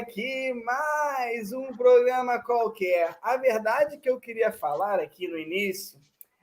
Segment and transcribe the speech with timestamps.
[0.00, 3.18] Aqui mais um programa qualquer.
[3.20, 6.00] A verdade que eu queria falar aqui no início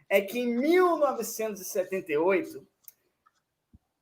[0.07, 2.63] é que em 1978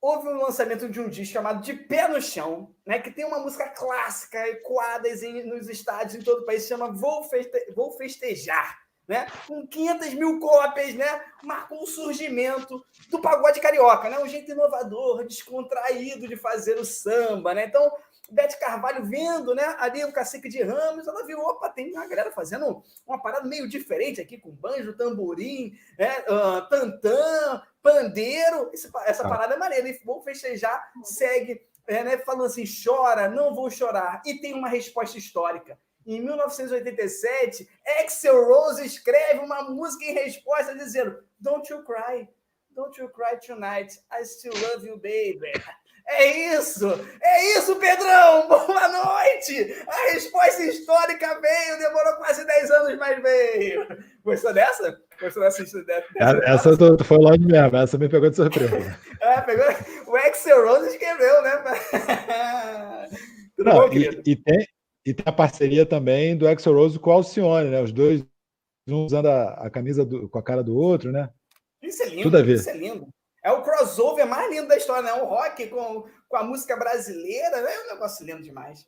[0.01, 3.39] houve o lançamento de um disco chamado De Pé no Chão, né, que tem uma
[3.39, 5.07] música clássica ecoada
[5.45, 9.27] nos estádios em todo o país, chama Vou, Feste Vou Festejar né?
[9.47, 11.21] Com 500 mil cópias, né?
[11.43, 14.19] Marcou o surgimento do pagode carioca, né?
[14.19, 17.65] Um jeito inovador, descontraído de fazer o samba, né?
[17.65, 17.91] Então,
[18.29, 19.75] Bete Carvalho vendo, né?
[19.79, 23.67] Ali o cacique de Ramos, ela viu, opa, tem uma galera fazendo uma parada meio
[23.67, 26.19] diferente aqui, com banjo, tamborim, né?
[26.21, 28.69] Uh, tantã, pandeiro.
[28.73, 29.29] Esse, essa ah.
[29.29, 29.87] parada é maneira.
[29.87, 32.17] E vou festejar, segue, é, né?
[32.17, 34.21] Falando assim, chora, não vou chorar.
[34.25, 35.77] E tem uma resposta histórica.
[36.05, 37.67] Em 1987,
[37.99, 42.29] Axel Rose escreve uma música em resposta dizendo: Don't you cry,
[42.69, 45.51] don't you cry tonight, I still love you, baby.
[46.07, 46.87] É isso!
[47.21, 48.47] É isso, Pedrão!
[48.47, 49.75] Boa noite!
[49.87, 53.87] A resposta histórica veio, demorou quase 10 anos, mas veio.
[54.23, 54.99] Gostou dessa?
[55.19, 55.83] Gostou dessa?
[55.83, 56.05] dessa
[56.43, 58.99] essa essa foi longe mesmo, essa me pegou de surpresa.
[59.19, 59.65] é, pegou.
[60.07, 61.51] O Axel Rose escreveu, né?
[63.57, 64.67] Tudo Não, bom, e, e, tem,
[65.05, 67.81] e tem a parceria também do Exo Rose com o Alcione, né?
[67.81, 68.23] Os dois,
[68.87, 71.29] um usando a, a camisa do, com a cara do outro, né?
[71.81, 72.55] Isso é lindo, Tudo a ver.
[72.55, 73.07] isso é lindo.
[73.45, 75.13] É o crossover mais lindo da história, né?
[75.21, 77.75] O rock com, com a música brasileira, né?
[77.75, 78.87] é um negócio lindo demais.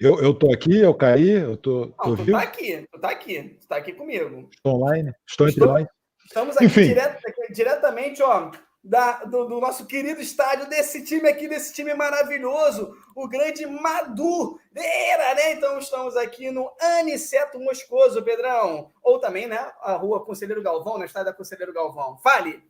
[0.00, 1.86] Eu, eu tô aqui, eu caí, eu tô.
[1.86, 2.36] tô Não, tu vivo?
[2.36, 4.48] tá aqui, tu tá aqui, tu tá aqui comigo.
[4.52, 5.86] Estou online, estou entre nós.
[6.26, 8.50] Estamos aqui direto, diretamente, ó,
[8.82, 15.34] da, do, do, nosso querido estádio, desse time aqui, desse time maravilhoso, o grande Madureira,
[15.36, 15.52] né?
[15.52, 18.90] Então estamos aqui no Aniceto Moscoso, Pedrão.
[19.00, 19.70] Ou também, né?
[19.80, 22.18] A rua Conselheiro Galvão, na estádio da Conselheiro Galvão.
[22.18, 22.60] Fale!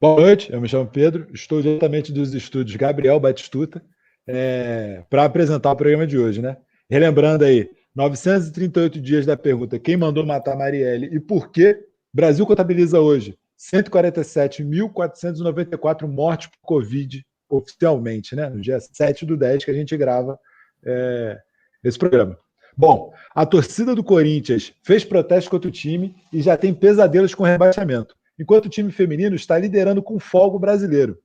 [0.00, 3.82] Boa noite, eu me chamo Pedro, estou diretamente dos estúdios Gabriel Batistuta
[4.28, 6.56] é, para apresentar o programa de hoje, né?
[6.88, 11.84] Relembrando aí, 938 dias da pergunta: quem mandou matar Marielle e por que?
[12.14, 18.48] Brasil contabiliza hoje 147.494 mortes por Covid oficialmente, né?
[18.48, 20.38] No dia 7 do 10 que a gente grava
[20.84, 21.36] é,
[21.82, 22.38] esse programa.
[22.76, 27.42] Bom, a torcida do Corinthians fez protesto contra o time e já tem pesadelos com
[27.42, 31.18] rebaixamento, enquanto o time feminino está liderando com folga o brasileiro.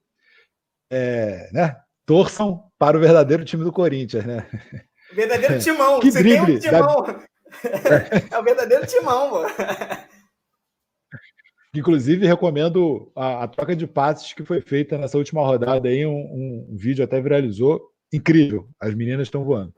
[0.91, 1.75] É, né?
[2.05, 4.45] Torçam para o verdadeiro time do Corinthians, né?
[5.13, 5.99] Verdadeiro timão.
[6.01, 7.03] Que Você drible, tem um timão.
[7.03, 7.23] Da...
[8.31, 9.49] É o verdadeiro timão, mano.
[11.75, 16.05] Inclusive, recomendo a, a, troca de passes que foi feita nessa última rodada aí.
[16.05, 17.81] Um, um vídeo até viralizou.
[18.11, 18.67] Incrível.
[18.79, 19.73] As meninas estão voando.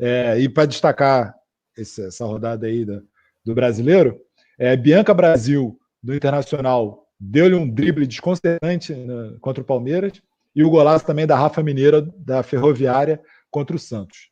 [0.00, 1.34] É, e para destacar
[1.76, 3.02] esse, essa rodada aí do,
[3.44, 4.20] do brasileiro,
[4.58, 10.22] é, Bianca Brasil, do Internacional, deu-lhe um drible desconcertante né, contra o Palmeiras.
[10.54, 14.30] E o golaço também da Rafa Mineira, da Ferroviária, contra o Santos.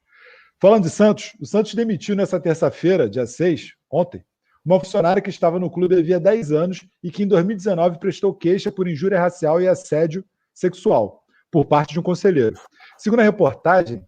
[0.59, 4.25] Falando de Santos, o Santos demitiu nessa terça-feira, dia 6, ontem,
[4.65, 8.73] uma funcionária que estava no clube havia 10 anos e que em 2019 prestou queixa
[8.73, 10.25] por injúria racial e assédio
[10.55, 12.57] sexual por parte de um conselheiro.
[12.97, 14.03] Segundo a reportagem,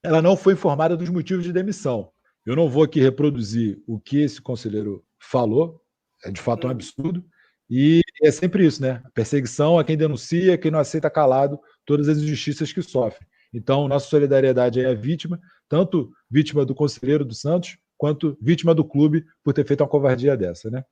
[0.00, 2.12] ela não foi informada dos motivos de demissão.
[2.46, 5.81] Eu não vou aqui reproduzir o que esse conselheiro falou,
[6.24, 7.24] é de fato um absurdo,
[7.68, 9.02] e é sempre isso, né?
[9.14, 13.26] Perseguição a quem denuncia, quem não aceita calado todas as injustiças que sofre.
[13.52, 18.84] Então, nossa solidariedade é a vítima, tanto vítima do conselheiro do Santos, quanto vítima do
[18.84, 20.84] clube por ter feito uma covardia dessa, né?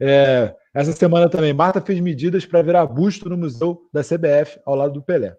[0.00, 4.74] É, essa semana também, Marta fez medidas para virar busto no museu da CBF, ao
[4.74, 5.36] lado do Pelé.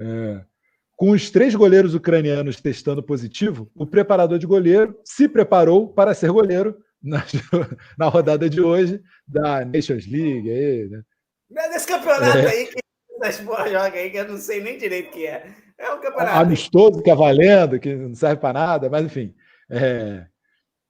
[0.00, 0.44] É,
[0.96, 6.30] com os três goleiros ucranianos testando positivo, o preparador de goleiro se preparou para ser
[6.30, 7.22] goleiro na,
[7.98, 10.50] na rodada de hoje da Nations League.
[10.50, 11.02] Aí, né?
[11.68, 12.48] Nesse campeonato é.
[12.48, 12.82] aí que
[13.20, 15.46] das porra joga aí, que eu não sei nem direito o que é.
[15.78, 16.38] É um campeonato.
[16.38, 19.34] Amistoso, que é valendo, que não serve para nada, mas enfim.
[19.70, 20.26] É,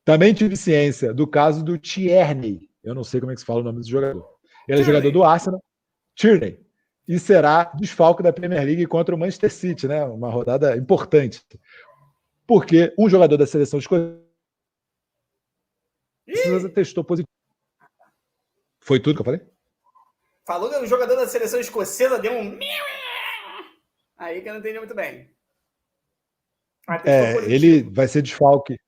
[0.05, 2.69] também tive ciência do caso do Tierney.
[2.83, 4.27] Eu não sei como é que se fala o nome do jogador.
[4.69, 5.63] Ele é jogador do Arsenal,
[6.15, 6.59] Tierney.
[7.07, 10.05] E será desfalque da Premier League contra o Manchester City, né?
[10.05, 11.43] Uma rodada importante.
[12.47, 14.24] Porque um jogador da seleção escocesa
[16.75, 17.29] testou positivo.
[18.81, 19.41] Foi tudo que eu falei?
[20.47, 22.59] Falou que o jogador da seleção escocesa deu um.
[24.17, 25.31] Aí que eu não entendi muito bem.
[27.05, 28.79] É, ele vai ser desfalque.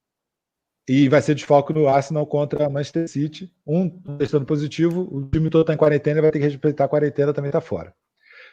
[0.89, 3.53] E vai ser desfalque no Arsenal contra Manchester City.
[3.67, 3.89] Um
[4.19, 7.49] testando positivo, o time todo está em quarentena, vai ter que respeitar a quarentena, também
[7.49, 7.95] está fora.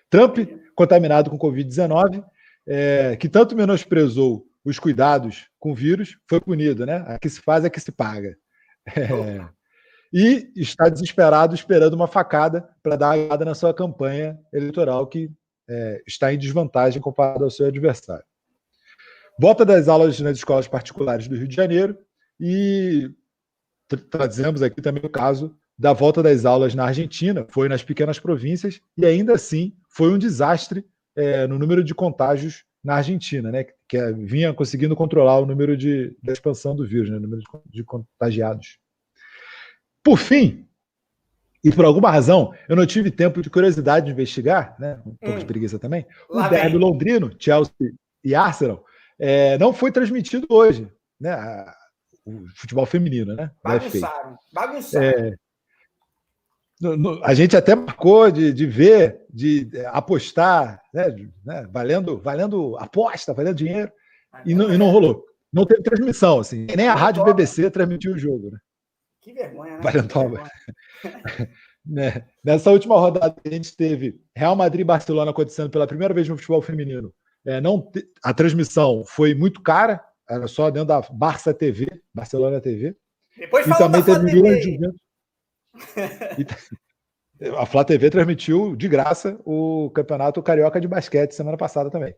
[0.09, 0.37] Trump,
[0.75, 2.23] contaminado com Covid-19,
[2.65, 7.03] é, que tanto menosprezou os cuidados com o vírus, foi punido, né?
[7.05, 8.37] A que se faz é que se paga.
[8.85, 9.45] É,
[10.13, 15.31] e está desesperado, esperando uma facada para dar uma na sua campanha eleitoral, que
[15.67, 18.25] é, está em desvantagem comparado ao seu adversário.
[19.39, 21.97] Volta das aulas nas escolas particulares do Rio de Janeiro
[22.39, 23.09] e
[23.87, 28.19] tra trazemos aqui também o caso da volta das aulas na Argentina, foi nas pequenas
[28.19, 30.85] províncias e ainda assim foi um desastre
[31.15, 35.77] é, no número de contágios na Argentina, né, que é, vinha conseguindo controlar o número
[35.77, 38.77] de, expansão do vírus, né, o número de, contagiados.
[40.03, 40.67] Por fim,
[41.63, 44.99] e por alguma razão, eu não tive tempo de curiosidade de investigar, né?
[45.05, 45.39] Um pouco hum.
[45.39, 46.05] de preguiça também.
[46.29, 47.73] Lá o derby londrino, Chelsea
[48.21, 48.83] e Arsenal,
[49.17, 51.65] é, não foi transmitido hoje, né?
[52.25, 53.49] O futebol feminino, né?
[53.63, 55.05] Bagunçaram, bagunçaram.
[55.05, 55.35] É,
[56.83, 62.19] no, no, a gente até marcou de, de ver, de apostar, né, de, né, valendo,
[62.19, 63.91] valendo aposta, valendo dinheiro,
[64.45, 65.23] e não, e não rolou.
[65.51, 66.67] Não teve transmissão, assim.
[66.75, 68.57] Nem a rádio BBC transmitiu o jogo, né?
[69.21, 69.79] Que vergonha, né?
[69.81, 70.43] Valentova.
[71.85, 72.25] né?
[72.43, 76.35] Nessa última rodada, a gente teve Real Madrid e Barcelona acontecendo pela primeira vez no
[76.35, 77.13] futebol feminino.
[77.45, 78.05] É, não te...
[78.23, 82.97] A transmissão foi muito cara, era só dentro da Barça TV, Barcelona TV.
[83.37, 85.02] Depois e também teve Milan Juventus.
[87.57, 92.15] A Flá TV transmitiu de graça o Campeonato Carioca de Basquete semana passada também.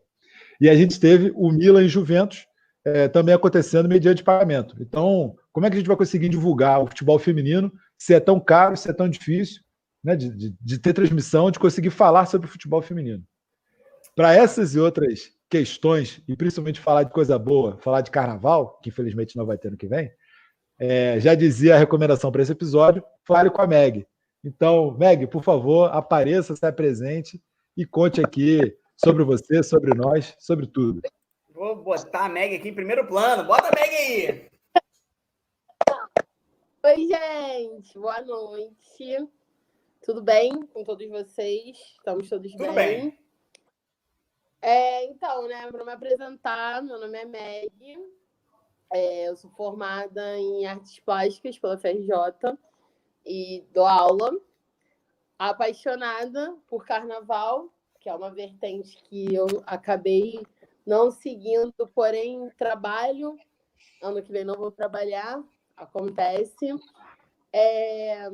[0.60, 2.46] E a gente teve o Milan e Juventus
[2.84, 4.76] é, também acontecendo mediante pagamento.
[4.80, 8.38] Então, como é que a gente vai conseguir divulgar o futebol feminino se é tão
[8.38, 9.60] caro, se é tão difícil
[10.04, 13.24] né, de, de, de ter transmissão, de conseguir falar sobre o futebol feminino?
[14.14, 18.88] Para essas e outras questões, e principalmente falar de coisa boa, falar de carnaval, que
[18.88, 20.10] infelizmente não vai ter no que vem,
[20.78, 24.06] é, já dizia a recomendação para esse episódio, fale com a Meg.
[24.44, 27.42] Então, Meg, por favor, apareça, se presente
[27.76, 31.02] e conte aqui sobre você, sobre nós, sobre tudo.
[31.50, 33.44] Vou botar a Meg aqui em primeiro plano.
[33.44, 34.50] Bota a Meg aí!
[36.84, 37.98] Oi, gente.
[37.98, 39.28] Boa noite.
[40.04, 41.76] Tudo bem com todos vocês?
[41.96, 42.74] Estamos todos Tudo bem?
[42.74, 43.18] bem.
[44.62, 47.98] É, então, né, para me apresentar, meu nome é Meg.
[48.92, 52.56] É, eu sou formada em artes plásticas pela FRJ
[53.24, 54.30] e dou aula.
[55.38, 57.68] Apaixonada por carnaval,
[58.00, 60.40] que é uma vertente que eu acabei
[60.86, 63.36] não seguindo, porém trabalho.
[64.00, 65.42] Ano que vem não vou trabalhar,
[65.76, 66.72] acontece.
[67.52, 68.28] É,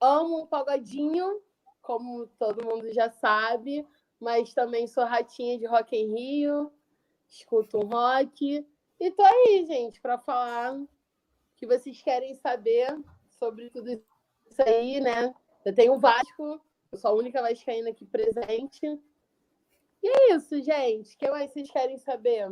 [0.00, 1.40] amo o pagodinho,
[1.80, 3.86] como todo mundo já sabe,
[4.20, 6.72] mas também sou ratinha de Rock em Rio,
[7.28, 8.66] escuto um rock.
[9.00, 10.80] E tô aí, gente, para falar
[11.56, 12.96] que vocês querem saber
[13.38, 15.34] sobre tudo isso aí, né?
[15.64, 16.60] Eu tenho o Vasco,
[16.92, 18.86] eu sou a única vascaína aqui presente.
[20.02, 21.14] E é isso, gente.
[21.14, 22.48] O que mais vocês querem saber?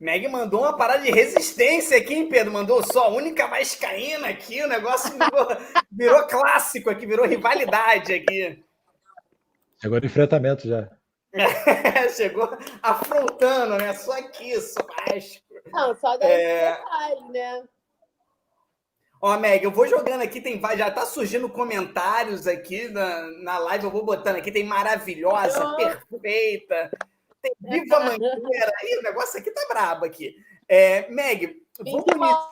[0.00, 2.52] Meg mandou uma parada de resistência aqui, hein, Pedro?
[2.52, 5.46] Mandou só a única vascaína aqui, o negócio virou,
[5.90, 8.64] virou clássico aqui, virou rivalidade aqui.
[9.80, 10.97] De enfrentamento já.
[12.16, 12.48] chegou
[12.82, 13.94] afrontando, né?
[13.94, 15.44] Só aqui, só Vasco.
[15.72, 16.70] Não, só daí é...
[16.72, 17.68] detalhe, né?
[19.20, 23.84] Ó, Meg, eu vou jogando aqui, tem já tá surgindo comentários aqui na, na live,
[23.84, 25.76] eu vou botando aqui, tem maravilhosa, oh.
[25.76, 26.88] perfeita,
[27.42, 30.36] tem viva mangueira, aí o negócio aqui tá brabo aqui.
[30.68, 32.48] É, Meg, vamos iniciar.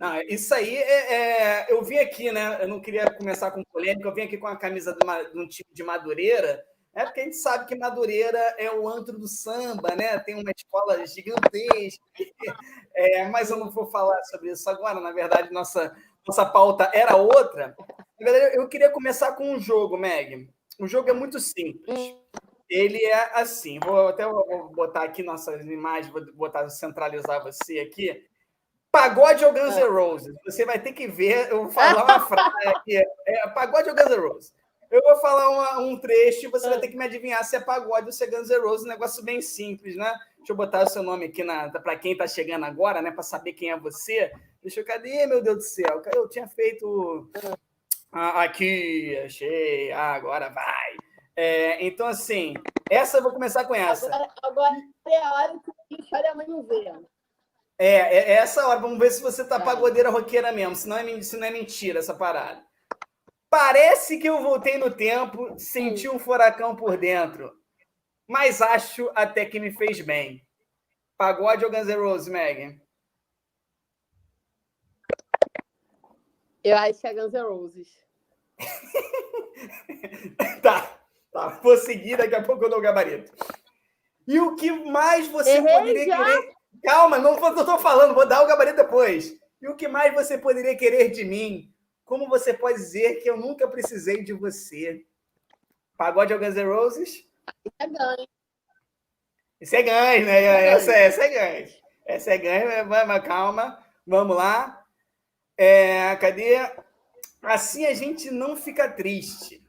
[0.00, 2.58] Não, isso aí é, é, eu vim aqui, né?
[2.60, 5.38] Eu não queria começar com polêmica, eu vim aqui com a camisa de, uma, de
[5.38, 6.60] um time de Madureira,
[6.94, 10.18] é porque a gente sabe que Madureira é o antro do samba, né?
[10.18, 12.02] Tem uma escola gigantesca.
[12.94, 15.00] É, mas eu não vou falar sobre isso agora.
[15.00, 15.96] Na verdade, nossa,
[16.28, 17.74] nossa pauta era outra.
[18.20, 20.46] Na verdade, eu queria começar com um jogo, Meg.
[20.78, 22.14] O jogo é muito simples.
[22.68, 23.78] Ele é assim.
[23.80, 28.26] Vou até vou botar aqui nossas imagens, vou botar centralizar você aqui.
[28.90, 30.36] Pagode ou Guns N' Roses?
[30.44, 31.50] Você vai ter que ver.
[31.50, 33.02] Eu vou falar uma frase aqui.
[33.26, 34.54] É, pagode ou Guns N' Roses?
[34.92, 37.60] Eu vou falar uma, um trecho e você vai ter que me adivinhar se é
[37.60, 40.12] pagode ou se é Guns N' Roses, um negócio bem simples, né?
[40.36, 41.42] Deixa eu botar o seu nome aqui
[41.82, 43.10] para quem está chegando agora, né?
[43.10, 44.30] Para saber quem é você.
[44.62, 46.02] Deixa eu, cadê, meu Deus do céu?
[46.14, 47.26] Eu tinha feito
[48.12, 50.96] ah, aqui, achei, ah, agora vai.
[51.34, 52.52] É, então, assim,
[52.90, 54.14] essa eu vou começar com essa.
[54.14, 54.76] Agora, agora
[55.08, 56.92] é a hora que a mãe não vê.
[57.78, 58.78] É, é, é essa hora.
[58.78, 59.60] Vamos ver se você tá é.
[59.60, 60.76] pagodeira roqueira mesmo.
[60.76, 62.62] Se não, é, se não é mentira essa parada.
[63.52, 67.52] Parece que eu voltei no tempo, senti um furacão por dentro,
[68.26, 70.42] mas acho até que me fez bem.
[71.18, 72.80] Pagode ou Guns N' Roses, Megan?
[76.64, 78.02] Eu acho que é Guns N' Roses.
[80.62, 80.98] tá,
[81.30, 81.48] tá.
[81.62, 83.30] Vou seguir, daqui a pouco eu dou o gabarito.
[84.26, 86.24] E o que mais você Errei poderia já?
[86.24, 86.54] querer.
[86.82, 89.36] Calma, não estou falando, vou dar o gabarito depois.
[89.60, 91.71] E o que mais você poderia querer de mim
[92.04, 95.04] como você pode dizer que eu nunca precisei de você?
[95.96, 97.10] Pagode ao Guns N' Roses?
[97.64, 98.28] Isso é ganho.
[99.60, 100.42] Isso é ganho, né?
[100.42, 101.68] É essa, essa é ganho.
[102.04, 103.78] Essa é ganho, mas calma.
[104.06, 104.84] Vamos lá.
[105.56, 106.56] É, cadê?
[107.42, 109.64] Assim a gente não fica triste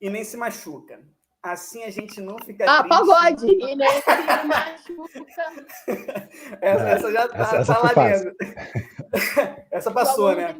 [0.00, 1.02] e nem se machuca.
[1.42, 2.92] Assim a gente não fica ah, triste.
[2.92, 3.46] Ah, pagode!
[3.46, 6.28] E nem se machuca.
[6.60, 8.36] essa, essa já tá, essa, essa tá lá dentro.
[9.70, 10.54] essa passou, né?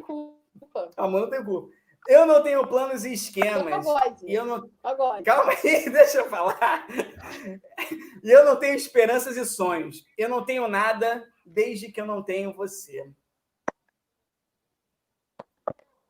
[0.85, 0.93] Culpa.
[1.01, 1.77] Amor não tem culpa.
[2.07, 3.85] Eu não tenho planos e esquemas.
[3.85, 4.25] Pagode.
[4.25, 4.69] E eu não...
[4.81, 5.23] Pagode.
[5.23, 6.87] Calma aí, deixa eu falar.
[8.23, 10.05] E eu não tenho esperanças e sonhos.
[10.17, 13.11] Eu não tenho nada desde que eu não tenho você.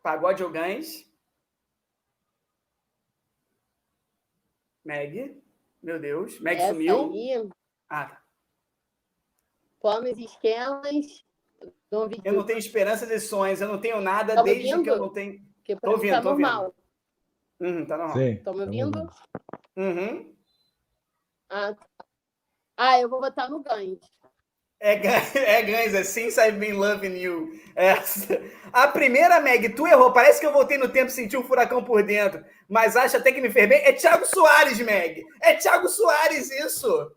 [0.03, 1.03] Pagode ou Gans?
[4.85, 5.41] Meg?
[5.81, 6.39] Meu Deus.
[6.39, 7.11] Meg Essa sumiu?
[7.11, 7.49] Aí,
[7.89, 8.23] ah, tá.
[9.81, 11.26] Planos e esquemas.
[12.23, 13.61] Eu não tenho esperanças e sonhos.
[13.61, 14.83] Eu não tenho nada tá desde ouvindo?
[14.83, 15.39] que eu não tenho.
[15.57, 16.73] Porque tô ouvindo, tá tô normal.
[17.59, 17.79] ouvindo.
[17.79, 18.17] Uhum, tá normal.
[18.17, 19.11] Sim, Estão me ouvindo?
[19.75, 20.35] Uhum.
[21.49, 21.85] Ah, tá.
[22.77, 23.99] ah, eu vou botar no Gans.
[24.79, 24.93] É,
[25.59, 27.51] é Guns, é Since I've Been Loving You.
[27.75, 28.39] Essa.
[28.71, 30.11] A primeira, Meg, tu errou.
[30.11, 32.43] Parece que eu voltei no tempo e senti um furacão por dentro.
[32.67, 33.79] Mas acha até que me fez bem.
[33.79, 35.25] É Thiago Soares, Meg.
[35.41, 37.11] É Thiago Soares, isso.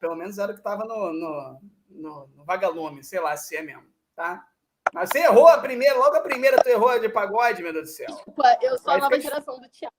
[0.00, 1.60] Pelo menos era o que estava no, no,
[1.96, 3.02] no, no, vagalume.
[3.02, 4.46] Sei lá se é mesmo, tá?
[4.92, 7.94] Mas você errou a primeira, logo a primeira tu errou de pagode, meu Deus do
[7.94, 8.06] céu.
[8.06, 9.94] Desculpa, eu sou a nova geração do Thiago.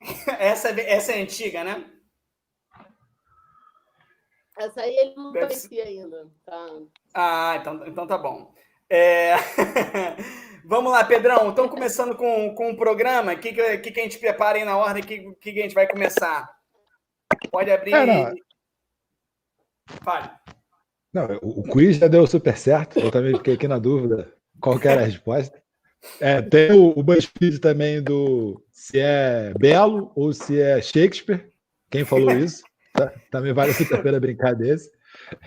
[0.38, 1.90] essa, essa é antiga, né?
[4.58, 5.88] Essa aí ele não Deve conhecia ser...
[5.88, 6.30] ainda.
[6.44, 6.66] Tá.
[7.14, 8.54] Ah, então, então tá bom.
[8.88, 9.34] É...
[10.64, 11.50] Vamos lá, Pedrão.
[11.50, 13.34] Estamos começando com, com o programa.
[13.34, 15.02] O que, que, que a gente prepara aí na ordem?
[15.02, 16.50] O que, que a gente vai começar?
[17.52, 17.94] Pode abrir.
[17.94, 18.32] É,
[19.86, 20.30] Fale.
[21.12, 22.98] Não, o, o quiz já deu super certo.
[22.98, 25.60] Eu também fiquei aqui na dúvida qual era a resposta.
[26.20, 31.50] É, tem o, o BuzzFeed também do se é Belo ou se é Shakespeare.
[31.90, 32.62] Quem falou isso?
[32.92, 34.90] Tá, também vale super a pena brincar desse.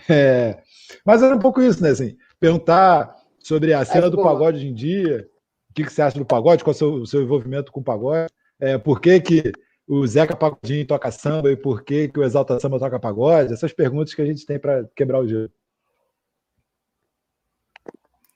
[0.10, 0.58] É,
[1.06, 1.90] mas era um pouco isso, né?
[1.90, 5.28] Assim, perguntar sobre a cena é, do pagode hoje em dia,
[5.70, 7.80] o que, que você acha do pagode, qual é o seu, o seu envolvimento com
[7.80, 9.52] o pagode, é, por que, que
[9.90, 13.74] o Zeca Pagodinho toca samba e por que, que o Exalta Samba toca pagode, essas
[13.74, 15.52] perguntas que a gente tem para quebrar o gelo.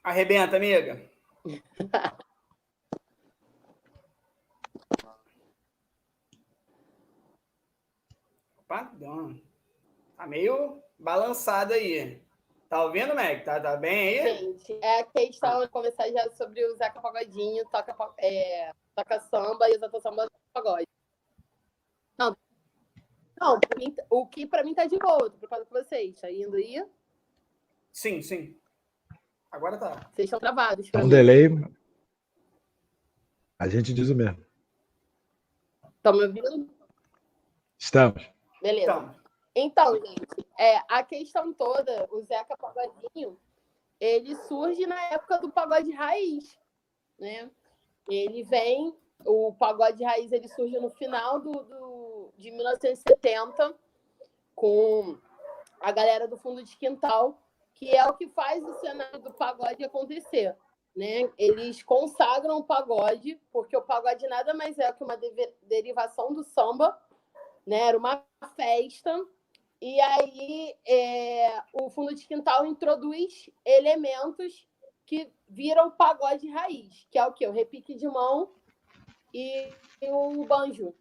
[0.04, 1.00] Arrebenta, amiga.
[8.58, 8.92] Opa,
[10.18, 12.20] tá meio balançado aí.
[12.68, 13.44] Tá ouvindo, Meg?
[13.44, 14.38] Tá, tá bem aí?
[14.40, 19.70] Gente, é a questão de começar já sobre o Zeca Pagodinho, toca, é, toca samba
[19.70, 20.88] e exalta samba pagode.
[22.18, 22.36] Não,
[23.40, 26.20] não mim, o que para mim tá de boa, tô preocupado com vocês.
[26.20, 26.86] Tá indo aí?
[27.92, 28.58] Sim, sim.
[29.52, 30.10] Agora tá.
[30.12, 30.90] Vocês estão travados.
[30.96, 31.10] Um mim.
[31.10, 31.50] delay.
[33.60, 34.44] A gente diz o mesmo.
[35.98, 36.70] Estão me ouvindo?
[37.78, 38.30] Estamos.
[38.62, 39.16] Beleza.
[39.54, 43.40] Então, então gente, é, a questão toda, o Zeca Pagodinho,
[44.00, 46.58] ele surge na época do pagode raiz,
[47.20, 47.50] né?
[48.10, 48.94] Ele vem,
[49.26, 51.93] o pagode raiz ele surge no final do, do,
[52.38, 53.76] de 1970
[54.56, 55.18] com
[55.80, 57.42] a galera do fundo de quintal,
[57.74, 60.56] que é o que faz o cenário do pagode acontecer.
[60.96, 61.30] Né?
[61.38, 65.18] Eles consagram o pagode, porque o pagode nada mais é que uma
[65.64, 66.98] derivação do samba,
[67.66, 67.80] né?
[67.80, 68.24] Era uma
[68.56, 69.26] festa.
[69.82, 74.68] E aí é, o fundo de quintal introduz elementos
[75.06, 77.46] que viram pagode raiz, que é o que?
[77.46, 78.52] O repique de mão
[79.34, 79.70] e,
[80.02, 80.94] e o banjo.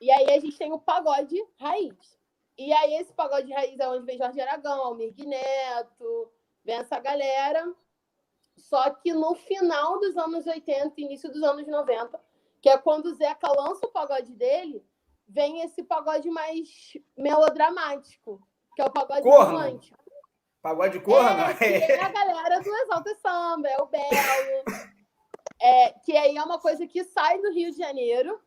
[0.00, 2.18] E aí a gente tem o pagode raiz.
[2.56, 6.30] E aí esse pagode raiz é onde vem Jorge Aragão, Almir Neto,
[6.64, 7.72] vem essa galera.
[8.56, 12.20] Só que no final dos anos 80, início dos anos 90,
[12.60, 14.84] que é quando o Zeca lança o pagode dele,
[15.28, 18.40] vem esse pagode mais melodramático,
[18.74, 19.58] que é o pagode corno.
[19.58, 19.98] romântico.
[20.60, 21.40] Pagode corno?
[21.60, 24.88] É, é a galera do Exalta Samba, é o Belo.
[25.60, 28.40] É, que aí é uma coisa que sai do Rio de Janeiro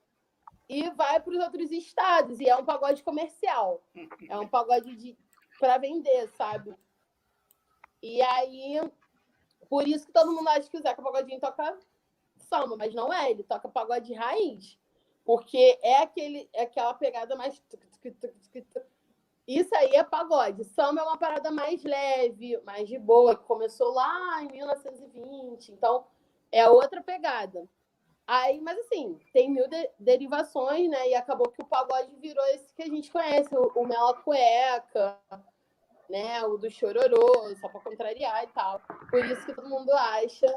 [0.72, 2.40] e vai para os outros estados.
[2.40, 3.84] E é um pagode comercial.
[4.30, 5.18] É um pagode de
[5.60, 6.74] para vender, sabe?
[8.02, 8.80] E aí,
[9.70, 11.78] por isso que todo mundo acha que o Zeca Pagodinho toca
[12.38, 14.80] samba, mas não é, ele toca pagode raiz.
[15.26, 17.62] Porque é, aquele, é aquela pegada mais.
[19.46, 20.64] Isso aí é pagode.
[20.64, 25.74] Samba é uma parada mais leve, mais de boa, que começou lá em 1920.
[25.74, 26.08] Então,
[26.50, 27.68] é outra pegada.
[28.28, 31.10] Aí, mas assim, tem mil de derivações, né?
[31.10, 35.18] E acabou que o pagode virou esse que a gente conhece, o, o Mela Cueca,
[36.10, 36.44] né?
[36.46, 38.82] O do Chororô, só para contrariar e tal.
[39.10, 40.48] Por isso que todo mundo acha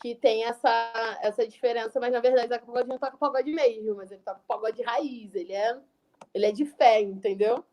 [0.00, 4.12] que tem essa, essa diferença, mas na verdade o pagode não toca pagode mesmo, mas
[4.12, 5.76] ele toca pagode raiz, ele é,
[6.32, 7.64] ele é de fé, entendeu?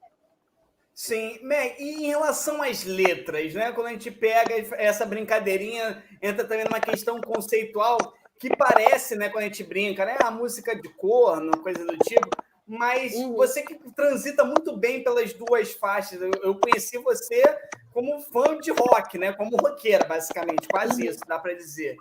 [0.94, 1.39] Sim,
[1.77, 3.74] e em relação às letras, né?
[3.74, 7.98] Quando a gente pega essa brincadeirinha, entra também numa questão conceitual
[8.39, 10.18] que parece, né, quando a gente brinca, né?
[10.22, 12.30] A música de corno, coisa do tipo,
[12.68, 13.34] mas uhum.
[13.34, 17.44] você que transita muito bem pelas duas faixas, eu, eu, conheci você
[17.94, 19.32] como fã de rock, né?
[19.34, 21.10] Como roqueira, basicamente, quase uhum.
[21.10, 21.96] isso, dá para dizer.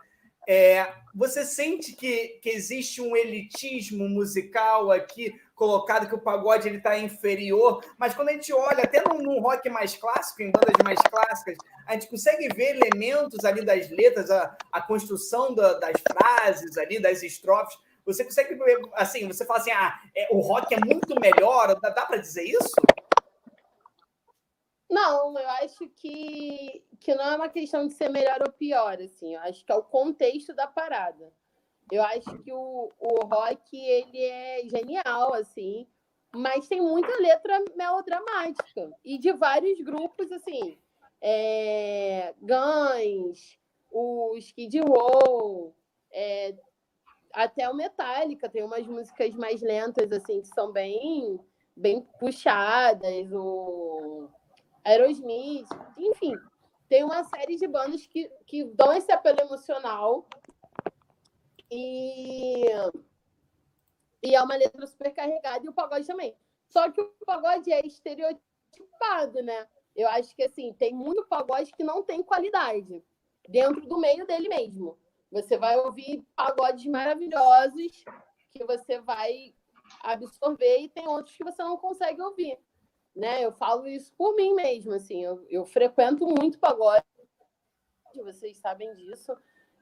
[0.48, 6.78] É, você sente que, que existe um elitismo musical aqui colocado que o pagode ele
[6.78, 10.74] está inferior, mas quando a gente olha até num, num, rock mais clássico, em bandas
[10.82, 11.56] mais clássicas,
[11.86, 17.00] a gente consegue ver elementos ali das letras, a, a construção da, das frases ali,
[17.00, 17.78] das estrofes.
[18.04, 21.90] Você consegue ver, assim, você fala assim, ah, é, o rock é muito melhor, dá,
[21.90, 22.74] dá para dizer isso?
[24.90, 29.34] Não, eu acho que, que não é uma questão de ser melhor ou pior, assim.
[29.34, 31.32] Eu acho que é o contexto da parada.
[31.90, 35.86] Eu acho que o, o rock, ele é genial, assim,
[36.34, 38.90] mas tem muita letra melodramática.
[39.04, 40.78] E de vários grupos, assim,
[41.20, 43.58] é, Guns,
[43.90, 45.74] o Skid Row,
[46.12, 46.54] é,
[47.32, 51.38] até o Metallica tem umas músicas mais lentas, assim, que são bem,
[51.76, 54.28] bem puxadas, o
[54.84, 56.34] Aerosmith, enfim,
[56.88, 60.26] tem uma série de bandas que, que dão esse apelo emocional
[61.74, 62.66] e,
[64.22, 66.36] e é uma letra super carregada e o pagode também.
[66.68, 69.66] Só que o pagode é estereotipado, né?
[69.94, 73.04] Eu acho que assim, tem muito pagode que não tem qualidade
[73.48, 74.98] dentro do meio dele mesmo.
[75.30, 78.04] Você vai ouvir pagodes maravilhosos
[78.50, 79.54] que você vai
[80.00, 82.58] absorver e tem outros que você não consegue ouvir
[83.14, 83.44] né?
[83.44, 87.04] Eu falo isso por mim mesmo, assim, eu, eu frequento muito pagode,
[88.16, 89.36] vocês sabem disso.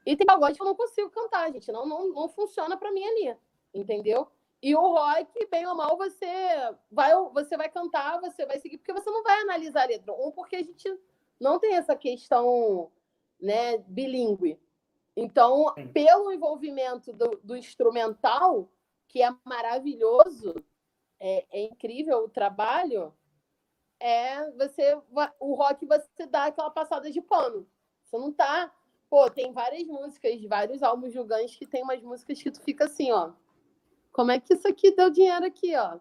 [0.05, 3.03] E tem pagode que eu não consigo cantar, gente, não, não, não funciona para mim
[3.03, 3.37] ali,
[3.73, 4.27] entendeu?
[4.61, 6.25] E o rock, bem ou mal, você
[6.89, 10.13] vai, você vai cantar, você vai seguir, porque você não vai analisar a letra.
[10.13, 10.89] Um, porque a gente
[11.37, 12.89] não tem essa questão
[13.41, 14.57] né, bilíngue.
[15.17, 18.69] Então, pelo envolvimento do, do instrumental,
[19.05, 20.55] que é maravilhoso,
[21.19, 23.13] é, é incrível o trabalho,
[23.99, 24.97] é você
[25.39, 27.67] o rock você dá aquela passada de pano.
[28.05, 28.73] Você não tá,
[29.13, 32.85] pô, tem várias músicas, vários álbuns de Guns que tem umas músicas que tu fica
[32.85, 33.31] assim, ó.
[34.11, 35.99] Como é que isso aqui deu dinheiro aqui, ó?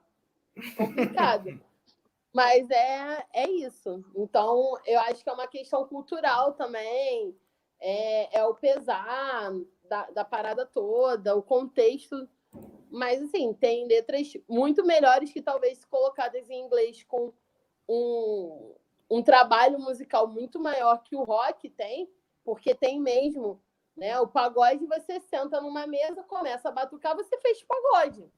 [0.78, 1.60] Complicado.
[2.32, 4.02] Mas é, é isso.
[4.16, 7.36] Então, eu acho que é uma questão cultural também.
[7.78, 9.52] É, é o pesar
[9.86, 12.26] da, da parada toda, o contexto.
[12.90, 17.30] Mas, assim, tem letras muito melhores que talvez colocadas em inglês com
[17.86, 18.74] um,
[19.10, 22.08] um trabalho musical muito maior que o rock tem,
[22.44, 23.62] porque tem mesmo,
[23.96, 24.18] né?
[24.20, 28.30] O pagode você senta numa mesa, começa a batucar, você fez pagode.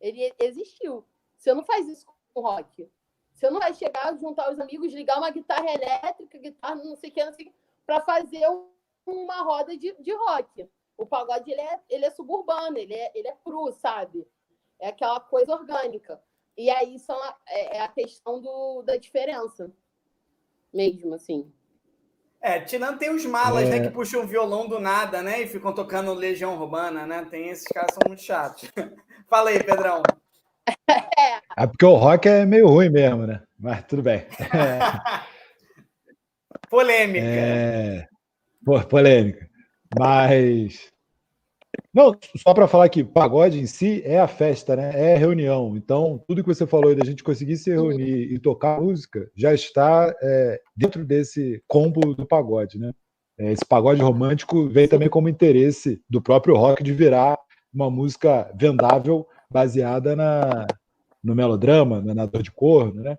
[0.00, 1.06] Ele existiu.
[1.36, 2.90] Você não faz isso com rock.
[3.32, 7.12] Você não vai chegar, juntar os amigos, ligar uma guitarra elétrica, guitarra não sei o
[7.12, 8.44] que, não sei para fazer
[9.06, 10.68] uma roda de, de rock.
[10.96, 14.26] O pagode ele é, ele é suburbano, ele é, ele é cru, sabe?
[14.78, 16.22] É aquela coisa orgânica.
[16.56, 19.70] E aí são é, é a questão do, da diferença
[20.72, 21.52] mesmo, assim.
[22.46, 23.80] É, tirando tem os malas, né, é...
[23.80, 27.26] né, que puxam o violão do nada, né, e ficam tocando Legião Urbana, né?
[27.28, 28.70] Tem esses caras são muito chatos.
[29.28, 30.00] Fala aí, Pedrão.
[31.18, 31.62] É.
[31.62, 33.40] é porque o rock é meio ruim mesmo, né?
[33.58, 34.26] Mas tudo bem.
[36.68, 37.24] polêmica.
[37.24, 38.06] É...
[38.64, 39.48] Pô, polêmica.
[39.98, 40.92] Mas
[41.92, 44.92] não, só para falar que pagode em si é a festa, né?
[44.94, 45.76] É a reunião.
[45.76, 50.14] Então, tudo que você falou da gente conseguir se reunir e tocar música já está
[50.22, 52.92] é, dentro desse combo do pagode, né?
[53.38, 57.38] É, esse pagode romântico vem também como interesse do próprio rock de virar
[57.72, 60.66] uma música vendável baseada na,
[61.22, 63.18] no melodrama, na dor de corno, né?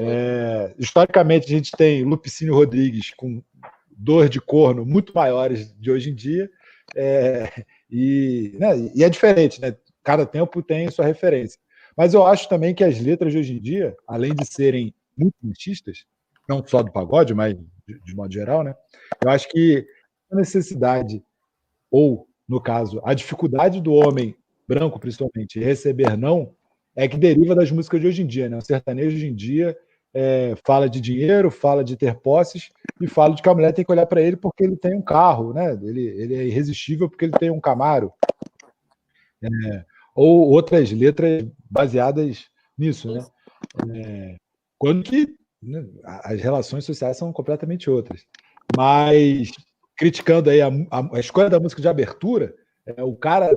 [0.00, 3.42] É, historicamente, a gente tem Lupicínio Rodrigues com
[3.96, 6.50] dor de corno muito maiores de hoje em dia.
[6.94, 9.76] É, e, né, e é diferente, né?
[10.02, 11.58] Cada tempo tem sua referência.
[11.96, 15.34] Mas eu acho também que as letras de hoje em dia, além de serem muito
[15.42, 16.04] machistas,
[16.48, 18.74] não só do pagode, mas de, de modo geral, né?
[19.22, 19.86] Eu acho que
[20.30, 21.22] a necessidade,
[21.90, 26.54] ou, no caso, a dificuldade do homem branco, principalmente, receber não,
[26.96, 28.56] é que deriva das músicas de hoje em dia, né?
[28.56, 29.76] O sertanejo hoje em dia
[30.14, 33.84] é, fala de dinheiro, fala de ter posses e fala de que a mulher tem
[33.84, 35.72] que olhar para ele porque ele tem um carro, né?
[35.82, 38.12] Ele, ele é irresistível porque ele tem um Camaro.
[39.42, 42.46] É, ou outras letras baseadas
[42.78, 43.26] nisso, né?
[43.92, 44.36] É,
[44.78, 48.24] quando que né, as relações sociais são completamente outras.
[48.76, 49.50] Mas
[49.96, 52.54] criticando aí a, a, a, escolha da música de abertura,
[52.86, 53.50] é, o cara,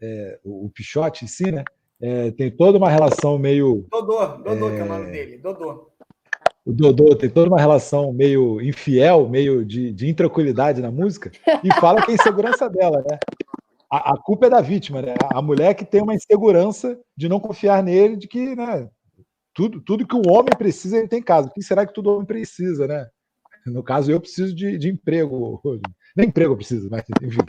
[0.00, 1.62] é, o, o Pichote em si, né?
[2.02, 3.86] É, tem toda uma relação meio.
[3.90, 4.74] Dodô, Dodô é...
[4.74, 5.89] que é o nome dele, Dodô.
[6.70, 11.32] O Dodô tem toda uma relação meio infiel, meio de, de intranquilidade na música,
[11.64, 13.18] e fala que é insegurança dela, né?
[13.90, 15.16] A, a, culpa é da vítima, né?
[15.34, 18.88] A mulher que tem uma insegurança de não confiar nele, de que, né?
[19.52, 21.48] Tudo, tudo que o homem precisa, ele tem em casa.
[21.48, 23.08] O que será que todo homem precisa, né?
[23.66, 25.60] No caso, eu preciso de, de emprego.
[26.16, 27.40] Nem emprego eu preciso, mas enfim.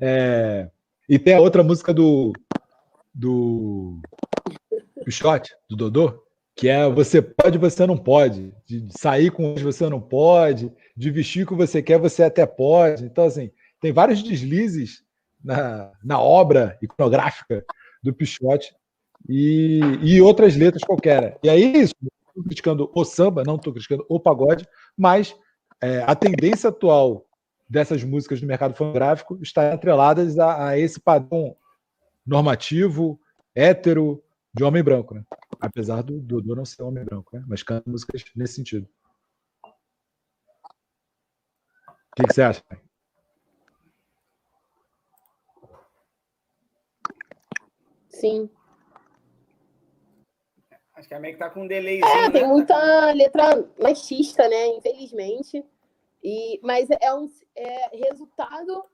[0.00, 0.68] É...
[1.08, 2.32] E tem a outra música do,
[3.14, 4.00] do
[5.04, 6.25] Pichote, do Dodô,
[6.56, 8.52] que é você pode, você não pode.
[8.64, 12.46] De sair com os você não pode, de vestir o que você quer, você até
[12.46, 13.04] pode.
[13.04, 15.04] Então, assim, tem vários deslizes
[15.44, 17.62] na, na obra iconográfica
[18.02, 18.74] do Pichote
[19.28, 21.38] e, e outras letras qualquer.
[21.42, 24.66] E aí, isso, estou criticando o samba, não estou criticando o pagode,
[24.96, 25.36] mas
[25.82, 27.26] é, a tendência atual
[27.68, 31.54] dessas músicas do mercado fonográfico está atreladas a, a esse padrão
[32.26, 33.20] normativo,
[33.54, 34.22] hétero,
[34.56, 35.22] de homem branco, né?
[35.60, 37.44] Apesar do Dodô não ser homem branco, né?
[37.46, 38.88] Mas canta músicas nesse sentido.
[39.62, 39.70] O
[42.16, 42.64] que, que você acha?
[48.08, 48.48] Sim.
[50.94, 52.00] Acho que a Meg tá com um delay.
[52.02, 52.48] É, tem né?
[52.48, 54.68] muita letra machista, né?
[54.68, 55.62] Infelizmente.
[56.24, 58.86] E, mas é um é, resultado.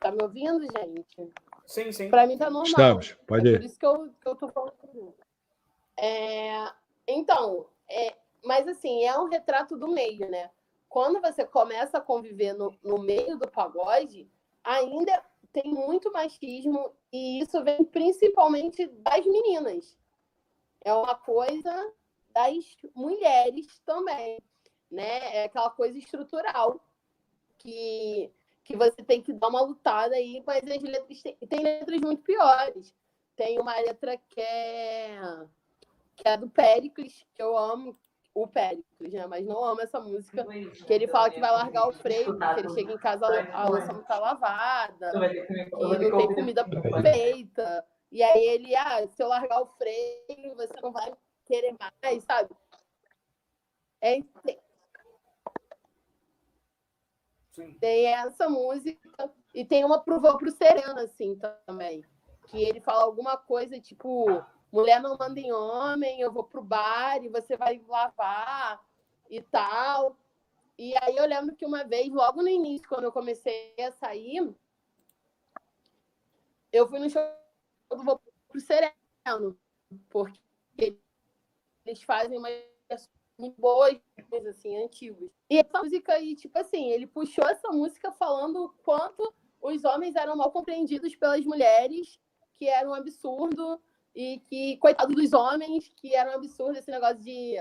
[0.00, 1.30] Tá me ouvindo, gente?
[1.66, 2.10] Sim, sim.
[2.10, 2.66] Para mim tá normal.
[2.66, 3.58] Estamos, pode é ir.
[3.58, 5.14] por isso que eu, que eu tô falando.
[5.96, 6.72] É,
[7.06, 10.50] então, é, mas assim, é um retrato do meio, né?
[10.88, 14.30] Quando você começa a conviver no, no meio do pagode,
[14.62, 15.22] ainda
[15.52, 19.96] tem muito machismo e isso vem principalmente das meninas.
[20.80, 21.92] É uma coisa
[22.30, 24.38] das mulheres também,
[24.90, 25.36] né?
[25.36, 26.80] É aquela coisa estrutural
[27.58, 28.32] que,
[28.64, 32.22] que você tem que dar uma lutada aí, mas as letras tem, tem letras muito
[32.22, 32.94] piores.
[33.34, 35.20] Tem uma letra que é,
[36.16, 37.98] que é do Péricles, que eu amo,
[38.34, 39.26] o Péricles, né?
[39.26, 40.44] Mas não amo essa música.
[40.86, 43.92] Que ele fala que vai largar o freio, porque ele chega em casa, a louça
[43.92, 46.64] não tá lavada, que não tem comida
[47.02, 47.86] feita.
[48.10, 51.12] E aí ele, ah, se eu largar o freio, você não vai
[51.46, 52.50] querer mais, sabe?
[54.00, 54.18] É,
[57.80, 62.04] tem, essa música e tem uma pro pro Serena, assim, também.
[62.48, 64.26] Que ele fala alguma coisa tipo
[64.72, 68.82] mulher não manda em homem, eu vou pro bar e você vai lavar
[69.28, 70.16] e tal.
[70.78, 74.54] E aí eu lembro que uma vez, logo no início, quando eu comecei a sair,
[76.72, 77.22] eu fui no show
[77.90, 79.58] do Vou pro Sereno,
[80.08, 80.98] porque
[81.84, 82.48] eles fazem uma
[83.50, 83.98] boas,
[84.48, 85.30] assim, antigos.
[85.50, 90.16] E essa música aí, tipo assim, ele puxou essa música falando o quanto os homens
[90.16, 92.18] eram mal compreendidos pelas mulheres,
[92.58, 93.80] que era um absurdo,
[94.14, 97.56] e que, coitado dos homens, que era um absurdo esse negócio de,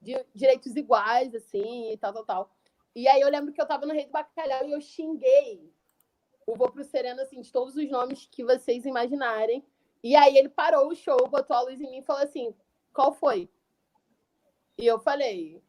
[0.00, 2.56] de direitos iguais, assim, e tal, tal, tal.
[2.94, 5.72] E aí eu lembro que eu tava no Rei do Bacalhau e eu xinguei
[6.46, 9.64] o Vou Pro Sereno, assim, de todos os nomes que vocês imaginarem.
[10.02, 12.54] E aí ele parou o show, botou a luz em mim e falou assim,
[12.92, 13.48] qual foi?
[14.78, 15.62] E eu falei,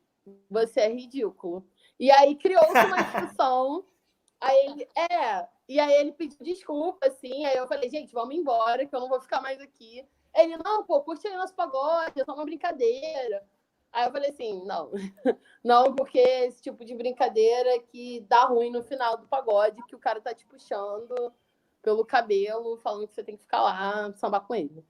[0.50, 1.66] você é ridículo.
[2.00, 3.86] E aí criou-se uma discussão.
[4.40, 7.46] aí ele, é, e aí ele pediu desculpa, assim.
[7.46, 10.06] Aí eu falei, gente, vamos embora, que eu não vou ficar mais aqui.
[10.36, 13.48] Ele, não, pô, curte aí nosso pagode, é só uma brincadeira.
[13.92, 14.92] Aí eu falei assim, não,
[15.64, 20.00] não, porque esse tipo de brincadeira que dá ruim no final do pagode, que o
[20.00, 21.32] cara tá te puxando
[21.84, 24.84] pelo cabelo, falando que você tem que ficar lá, sambar com ele.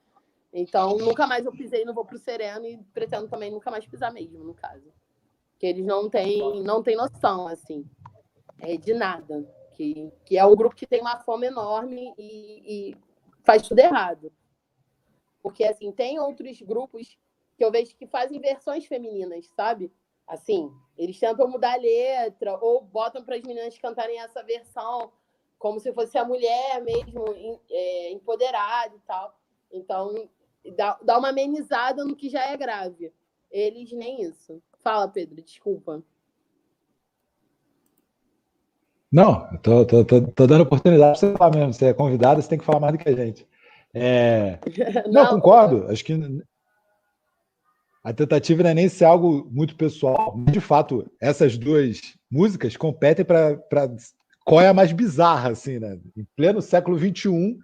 [0.53, 4.13] Então, nunca mais eu pisei no Vou Pro Sereno e pretendo também nunca mais pisar
[4.13, 4.93] mesmo, no caso.
[5.57, 7.89] Que eles não têm, não têm noção, assim,
[8.59, 9.43] é, de nada.
[9.75, 12.97] Que, que é um grupo que tem uma fome enorme e, e
[13.43, 14.31] faz tudo errado.
[15.41, 17.17] Porque, assim, tem outros grupos
[17.57, 19.91] que eu vejo que fazem versões femininas, sabe?
[20.27, 25.11] Assim, eles tentam mudar a letra ou botam para as meninas cantarem essa versão
[25.57, 27.25] como se fosse a mulher mesmo
[27.71, 29.33] é, empoderada e tal.
[29.71, 30.29] Então,
[30.71, 33.11] dá, dá uma amenizada no que já é grave.
[33.51, 34.61] Eles nem isso.
[34.83, 36.03] Fala, Pedro, desculpa.
[39.11, 41.73] Não, tô, tô, tô, tô dando oportunidade para você falar mesmo.
[41.73, 43.47] Você é convidado, você tem que falar mais do que a gente.
[43.93, 44.57] É...
[45.05, 45.85] Não, não, concordo.
[45.91, 46.13] Acho que
[48.03, 50.35] a tentativa não é nem ser algo muito pessoal.
[50.51, 53.57] De fato, essas duas músicas competem para
[54.43, 55.99] qual é a mais bizarra, assim, né?
[56.17, 57.57] Em pleno século XXI,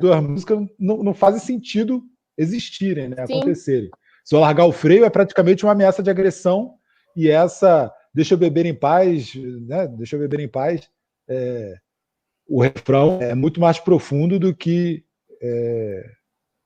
[0.00, 2.02] duas músicas não, não fazem sentido
[2.36, 3.16] existirem, né?
[3.22, 3.90] acontecerem.
[4.24, 6.74] Se eu largar o freio, é praticamente uma ameaça de agressão,
[7.16, 9.86] e essa deixa eu beber em paz, né?
[9.88, 10.88] Deixa eu beber em paz.
[11.28, 11.76] É,
[12.48, 15.04] o refrão é muito mais profundo do que
[15.40, 16.10] é,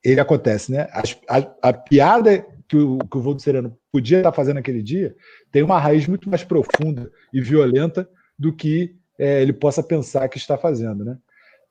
[0.03, 0.87] ele acontece, né?
[0.91, 1.03] A,
[1.37, 5.13] a, a piada que o, que o Voldo Sereno podia estar fazendo naquele dia
[5.51, 10.37] tem uma raiz muito mais profunda e violenta do que é, ele possa pensar que
[10.37, 11.17] está fazendo, né?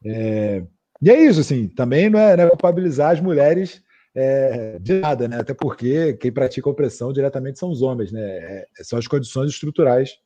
[0.04, 0.62] É,
[1.02, 3.82] e é isso, assim, também não é, não é culpabilizar as mulheres
[4.14, 5.38] é, de nada, né?
[5.40, 8.20] Até porque quem pratica opressão diretamente são os homens, né?
[8.20, 10.18] É, são as condições estruturais,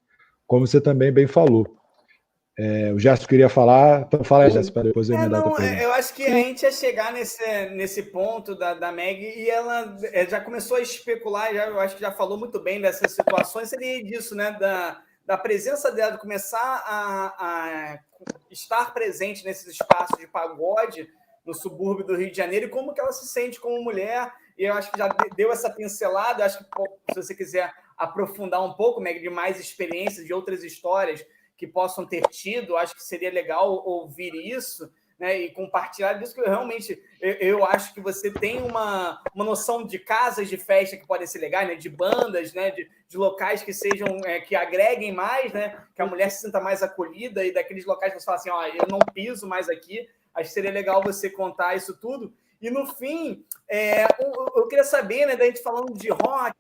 [0.47, 1.77] como você também bem falou.
[2.57, 6.15] É, o Gerson queria falar, então fala, Gerson, para depois eu é, não, Eu acho
[6.15, 10.41] que a gente ia chegar nesse, nesse ponto da, da Meg e ela é, já
[10.41, 14.37] começou a especular, já, eu acho que já falou muito bem dessas situações, seria disso,
[14.37, 14.53] né?
[14.53, 17.99] Da, da presença dela, de começar a, a
[18.51, 21.09] estar presente nesses espaços de pagode
[21.45, 24.33] no subúrbio do Rio de Janeiro e como que ela se sente como mulher.
[24.57, 26.45] E eu acho que já deu essa pincelada.
[26.45, 26.65] Acho que
[27.13, 31.25] se você quiser aprofundar um pouco, Meg, de mais experiências, de outras histórias
[31.57, 32.77] que possam ter tido.
[32.77, 34.91] Acho que seria legal ouvir isso.
[35.17, 39.45] Né, e compartilhar disso, que eu realmente eu, eu, acho que você tem uma, uma
[39.45, 43.17] noção de casas de festa que podem ser legais, né, de bandas, né, de, de
[43.17, 47.45] locais que sejam é, que agreguem mais, né, que a mulher se sinta mais acolhida
[47.45, 50.09] e daqueles locais que você fala assim, ó, eu não piso mais aqui.
[50.35, 52.35] Acho que seria legal você contar isso tudo.
[52.61, 56.57] E no fim, é, eu, eu queria saber, né, da gente falando de rock,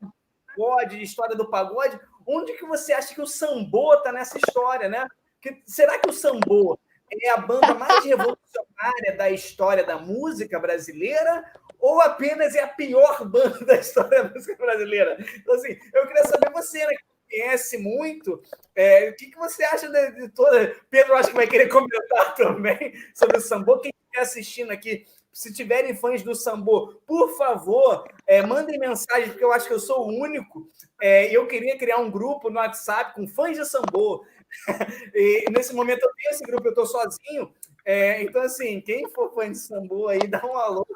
[0.47, 4.89] pagode, de história do pagode, Onde que você acha que o Sambô está nessa história,
[4.89, 5.07] né?
[5.41, 6.79] Que, será que o Sambô
[7.23, 11.45] é a banda mais revolucionária da história da música brasileira
[11.79, 15.19] ou apenas é a pior banda da história da música brasileira?
[15.37, 16.95] Então, assim, eu queria saber você, né?
[17.29, 18.43] Conhece muito,
[18.75, 20.77] é, o que, que você acha de, de toda.
[20.91, 23.79] Pedro, acho que vai querer comentar também sobre o Sambô.
[23.79, 29.45] Quem está assistindo aqui se tiverem fãs do Sambo, por favor, é, mandem mensagem, porque
[29.45, 30.69] eu acho que eu sou o único.
[31.03, 34.25] É, eu queria criar um grupo no WhatsApp com fãs de Sambo.
[35.13, 37.53] e nesse momento eu tenho esse grupo, eu estou sozinho.
[37.85, 40.87] É, então, assim, quem for fã de Sambo aí, dá um alô.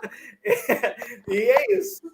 [1.28, 2.10] e é isso.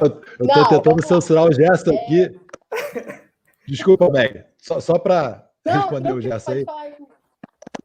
[0.00, 2.40] Eu estou tentando censurar o gesto aqui.
[3.66, 4.44] Desculpa, Meg.
[4.58, 6.64] Só, só para responder o gesto aí.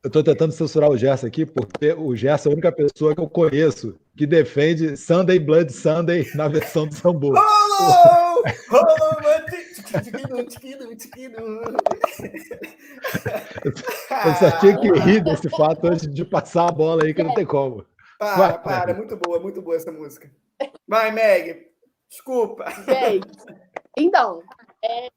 [0.03, 3.21] Eu estou tentando censurar o Gerson aqui, porque o Gerson é a única pessoa que
[3.21, 7.33] eu conheço que defende Sunday Blood Sunday na versão do Sambo.
[14.25, 17.33] eu só tinha que rir desse fato antes de passar a bola aí, que não
[17.33, 17.83] tem como.
[18.19, 20.29] Para, Vai, para, é muito boa, muito boa essa música.
[20.87, 21.71] Vai, Meg,
[22.09, 22.65] desculpa.
[22.85, 23.27] Gente,
[23.97, 24.43] então,
[24.81, 25.09] é,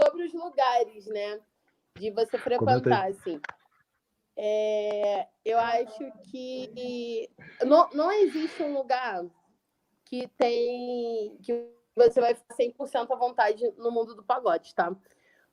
[0.00, 1.40] sobre os lugares, né,
[1.96, 3.40] de você frequentar, assim.
[4.36, 7.28] É, eu acho que
[7.66, 9.24] não, não existe um lugar
[10.04, 14.94] que tem que você vai ficar 100% à vontade no mundo do pagode, tá?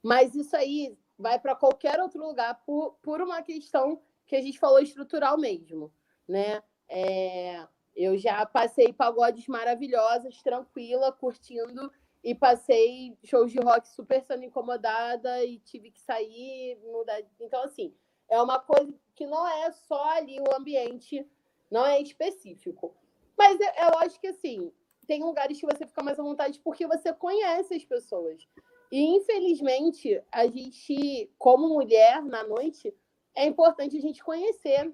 [0.03, 4.59] Mas isso aí vai para qualquer outro lugar por, por uma questão que a gente
[4.59, 5.91] falou estrutural mesmo,
[6.27, 6.61] né?
[6.87, 11.91] É, eu já passei pagodes maravilhosas, tranquila, curtindo,
[12.23, 17.21] e passei shows de rock super sendo incomodada e tive que sair, mudar.
[17.39, 17.93] Então, assim,
[18.27, 21.25] é uma coisa que não é só ali o ambiente,
[21.69, 22.95] não é específico.
[23.37, 24.71] Mas é, é lógico que, assim,
[25.05, 28.47] tem lugares que você fica mais à vontade porque você conhece as pessoas.
[28.91, 32.93] E, infelizmente, a gente, como mulher, na noite,
[33.35, 34.93] é importante a gente conhecer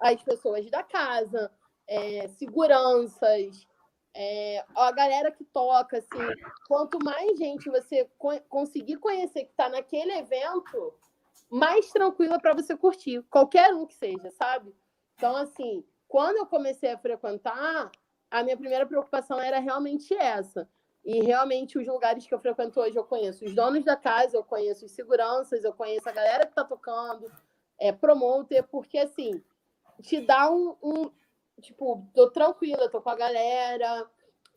[0.00, 1.52] as pessoas da casa,
[1.90, 3.66] é, seguranças,
[4.14, 9.68] é, a galera que toca, assim, quanto mais gente você co conseguir conhecer que está
[9.68, 10.94] naquele evento,
[11.50, 14.72] mais tranquila para você curtir, qualquer um que seja, sabe?
[15.16, 17.90] Então, assim, quando eu comecei a frequentar,
[18.30, 20.68] a minha primeira preocupação era realmente essa.
[21.04, 24.44] E realmente os lugares que eu frequento hoje eu conheço os donos da casa, eu
[24.44, 27.26] conheço os seguranças, eu conheço a galera que está tocando,
[27.78, 29.42] é promoter, porque assim,
[30.02, 31.10] te dá um, um
[31.60, 34.08] tipo, tô tranquila, tô com a galera,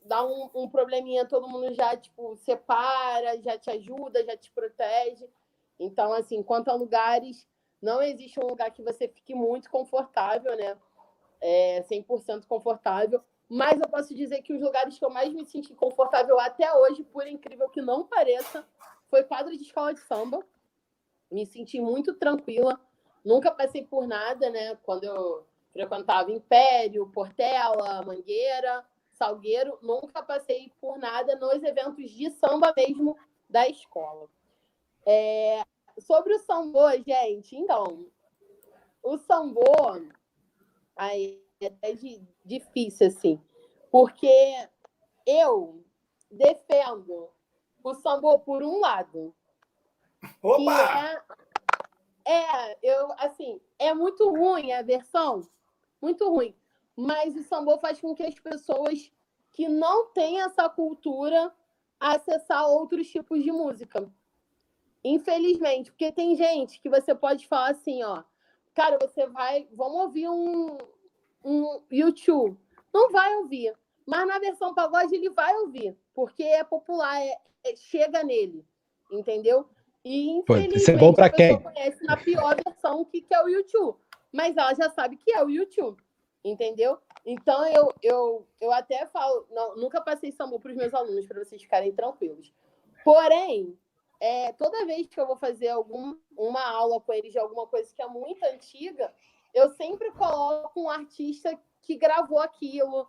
[0.05, 5.29] dá um, um probleminha, todo mundo já, tipo, separa, já te ajuda, já te protege.
[5.79, 7.47] Então, assim, quanto a lugares,
[7.81, 10.77] não existe um lugar que você fique muito confortável, né?
[11.41, 13.21] É 100% confortável.
[13.49, 17.03] Mas eu posso dizer que os lugares que eu mais me senti confortável até hoje,
[17.03, 18.65] por incrível que não pareça,
[19.09, 20.45] foi quadro de escola de samba.
[21.29, 22.79] Me senti muito tranquila.
[23.23, 24.75] Nunca passei por nada, né?
[24.83, 32.73] Quando eu frequentava Império, Portela, Mangueira, Salgueiro, nunca passei por nada nos eventos de samba
[32.77, 33.17] mesmo
[33.49, 34.29] da escola.
[35.05, 35.63] É,
[35.99, 38.05] sobre o sambô, gente, então,
[39.01, 39.63] o sambô
[40.95, 41.93] aí é até
[42.45, 43.41] difícil, assim,
[43.91, 44.67] porque
[45.25, 45.83] eu
[46.29, 47.29] defendo
[47.83, 49.33] o samba por um lado.
[50.41, 51.23] Opa!
[52.25, 55.47] É, é, eu, assim, é muito ruim a versão,
[56.03, 56.53] muito ruim.
[56.95, 59.11] Mas o samba faz com que as pessoas
[59.53, 61.51] que não têm essa cultura
[61.99, 64.11] acessar outros tipos de música.
[65.03, 68.23] Infelizmente, porque tem gente que você pode falar assim, ó,
[68.73, 70.77] cara, você vai, vamos ouvir um,
[71.43, 72.57] um YouTube.
[72.93, 73.73] Não vai ouvir.
[74.05, 78.65] Mas na versão pagode ele vai ouvir, porque é popular, é, é, chega nele,
[79.09, 79.65] entendeu?
[80.03, 81.61] E infelizmente Isso é bom para quem?
[81.61, 83.97] conhece na pior versão que, que é o YouTube,
[84.33, 86.01] mas ela já sabe que é o YouTube,
[86.43, 86.97] entendeu?
[87.23, 91.43] Então eu, eu, eu até falo, não, nunca passei samba para os meus alunos para
[91.43, 92.51] vocês ficarem tranquilos.
[93.03, 93.77] Porém,
[94.19, 97.93] é, toda vez que eu vou fazer algum, uma aula com eles de alguma coisa
[97.93, 99.13] que é muito antiga,
[99.53, 103.07] eu sempre coloco um artista que gravou aquilo,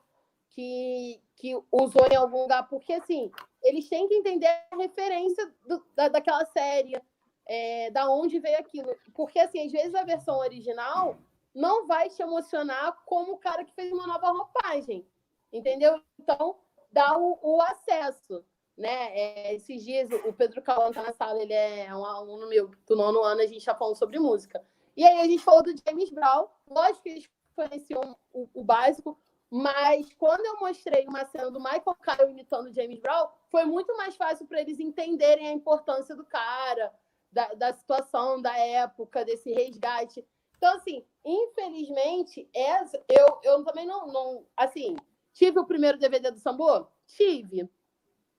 [0.50, 3.30] que, que usou em algum lugar, porque assim,
[3.62, 7.00] eles têm que entender a referência do, da, daquela série,
[7.46, 8.94] é, da onde veio aquilo.
[9.14, 11.16] Porque assim, às vezes a versão original
[11.54, 15.07] não vai te emocionar como o cara que fez uma nova roupagem.
[15.52, 16.00] Entendeu?
[16.18, 16.57] Então,
[16.90, 18.44] dá o, o acesso.
[18.76, 19.16] Né?
[19.16, 22.96] É, esses dias, o Pedro Calan tá na sala, ele é um aluno meu do
[22.96, 24.64] nono ano, a gente está falando sobre música.
[24.96, 29.16] E aí a gente falou do James Brown, lógico que eles conheciam o, o básico,
[29.48, 34.16] mas quando eu mostrei uma cena do Michael Kyle imitando James Brown, foi muito mais
[34.16, 36.92] fácil para eles entenderem a importância do cara,
[37.34, 40.24] da, da situação, da época, desse resgate.
[40.56, 44.46] Então, assim, infelizmente, essa, eu, eu também não, não.
[44.56, 44.96] Assim,
[45.32, 46.88] tive o primeiro DVD do Sambo?
[47.06, 47.68] Tive.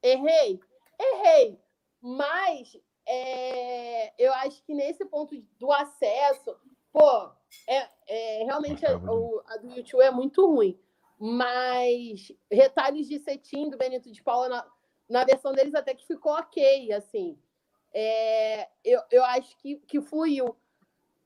[0.01, 0.59] Errei?
[0.99, 1.59] Errei.
[2.01, 6.55] Mas é, eu acho que nesse ponto do acesso,
[6.91, 7.29] pô,
[7.67, 10.79] é, é realmente a, o, a do YouTube é muito ruim
[11.17, 14.67] mas retalhos de cetim do Benito de Paula na,
[15.09, 17.39] na versão deles até que ficou ok, assim.
[17.97, 20.55] É, eu, eu acho que, que fluiu.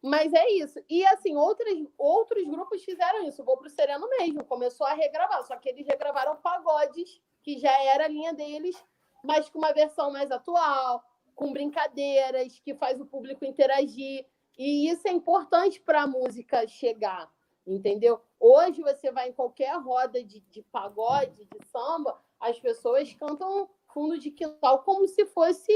[0.01, 0.79] Mas é isso.
[0.87, 3.43] E assim, outros, outros grupos fizeram isso.
[3.43, 8.05] Vou pro Sereno mesmo, começou a regravar, só que eles regravaram pagodes, que já era
[8.05, 8.81] a linha deles,
[9.23, 11.03] mas com uma versão mais atual,
[11.35, 14.25] com brincadeiras, que faz o público interagir.
[14.57, 17.29] E isso é importante para a música chegar
[17.71, 18.19] entendeu?
[18.39, 24.17] Hoje você vai em qualquer roda de, de pagode, de samba, as pessoas cantam fundo
[24.17, 25.71] de quintal como se fosse,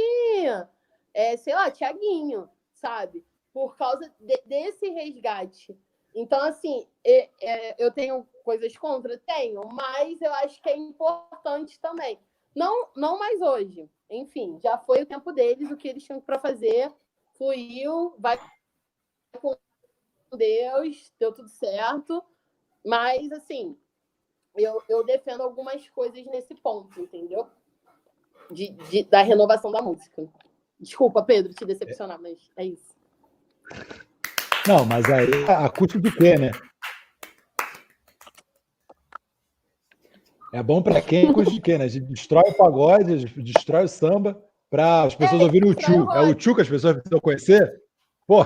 [1.14, 3.26] é, sei lá, Tiaguinho, sabe?
[3.54, 5.78] Por causa de, desse resgate.
[6.16, 9.18] Então, assim, é, é, eu tenho coisas contra?
[9.18, 12.20] Tenho, mas eu acho que é importante também.
[12.56, 13.90] Não, não mais hoje.
[14.10, 16.94] Enfim, já foi o tempo deles, o que eles tinham para fazer,
[17.36, 18.40] fluiu, vai
[19.42, 19.56] com
[20.36, 22.24] Deus, deu tudo certo.
[22.86, 23.76] Mas, assim,
[24.56, 27.48] eu, eu defendo algumas coisas nesse ponto, entendeu?
[28.52, 30.30] De, de, da renovação da música.
[30.80, 32.94] Desculpa, Pedro, te decepcionar, mas é isso.
[34.68, 36.52] Não, mas aí a custo de quê, né?
[40.54, 41.30] É bom para quem?
[41.30, 41.86] A custo de quê, né?
[41.86, 45.70] A gente destrói o pagode, a gente destrói o samba para as pessoas é, ouvirem
[45.70, 46.12] o tio.
[46.12, 47.82] É o tio que as pessoas precisam conhecer?
[48.28, 48.44] Pô,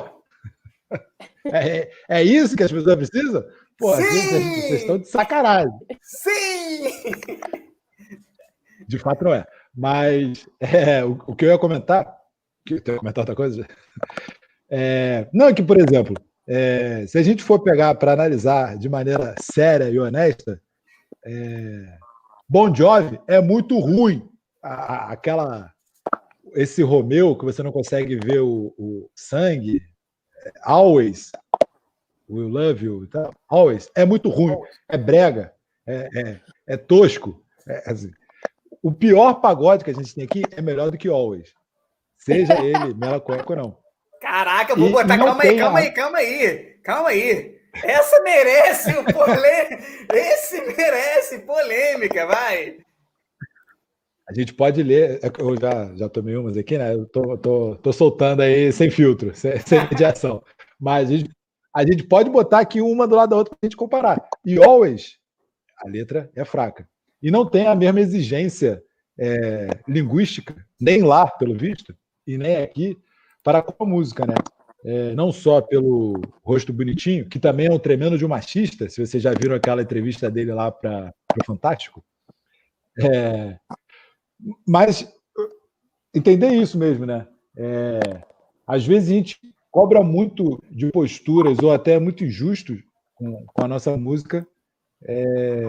[1.45, 3.43] é, é, é isso que as pessoas precisam?
[3.77, 4.03] Pô, Sim!
[4.03, 5.71] vocês estão de sacanagem.
[6.01, 7.11] Sim!
[8.87, 9.45] De fato não é.
[9.75, 12.16] Mas é, o, o, que eu ia comentar.
[12.67, 13.65] Que, tem que comentar outra coisa?
[14.69, 16.13] É, não, que, por exemplo,
[16.45, 20.61] é, se a gente for pegar para analisar de maneira séria e honesta,
[21.25, 21.97] é,
[22.47, 24.27] Bon Jovi é muito ruim.
[24.61, 25.71] A, aquela,
[26.53, 29.81] esse Romeu que você não consegue ver o, o sangue,
[30.63, 31.31] Always,
[32.29, 33.31] Will Love You, tá?
[33.47, 34.57] Always, é muito ruim,
[34.89, 35.53] é brega,
[35.85, 37.41] é, é, é tosco.
[37.65, 38.11] É, assim.
[38.83, 41.53] O pior pagode que a gente tem aqui é melhor do que Always.
[42.17, 43.77] Seja ele Mela ou não.
[44.21, 45.17] Caraca, vou e, botar.
[45.17, 45.81] Calma aí, calma a...
[45.81, 47.57] aí, calma aí, calma aí.
[47.83, 49.77] Essa merece o polê...
[50.13, 52.77] Esse merece polêmica, vai.
[54.27, 56.93] A gente pode ler, é eu já, já tomei umas aqui, né?
[56.93, 60.43] Eu tô, tô, tô soltando aí sem filtro, sem, sem mediação.
[60.79, 61.29] Mas a gente,
[61.73, 64.27] a gente pode botar aqui uma do lado da outra para a gente comparar.
[64.45, 65.17] E always,
[65.77, 66.87] a letra é fraca.
[67.21, 68.83] E não tem a mesma exigência
[69.17, 71.95] é, linguística, nem lá, pelo visto,
[72.27, 72.97] e nem aqui,
[73.43, 74.35] para com a música, né?
[74.85, 79.03] É, não só pelo rosto bonitinho, que também é um tremendo de um machista, se
[79.03, 82.03] vocês já viram aquela entrevista dele lá para o Fantástico.
[82.99, 83.57] É,
[84.67, 85.11] mas
[86.13, 87.27] entender isso mesmo, né?
[87.55, 87.99] É,
[88.65, 89.39] às vezes a gente
[89.71, 92.77] cobra muito de posturas ou até é muito injusto
[93.15, 94.47] com, com a nossa música
[95.03, 95.63] é,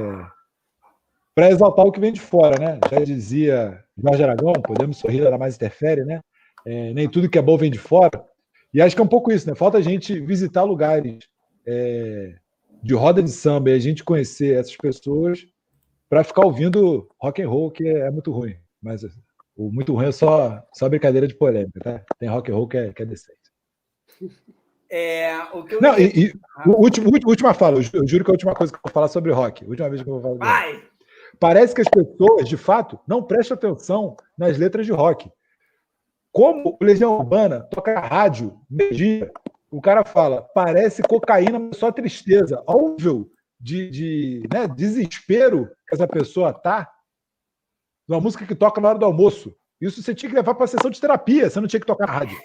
[1.35, 2.81] para exaltar o que vem de fora, né?
[2.91, 6.21] Já dizia Jorge Aragão, podemos sorrir, era mais interfere, né?
[6.67, 8.25] É, nem tudo que é bom vem de fora.
[8.73, 9.55] E acho que é um pouco isso, né?
[9.55, 11.29] Falta a gente visitar lugares
[11.67, 12.35] é,
[12.83, 15.47] de roda de samba e a gente conhecer essas pessoas
[16.09, 18.57] para ficar ouvindo rock and roll, que é muito ruim.
[18.83, 19.03] Mas
[19.57, 22.03] o muito ruim é só, só brincadeira de polêmica, tá?
[22.19, 23.39] Tem rock and roll que é, que é decente.
[24.91, 26.65] É, o que eu Não, e, e ah.
[26.67, 29.33] último, última fala, eu juro que é a última coisa que eu vou falar sobre
[29.33, 29.65] rock.
[29.67, 30.63] Última vez que eu vou falar.
[30.63, 30.83] Vai!
[31.39, 35.31] Parece que as pessoas, de fato, não prestam atenção nas letras de rock.
[36.33, 39.31] Como o Legião Urbana toca rádio, meio-dia,
[39.70, 42.62] o cara fala, parece cocaína, mas só tristeza.
[42.66, 46.91] Óbvio de, de né, desespero que essa pessoa tá.
[48.07, 49.55] Uma música que toca na hora do almoço.
[49.81, 52.39] Isso você tinha que levar para sessão de terapia, você não tinha que tocar rádio.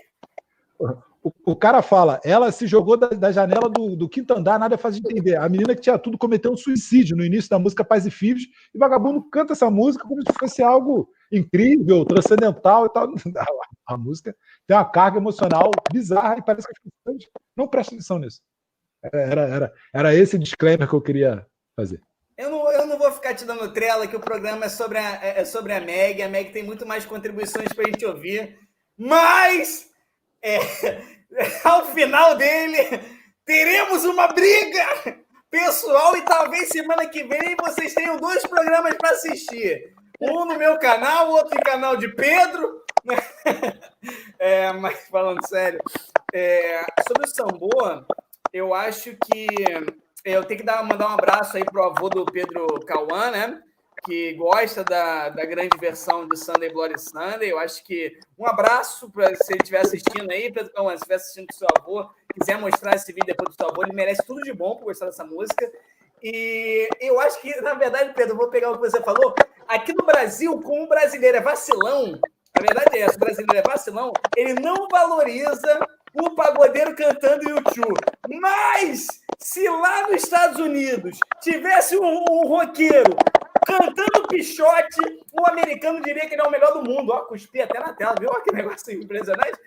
[1.24, 4.78] O, o, cara fala, ela se jogou da, da janela do, do, quinto andar, nada
[4.78, 5.38] fácil de entender.
[5.38, 8.44] A menina que tinha tudo cometeu um suicídio no início da música Paz e Filhos,
[8.74, 13.08] e vagabundo canta essa música como se fosse algo incrível, transcendental e tal.
[13.86, 18.42] A, música tem uma carga emocional bizarra e parece que pessoas não prestam atenção nisso.
[19.02, 22.02] Era, era, era esse disclaimer que eu queria fazer.
[22.38, 25.24] Eu não, eu não vou ficar te dando trela que o programa é sobre a,
[25.24, 26.22] é, é sobre a Meg.
[26.22, 28.58] A Meg tem muito mais contribuições para a gente ouvir.
[28.98, 29.90] Mas
[30.42, 30.60] é,
[31.64, 33.02] ao final dele,
[33.46, 39.94] teremos uma briga pessoal e talvez semana que vem vocês tenham dois programas para assistir.
[40.20, 42.83] Um no meu canal, outro no canal de Pedro.
[44.38, 45.80] É, mas falando sério,
[46.34, 48.06] é, sobre o Samboa,
[48.52, 49.48] eu acho que
[50.26, 53.64] eu tenho que dar, mandar um abraço aí pro avô do Pedro Cauã, né?
[54.04, 57.52] que gosta da, da grande versão de Sunday Bloody Sunday.
[57.52, 61.16] Eu acho que um abraço para se ele estiver assistindo aí, Pedro Cauã, se estiver
[61.16, 64.42] assistindo com seu avô, quiser mostrar esse vídeo depois do seu avô, ele merece tudo
[64.42, 65.72] de bom por gostar dessa música.
[66.22, 69.34] E eu acho que, na verdade, Pedro, vou pegar o que você falou.
[69.68, 72.20] Aqui no Brasil, como o brasileiro é vacilão,
[72.56, 78.00] a verdade é essa, o brasileiro é vacilão, ele não valoriza o pagodeiro cantando YouTube.
[78.30, 79.08] Mas,
[79.40, 83.16] se lá nos Estados Unidos tivesse um, um roqueiro
[83.66, 85.02] cantando pichote,
[85.32, 87.12] o americano diria que ele é o melhor do mundo.
[87.12, 88.30] Ó, cuspi até na tela, viu?
[88.32, 89.58] Olha que negócio impressionante.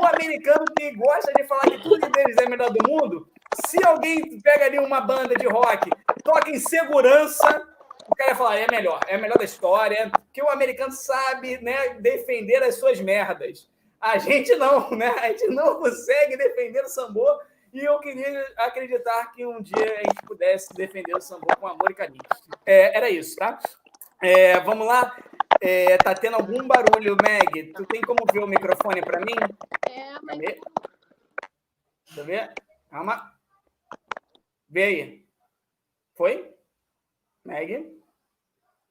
[0.00, 3.28] O americano que gosta de falar que tudo deles é melhor do mundo,
[3.66, 5.90] se alguém pega ali uma banda de rock,
[6.24, 7.62] toca em segurança,
[8.10, 11.94] o cara ia falar, é melhor, é melhor da história, que o americano sabe né,
[12.00, 13.70] defender as suas merdas.
[14.00, 15.10] A gente não, né?
[15.20, 17.40] A gente não consegue defender o sambô
[17.72, 21.90] e eu queria acreditar que um dia a gente pudesse defender o sambô com amor
[21.90, 22.22] e carinho.
[22.66, 23.58] É, era isso, tá?
[24.22, 25.16] É, vamos lá.
[25.60, 27.72] É, tá tendo algum barulho, Meg?
[27.74, 29.36] Tu tem como ver o microfone para mim?
[29.88, 30.38] É, mas...
[32.06, 32.52] Deixa eu ver.
[32.90, 33.32] Calma.
[34.68, 35.26] Vê aí.
[36.16, 36.52] Foi?
[37.44, 37.99] Meg?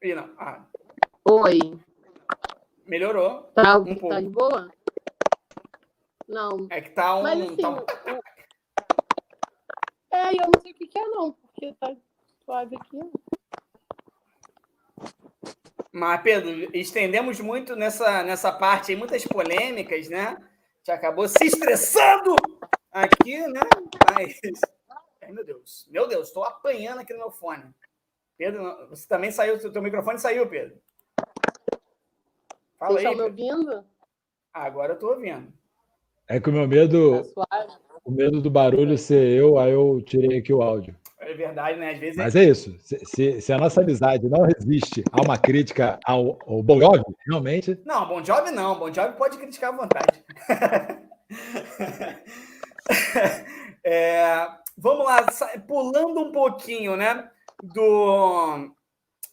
[0.02, 0.30] Não.
[0.38, 0.66] Ah.
[1.26, 1.60] Oi.
[2.86, 3.43] Melhorou.
[3.54, 4.10] Tá, um pouco.
[4.10, 4.72] tá de boa?
[6.28, 6.68] Não.
[6.70, 7.24] É que tá um.
[7.24, 7.80] Mas, assim, tá um...
[10.12, 11.95] É, eu não sei o que, que é, não, porque tá
[12.45, 13.00] suave aqui.
[15.91, 20.38] Mas, Pedro, estendemos muito nessa, nessa parte aí, muitas polêmicas, né?
[20.84, 22.36] Já acabou se estressando
[22.91, 23.62] aqui, né?
[24.14, 24.39] Mas.
[25.22, 25.88] Ai, meu Deus.
[25.91, 27.76] Meu Deus, estou apanhando aqui no meu fone.
[28.39, 30.77] Pedro, você também saiu, o teu microfone saiu, Pedro.
[32.79, 33.11] Fala Vocês aí.
[33.11, 33.83] Estão me ouvindo?
[34.53, 35.51] Agora eu estou ouvindo.
[36.25, 37.21] É que o meu medo.
[37.33, 37.67] Tá
[38.05, 40.95] o medo do barulho ser eu, aí eu tirei aqui o áudio.
[41.19, 41.91] É verdade, né?
[41.91, 42.15] Às vezes.
[42.15, 42.79] Mas é, é isso.
[42.79, 47.03] Se, se, se, a nossa amizade não resiste a uma crítica ao, ao Bon Jovi,
[47.27, 47.77] realmente.
[47.85, 48.79] Não, Bon Jovi não.
[48.79, 50.23] Bon Jovi pode criticar à vontade.
[53.83, 55.27] é, vamos lá,
[55.67, 57.29] pulando um pouquinho, né?
[57.62, 58.74] Do,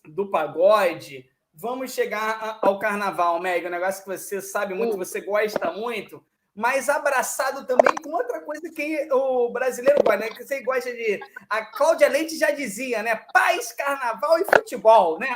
[0.08, 1.28] do pagode.
[1.54, 3.66] Vamos chegar ao carnaval, Meg.
[3.66, 6.24] Um negócio que você sabe muito, você gosta muito
[6.56, 10.30] mas abraçado também com outra coisa que o brasileiro gosta, né?
[10.30, 11.20] Que você gosta de.
[11.50, 13.14] A Cláudia Leite já dizia, né?
[13.30, 15.28] Paz, carnaval e futebol, né?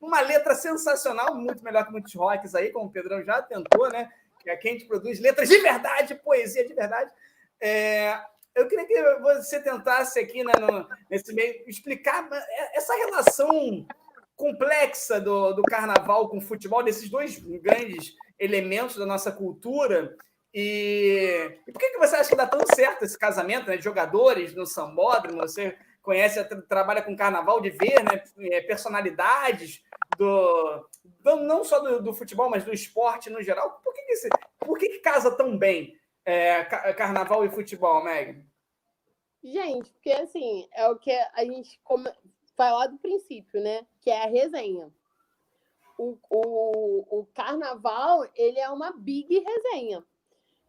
[0.00, 4.08] Uma letra sensacional, muito melhor que muitos rocks aí, como o Pedrão já tentou, né?
[4.40, 7.10] Que aqui a gente produz letras de verdade, poesia de verdade.
[7.60, 8.16] É,
[8.56, 12.28] eu queria que você tentasse aqui, né, no, nesse meio, explicar
[12.74, 13.86] essa relação
[14.34, 20.16] complexa do, do carnaval com o futebol, desses dois grandes elementos da nossa cultura,
[20.58, 23.84] e, e por que, que você acha que dá tão certo esse casamento né, de
[23.84, 25.42] jogadores no sambódromo?
[25.42, 29.82] Você conhece, trabalha com carnaval, de ver né, é, personalidades
[30.16, 30.88] do,
[31.20, 33.82] do não só do, do, futebol, mas do esporte no geral.
[33.84, 34.28] Por que, que, esse,
[34.58, 35.94] por que, que casa tão bem
[36.26, 36.64] é,
[36.94, 38.44] carnaval e futebol, Meg?
[39.42, 42.10] Gente, porque assim, é o que a gente come...
[42.56, 43.86] falar do princípio, né?
[44.00, 44.92] Que é a resenha.
[45.96, 50.04] o, o, o carnaval, ele é uma big resenha.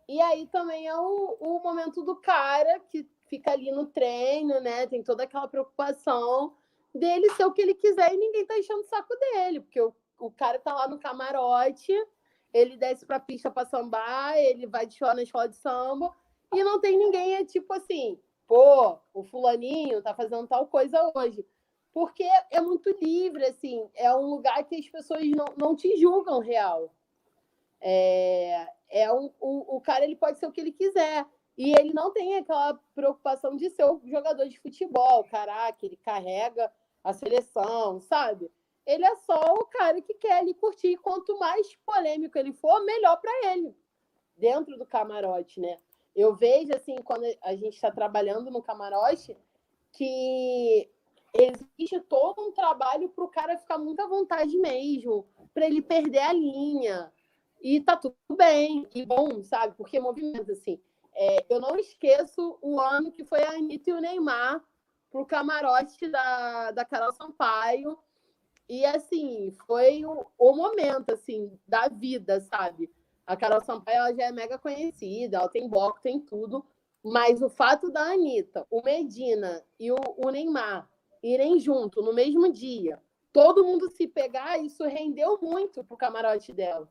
[0.08, 4.88] E aí também é o, o momento do cara que fica ali no treino, né?
[4.88, 6.56] Tem toda aquela preocupação
[6.96, 9.94] dele ser o que ele quiser e ninguém tá enchendo o saco dele, porque o,
[10.20, 11.94] o cara tá lá no camarote,
[12.54, 16.14] ele desce pra pista pra sambar, ele vai de na escola de samba,
[16.54, 21.46] e não tem ninguém, é tipo assim, pô, o fulaninho tá fazendo tal coisa hoje.
[21.92, 26.40] Porque é muito livre, assim, é um lugar que as pessoas não, não te julgam
[26.40, 26.94] real.
[27.82, 31.26] É, é um, o, o cara ele pode ser o que ele quiser.
[31.58, 35.24] E ele não tem aquela preocupação de ser o jogador de futebol.
[35.24, 36.72] Caraca, ele carrega
[37.04, 38.52] a seleção, sabe?
[38.88, 40.96] Ele é só o cara que quer ali curtir.
[40.98, 43.76] Quanto mais polêmico ele for, melhor para ele.
[44.38, 45.78] Dentro do camarote, né?
[46.16, 49.36] Eu vejo, assim, quando a gente está trabalhando no camarote,
[49.92, 50.90] que
[51.34, 56.20] existe todo um trabalho para o cara ficar muito à vontade mesmo, para ele perder
[56.20, 57.12] a linha.
[57.60, 59.76] E tá tudo bem, e bom, sabe?
[59.76, 60.80] Porque movimento, assim.
[61.14, 64.64] É, eu não esqueço o ano que foi a Anitta e o Neymar
[65.10, 67.98] pro camarote da, da Carol Sampaio.
[68.70, 72.92] E, assim, foi o, o momento, assim, da vida, sabe?
[73.26, 76.66] A Carol Sampaio ela já é mega conhecida, ela tem bloco, tem tudo.
[77.04, 80.90] Mas o fato da Anitta, o Medina e o, o Neymar
[81.24, 83.02] irem junto no mesmo dia,
[83.32, 86.90] todo mundo se pegar, isso rendeu muito pro camarote dela.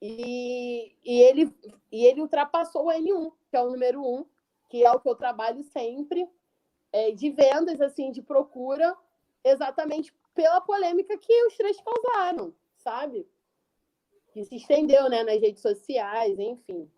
[0.00, 1.54] E, e, ele,
[1.90, 4.26] e ele ultrapassou o N1, que é o número um,
[4.68, 6.28] que é o que eu trabalho sempre,
[6.92, 8.96] é, de vendas, assim, de procura,
[9.44, 13.26] exatamente pela polêmica que os três causaram, sabe?
[14.32, 16.88] Que se estendeu né, nas redes sociais, enfim.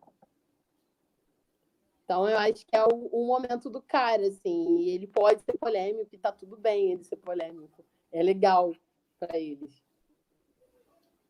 [2.04, 5.56] Então, eu acho que é o, o momento do cara, assim, e ele pode ser
[5.56, 7.84] polêmico, e tá tudo bem ele ser polêmico.
[8.10, 8.74] É legal
[9.20, 9.82] para eles.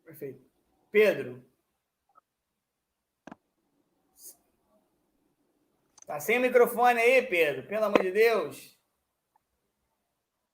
[0.03, 0.41] Perfeito.
[0.91, 1.43] Pedro,
[6.09, 8.75] Tá sem microfone aí, Pedro, pelo amor de Deus.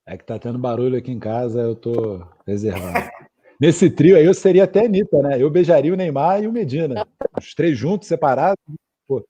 [0.06, 3.10] É que tá tendo barulho aqui em casa, eu tô reservado.
[3.60, 5.42] Nesse trio aí eu seria até Anitta, né?
[5.42, 7.06] Eu beijaria o Neymar e o Medina.
[7.36, 8.62] Os três juntos, separados.
[9.08, 9.26] Pô.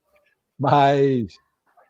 [0.59, 1.33] Mas.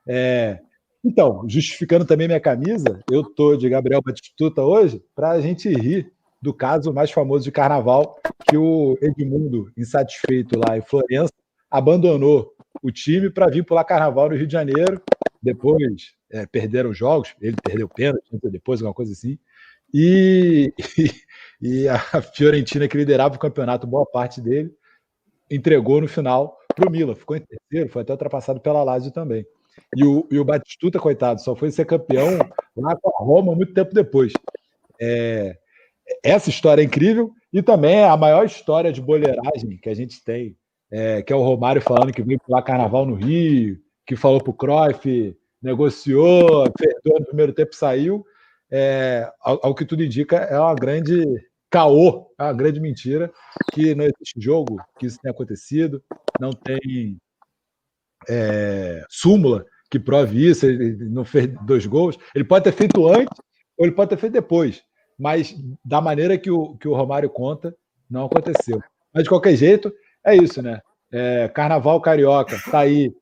[0.08, 0.60] É...
[1.04, 6.12] Então, justificando também minha camisa, eu tô de Gabriel Batistuta hoje para a gente rir
[6.42, 11.34] do caso mais famoso de carnaval, que o Edmundo, insatisfeito lá em Florença,
[11.70, 15.02] abandonou o time para vir pular carnaval no Rio de Janeiro.
[15.42, 19.38] Depois é, perderam os jogos, ele perdeu pênalti, depois, alguma coisa assim.
[19.94, 20.74] E,
[21.62, 24.72] e, e, a Fiorentina, que liderava o campeonato, boa parte dele,
[25.50, 27.16] entregou no final para o Milan.
[27.16, 29.46] Ficou em terceiro, foi até ultrapassado pela Lazio também.
[29.96, 32.38] E o, e o Batistuta, coitado, só foi ser campeão
[32.76, 34.34] lá com a Roma muito tempo depois.
[35.00, 35.58] É,
[36.24, 40.24] essa história é incrível e também é a maior história de boleiragem que a gente
[40.24, 40.58] tem
[40.92, 44.52] é, que é o Romário falando que veio pular carnaval no Rio, que falou para
[44.52, 48.26] o Cruyff, negociou, perdoou no primeiro tempo saiu.
[48.70, 51.24] É, ao, ao, que tudo indica, é uma grande
[51.70, 53.32] caô, é uma grande mentira,
[53.72, 56.04] que não existe jogo que isso tenha acontecido,
[56.40, 57.18] não tem
[58.28, 62.18] é, súmula que prove isso, ele não fez dois gols.
[62.36, 63.38] Ele pode ter feito antes
[63.78, 64.84] ou ele pode ter feito depois,
[65.18, 67.76] mas da maneira que o, que o Romário conta,
[68.10, 68.82] não aconteceu.
[69.14, 69.94] Mas de qualquer jeito,
[70.26, 70.82] é isso, né?
[71.12, 73.14] É, Carnaval Carioca tá aí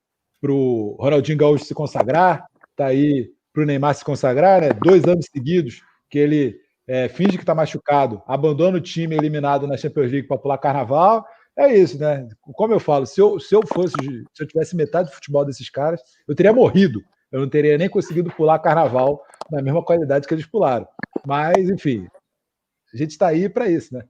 [0.41, 4.69] pro Ronaldinho Gaúcho se consagrar, tá aí pro Neymar se consagrar, né?
[4.73, 9.77] Dois anos seguidos que ele é, finge que está machucado, abandona o time eliminado na
[9.77, 11.25] Champions League para pular Carnaval.
[11.57, 12.27] É isso, né?
[12.41, 13.95] Como eu falo, se eu, se eu fosse,
[14.33, 17.01] se eu tivesse metade do futebol desses caras, eu teria morrido.
[17.31, 20.87] Eu não teria nem conseguido pular Carnaval na mesma qualidade que eles pularam.
[21.25, 22.07] Mas, enfim,
[22.93, 24.03] a gente está aí para isso, né?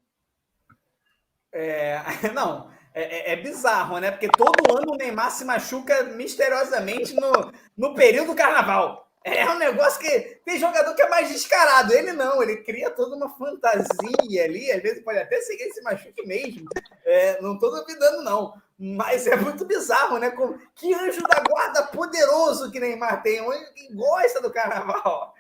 [1.54, 2.00] É,
[2.34, 4.10] não, é, é, é, bizarro, né?
[4.10, 9.06] Porque todo ano o Neymar se machuca misteriosamente no, no período do carnaval.
[9.22, 11.92] É um negócio que tem jogador que é mais descarado.
[11.92, 14.72] Ele não, ele cria toda uma fantasia ali.
[14.72, 16.70] Às vezes pode até ser que ele se machuque mesmo.
[17.04, 18.54] É, não estou duvidando, não.
[18.80, 20.30] Mas é muito bizarro, né?
[20.32, 23.44] Como, que anjo da guarda poderoso que Neymar tem.
[23.74, 25.35] Que gosta do carnaval.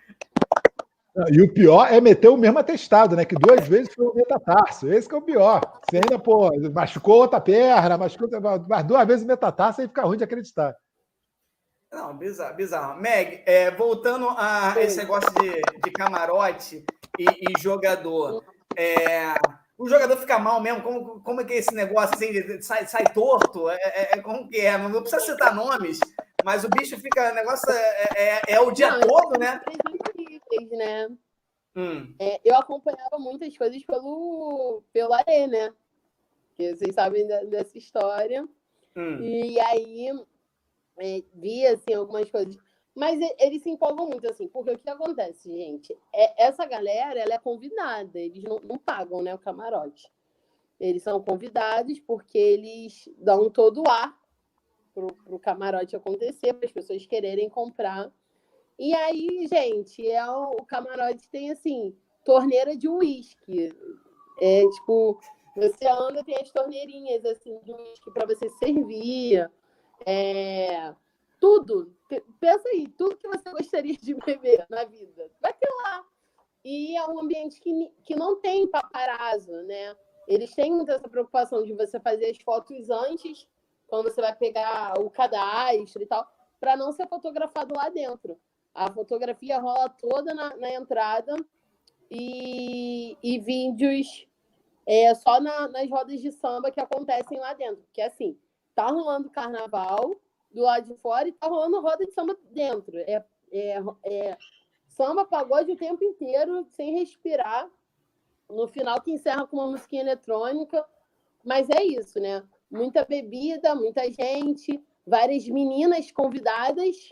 [1.31, 3.23] E o pior é meter o mesmo atestado, né?
[3.23, 4.91] Que duas vezes foi o metatarso.
[4.91, 5.61] Esse que é o pior.
[5.83, 8.29] Você ainda, pô, machucou outra perna, machucou
[8.67, 10.75] mas duas vezes o metatarso aí fica ruim de acreditar.
[11.91, 12.99] Não, bizarro, bizarro.
[12.99, 16.83] Meg, é, voltando a esse negócio de, de camarote
[17.17, 18.43] e, e jogador.
[18.75, 19.35] É,
[19.77, 20.81] o jogador fica mal mesmo?
[20.81, 23.69] Como, como é que é esse negócio assim, sai, sai torto?
[23.69, 24.77] É, é, é como que é?
[24.77, 25.99] Não precisa citar nomes,
[26.43, 27.31] mas o bicho fica.
[27.31, 29.61] O negócio é, é, é o dia Não, todo, né?
[30.71, 31.07] Né?
[31.75, 32.13] hum.
[32.19, 35.73] é, eu acompanhava muitas coisas pelo, pelo Arê, né?
[36.55, 38.47] Que vocês sabem dessa história.
[38.95, 39.21] Hum.
[39.21, 40.09] E aí
[40.97, 42.57] é, via assim, algumas coisas.
[42.95, 45.95] Mas eles se empolgam muito, assim, porque o que acontece, gente?
[46.13, 50.09] É, essa galera ela é convidada, eles não, não pagam né, o camarote.
[50.79, 54.17] Eles são convidados porque eles dão todo o ar
[54.93, 58.11] para o camarote acontecer, para as pessoas quererem comprar.
[58.77, 63.73] E aí, gente, é o, o camarote tem assim, torneira de uísque.
[64.39, 65.19] É tipo,
[65.55, 69.49] você anda, tem as torneirinhas assim de uísque para você servir.
[70.05, 70.93] É,
[71.39, 71.95] tudo.
[72.39, 75.29] Pensa aí, tudo que você gostaria de beber na vida.
[75.41, 76.03] Vai ter lá.
[76.63, 79.95] E é um ambiente que, que não tem paparazzo, né?
[80.27, 83.47] Eles têm muita essa preocupação de você fazer as fotos antes,
[83.87, 86.27] quando você vai pegar o cadastro e tal,
[86.59, 88.39] para não ser fotografado lá dentro.
[88.75, 91.33] A fotografia rola toda na, na entrada
[92.11, 94.27] e, e vídeos
[94.85, 97.77] é, só na, nas rodas de samba que acontecem lá dentro.
[97.83, 98.37] Porque assim,
[98.75, 100.13] tá rolando carnaval
[100.51, 102.97] do lado de fora e tá rolando roda de samba dentro.
[102.97, 104.37] É, é, é
[104.87, 107.69] samba, pagode o tempo inteiro, sem respirar
[108.49, 110.85] no final que encerra com uma musiquinha eletrônica.
[111.43, 112.43] Mas é isso, né?
[112.69, 117.11] Muita bebida, muita gente, várias meninas convidadas,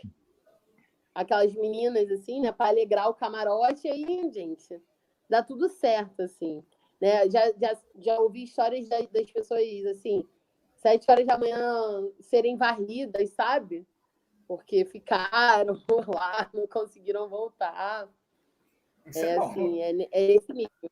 [1.14, 4.80] aquelas meninas assim, né, para alegrar o camarote aí, gente,
[5.28, 6.64] dá tudo certo assim,
[7.00, 7.28] né?
[7.30, 10.26] Já já, já ouvi histórias das, das pessoas assim,
[10.74, 13.86] sete horas da manhã serem varridas, sabe?
[14.46, 18.08] Porque ficaram por lá, não conseguiram voltar.
[19.06, 20.90] Isso é, é assim, é, é esse nível.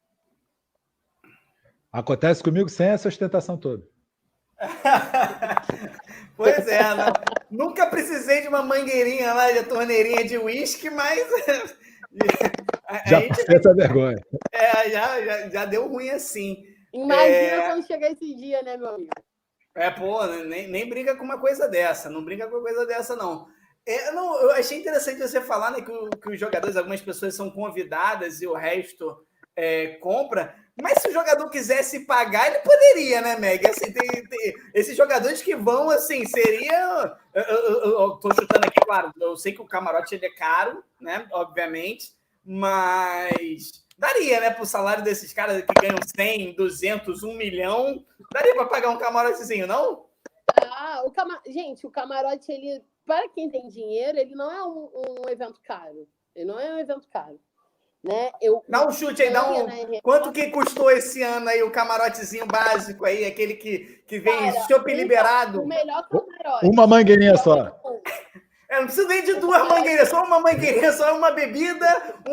[1.90, 3.86] Acontece comigo sem essa ostentação toda.
[6.36, 7.12] pois é, não.
[7.50, 11.28] nunca precisei de uma mangueirinha lá, de torneirinha de uísque, mas.
[13.06, 13.54] já gente...
[13.54, 14.22] essa vergonha.
[14.52, 16.64] É, já, já, já deu ruim assim.
[16.92, 17.68] Imagina é...
[17.68, 19.10] quando chegar esse dia, né, meu amigo?
[19.74, 23.16] É, pô, nem, nem briga com uma coisa dessa, não briga com uma coisa dessa,
[23.16, 23.48] não.
[23.86, 27.50] É, não eu achei interessante você falar né, que, que os jogadores, algumas pessoas são
[27.50, 30.54] convidadas e o resto é, compra.
[30.80, 33.66] Mas se o jogador quisesse pagar, ele poderia, né, Meg?
[33.66, 37.14] Assim, tem, tem, esses jogadores que vão, assim, seria.
[37.34, 40.82] Eu, eu, eu, tô chutando aqui, claro, eu sei que o camarote ele é caro,
[40.98, 41.26] né?
[41.32, 42.14] Obviamente,
[42.44, 48.66] mas daria, né, pro salário desses caras que ganham 100, 200, 1 milhão, daria para
[48.66, 50.06] pagar um camarotezinho, não?
[50.56, 51.40] Ah, o camar...
[51.46, 56.08] gente, o camarote, ele, para quem tem dinheiro, ele não é um, um evento caro.
[56.34, 57.38] Ele não é um evento caro.
[58.02, 58.32] Né?
[58.40, 59.64] Eu, dá um chute aí, dá um.
[59.64, 64.36] Né, quanto que custou esse ano aí o camarotezinho básico aí, aquele que, que vem
[64.52, 65.62] Cara, chopp então, liberado?
[65.62, 66.66] O melhor camarote.
[66.66, 67.80] Uma mangueirinha só.
[68.68, 71.86] É, não precisa nem de duas mangueirinhas, só uma mangueirinha, só uma bebida,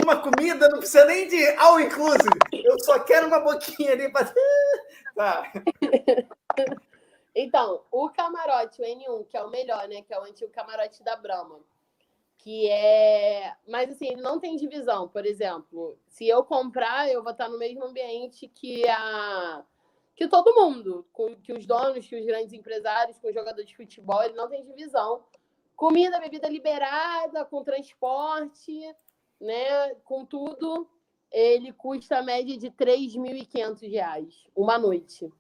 [0.03, 2.39] uma comida, não precisa nem de all inclusive.
[2.51, 4.33] Eu só quero uma boquinha ali para.
[5.15, 5.51] Tá.
[7.35, 10.01] Então, o camarote, o N1, que é o melhor, né?
[10.01, 11.59] Que é o antigo camarote da Brahma
[12.39, 13.53] que é.
[13.67, 15.07] Mas assim, ele não tem divisão.
[15.07, 19.63] Por exemplo, se eu comprar, eu vou estar no mesmo ambiente que a
[20.15, 21.05] que todo mundo,
[21.41, 24.65] que os donos, que os grandes empresários, com os jogadores de futebol, ele não tem
[24.65, 25.23] divisão.
[25.77, 28.81] Comida, bebida liberada, com transporte,
[29.39, 30.89] né, com tudo,
[31.31, 35.31] ele custa a média de R$ 3.500 uma noite.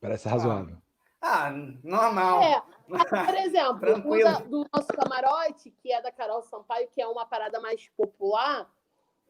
[0.00, 0.83] Parece razoável.
[1.26, 1.50] Ah,
[1.82, 2.42] normal.
[2.42, 2.62] É,
[3.24, 7.24] por exemplo, o da, do nosso camarote, que é da Carol Sampaio, que é uma
[7.24, 8.70] parada mais popular,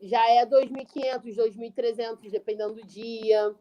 [0.03, 3.55] já é 2.500, 2.300, dependendo do dia.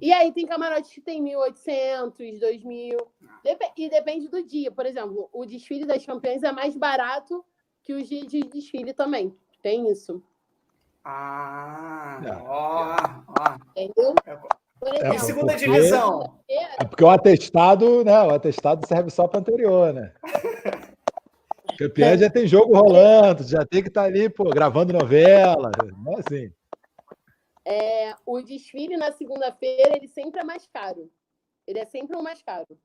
[0.00, 2.96] E aí tem camarote que tem 1.800, 2.000.
[3.42, 4.70] Dep e depende do dia.
[4.70, 7.44] Por exemplo, o desfile das campeãs é mais barato
[7.82, 9.36] que os dias de desfile também.
[9.60, 10.22] Tem isso.
[11.04, 12.96] Ah, ó,
[13.26, 13.56] ó.
[13.76, 14.14] Entendeu?
[14.82, 16.40] É é segunda porque, divisão.
[16.48, 18.22] É porque o atestado, né?
[18.22, 20.12] O atestado serve só para anterior, né?
[21.78, 25.70] Campeão já tem jogo rolando, já tem que estar tá ali, pô, gravando novela.
[25.96, 26.52] Não é assim.
[27.64, 31.10] É, o desfile na segunda-feira, ele sempre é mais caro.
[31.66, 32.78] Ele é sempre o mais caro.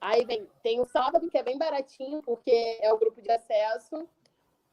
[0.00, 4.08] Aí vem, tem o sábado, que é bem baratinho, porque é o grupo de acesso.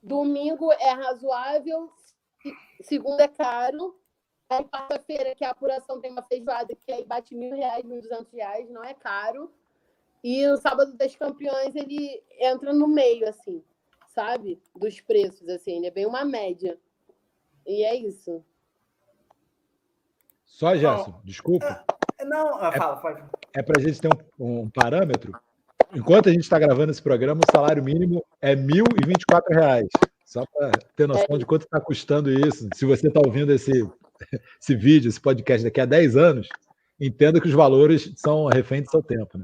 [0.03, 1.91] Domingo é razoável.
[2.81, 3.99] Segunda é caro.
[4.51, 8.33] Aí, quarta-feira, que a apuração tem uma feijoada que aí bate mil reais, mil duzentos
[8.33, 9.49] reais, não é caro.
[10.21, 13.63] E o sábado das campeões, ele entra no meio, assim,
[14.09, 14.61] sabe?
[14.75, 16.77] Dos preços, assim, ele é bem uma média.
[17.65, 18.43] E é isso.
[20.45, 21.85] Só, Gerson, desculpa.
[22.17, 23.21] É, não, ah, fala, pode.
[23.55, 25.31] É, é para a gente ter um, um parâmetro.
[25.95, 29.87] enquanto a gente está gravando esse programa, o salário mínimo é R$ 1.024.
[30.25, 31.37] Só para ter noção é.
[31.37, 32.67] de quanto está custando isso.
[32.75, 33.71] Se você está ouvindo esse,
[34.59, 36.49] esse vídeo, esse podcast daqui a 10 anos,
[36.99, 39.37] entenda que os valores são refém do seu tempo.
[39.37, 39.43] Né?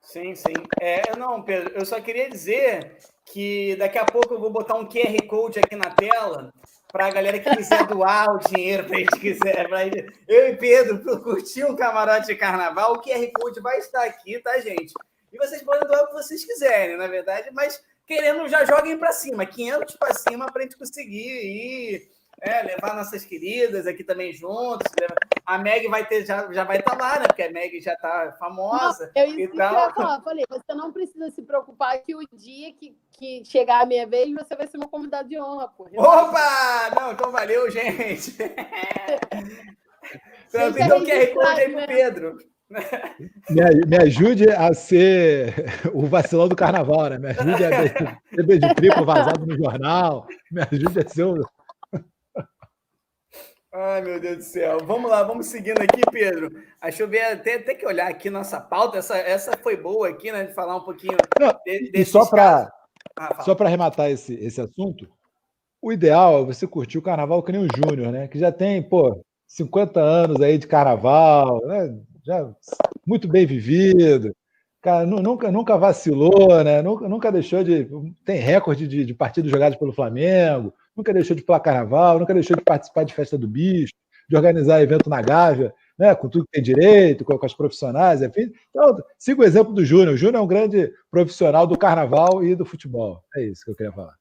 [0.00, 0.54] Sim, sim.
[0.80, 4.86] É, não, Pedro, eu só queria dizer que daqui a pouco eu vou botar um
[4.86, 6.52] QR Code aqui na tela
[6.92, 9.68] para a galera que quiser doar o dinheiro para a gente quiser.
[9.68, 10.06] Pra gente...
[10.28, 14.58] Eu e Pedro curtir um camarote de carnaval, o QR Code vai estar aqui, tá,
[14.60, 14.94] gente?
[15.32, 19.10] E vocês podem doar o que vocês quiserem, na verdade, mas querendo já joguem para
[19.10, 22.08] cima, 500 para cima para a gente conseguir ir
[22.40, 24.92] é, levar nossas queridas aqui também juntos.
[25.44, 27.26] A Meg vai ter, já, já vai estar tá lá, né?
[27.26, 29.10] Porque a Meg já está famosa.
[29.14, 29.48] Não, eu, ia
[29.94, 30.20] falar.
[30.22, 34.32] Falei, você não precisa se preocupar que o dia que, que chegar a minha vez,
[34.32, 35.88] você vai ser meu convidado de honra, pô.
[35.96, 36.90] Opa!
[36.94, 38.36] Não, então valeu, gente.
[40.48, 41.86] então, então QR Code aí pro né?
[41.86, 42.38] Pedro.
[43.50, 45.54] Me, me, ajude a ser
[45.92, 47.18] o vacilão do carnaval, né?
[47.18, 50.26] Me ajude a ser de triplo vazado no jornal.
[50.50, 51.44] Me ajude a ser o,
[53.76, 54.78] Ai, meu Deus do céu.
[54.86, 56.48] Vamos lá, vamos seguindo aqui, Pedro.
[56.80, 58.98] Deixa eu ver, até, até que olhar aqui nossa pauta.
[58.98, 60.44] Essa, essa foi boa aqui, né?
[60.44, 62.72] De falar um pouquinho Não, de, E só para
[63.18, 65.08] ah, só para arrematar esse, esse assunto,
[65.82, 68.28] o ideal é você curtir o carnaval que nem o Júnior, né?
[68.28, 71.98] Que já tem, pô, 50 anos aí de carnaval, né?
[72.24, 72.48] Já
[73.04, 74.32] muito bem vivido.
[74.80, 76.80] Cara, nunca, nunca vacilou, né?
[76.80, 77.88] Nunca, nunca deixou de.
[78.24, 82.56] Tem recorde de, de partidos jogados pelo Flamengo nunca deixou de pular carnaval, nunca deixou
[82.56, 83.92] de participar de festa do bicho,
[84.28, 88.22] de organizar evento na Gávea, né, com tudo que tem direito, com, com as profissionais,
[88.22, 88.52] enfim.
[88.70, 90.14] Então, siga o exemplo do Júnior.
[90.14, 93.22] O Júnior é um grande profissional do carnaval e do futebol.
[93.36, 94.14] É isso que eu queria falar.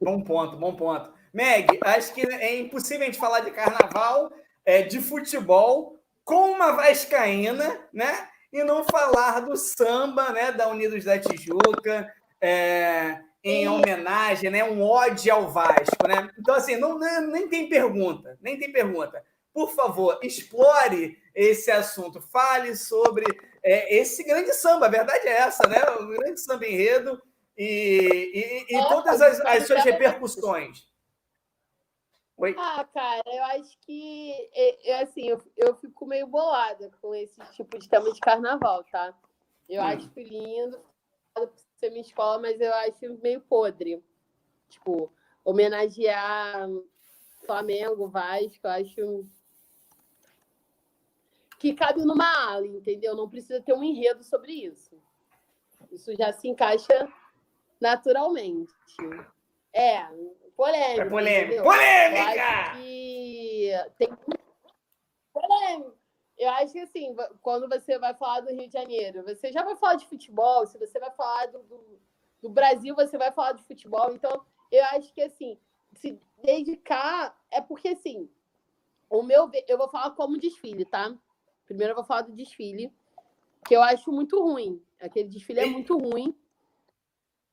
[0.00, 1.12] Bom ponto, bom ponto.
[1.32, 4.30] Meg, acho que é impossível a gente falar de carnaval,
[4.64, 8.28] é, de futebol, com uma vascaína, né?
[8.52, 10.52] E não falar do samba, né?
[10.52, 12.08] Da Unidos da Tijuca,
[12.40, 14.64] é, em homenagem, né?
[14.64, 16.30] Um ódio ao Vasco, né?
[16.38, 19.22] Então, assim, não, nem tem pergunta, nem tem pergunta.
[19.52, 23.26] Por favor, explore esse assunto, fale sobre
[23.62, 25.78] é, esse grande samba, a verdade é essa, né?
[26.00, 27.20] O grande samba enredo
[27.56, 30.88] e, e, e todas as, as suas repercussões.
[32.36, 32.54] Oi?
[32.58, 37.38] Ah, cara, eu acho que, é, é, assim, eu, eu fico meio bolada com esse
[37.52, 39.14] tipo de tema de carnaval, tá?
[39.68, 39.86] Eu hum.
[39.86, 40.80] acho lindo,
[41.74, 44.02] ser minha escola, mas eu acho meio podre.
[44.68, 45.12] Tipo,
[45.44, 46.68] homenagear
[47.44, 49.26] Flamengo, Vasco, eu acho
[51.58, 53.14] que cabe numa ala, entendeu?
[53.14, 55.00] Não precisa ter um enredo sobre isso.
[55.90, 57.08] Isso já se encaixa
[57.80, 58.72] naturalmente.
[59.72, 60.04] É,
[60.56, 61.02] polêmica.
[61.02, 61.62] É polêmica.
[61.62, 62.74] Polêmica!
[63.98, 64.08] Tem
[65.32, 66.03] polêmica.
[66.44, 69.74] Eu acho que assim, quando você vai falar do Rio de Janeiro, você já vai
[69.76, 71.98] falar de futebol, se você vai falar do, do,
[72.42, 74.12] do Brasil, você vai falar de futebol.
[74.12, 75.58] Então, eu acho que assim,
[75.94, 78.28] se dedicar é porque assim,
[79.08, 81.16] o meu eu vou falar como desfile, tá?
[81.64, 82.92] Primeiro eu vou falar do desfile,
[83.66, 84.82] que eu acho muito ruim.
[85.00, 86.36] Aquele desfile é muito ruim.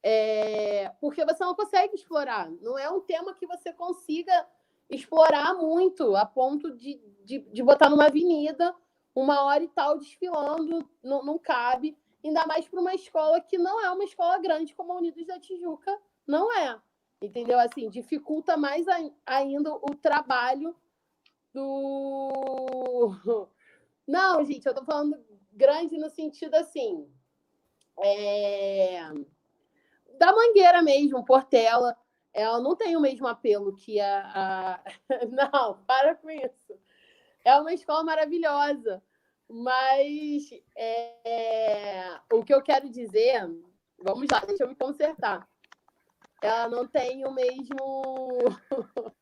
[0.03, 2.51] É, porque você não consegue explorar.
[2.59, 4.45] Não é um tema que você consiga
[4.91, 8.75] explorar muito, a ponto de, de, de botar numa avenida
[9.15, 11.97] uma hora e tal desfilando, não, não cabe.
[12.23, 15.39] Ainda mais para uma escola que não é uma escola grande como a Unidos da
[15.39, 16.79] Tijuca, não é.
[17.21, 17.59] Entendeu?
[17.59, 18.85] Assim, dificulta mais
[19.25, 20.75] ainda o trabalho
[21.53, 23.15] do.
[24.07, 25.15] Não, gente, eu tô falando
[25.51, 27.07] grande no sentido assim.
[27.99, 29.03] É...
[30.17, 31.95] Da mangueira mesmo, Portela
[32.34, 34.79] ela não tem o mesmo apelo que a, a...
[35.29, 36.77] Não, para com isso.
[37.43, 39.01] É uma escola maravilhosa,
[39.49, 42.19] mas é...
[42.32, 43.49] o que eu quero dizer,
[44.01, 45.47] vamos lá, deixa eu me consertar.
[46.41, 47.77] Ela não tem o mesmo.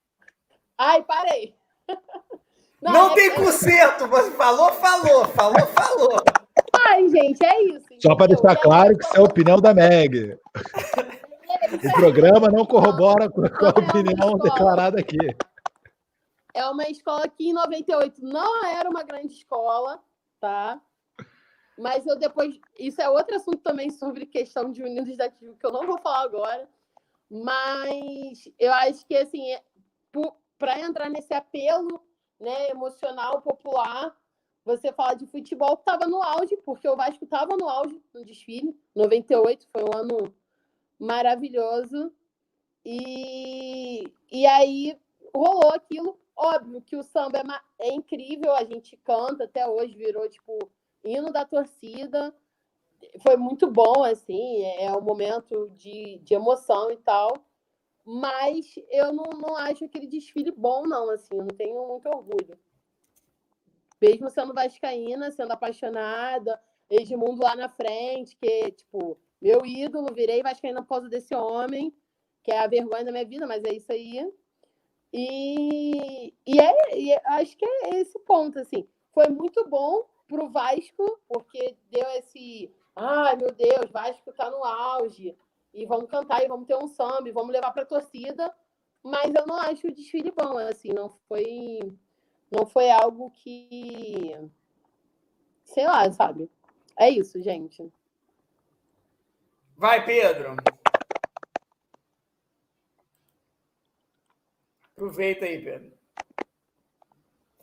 [0.78, 1.54] Ai, parei.
[2.82, 6.24] Não, não é tem conserto, você falou, falou, falou, falou.
[6.88, 7.88] Ai, gente, é isso.
[8.02, 10.40] Só para deixar claro que isso é a opinião da Meg.
[11.90, 15.18] O programa não corrobora com a opinião declarada aqui.
[16.54, 20.02] É uma escola que em 98 não era uma grande escola,
[20.40, 20.82] tá?
[21.78, 22.60] Mas eu depois.
[22.78, 26.24] Isso é outro assunto também sobre questão de unidos da que eu não vou falar
[26.24, 26.70] agora.
[27.30, 29.62] Mas eu acho que, assim, é,
[30.58, 32.04] para entrar nesse apelo
[32.40, 34.16] né, emocional, popular,
[34.66, 38.26] você fala de futebol que estava no auge, porque o Vasco estava no auge no
[38.26, 38.78] desfile.
[38.96, 40.34] 98 foi um ano
[41.00, 42.12] maravilhoso.
[42.86, 45.00] E, e aí
[45.34, 46.20] rolou aquilo.
[46.36, 47.40] Óbvio que o samba
[47.80, 50.58] é, é incrível, a gente canta até hoje, virou tipo
[51.04, 52.34] hino da torcida.
[53.22, 57.34] foi muito bom, assim, é um momento de, de emoção e tal,
[58.06, 62.58] mas eu não, não acho aquele desfile bom, não, assim, eu não tenho muito orgulho.
[64.02, 70.82] Mesmo sendo vascaína, sendo apaixonada, Edmundo lá na frente, que, tipo, meu ídolo, virei vascaína
[70.82, 71.94] por causa desse homem,
[72.44, 74.32] que é a vergonha da minha vida, mas é isso aí.
[75.12, 78.88] E, e, é, e acho que é esse ponto, assim.
[79.14, 82.72] Foi muito bom para o Vasco, porque deu esse.
[82.96, 85.36] Ai, meu Deus, Vasco está no auge.
[85.74, 88.54] E vamos cantar, e vamos ter um samba, e vamos levar para a torcida.
[89.04, 91.80] Mas eu não acho o desfile bom, assim, não foi.
[92.52, 94.36] Não foi algo que.
[95.64, 96.50] Sei lá, sabe?
[96.98, 97.92] É isso, gente.
[99.80, 100.58] Vai, Pedro.
[104.92, 105.94] Aproveita aí, Pedro.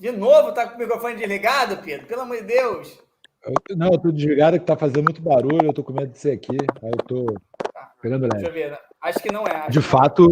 [0.01, 2.07] De novo, tá com o microfone desligado, Pedro?
[2.07, 2.99] Pelo amor de Deus.
[3.45, 6.19] Eu, não, eu tô desligado que tá fazendo muito barulho, eu tô com medo de
[6.19, 6.57] ser aqui.
[6.83, 7.27] Aí eu tô
[7.71, 7.93] tá.
[8.01, 8.37] pegando leve.
[8.37, 8.71] Deixa eu ver.
[8.71, 8.79] Né?
[9.03, 9.69] Acho que não é.
[9.69, 10.31] de fato.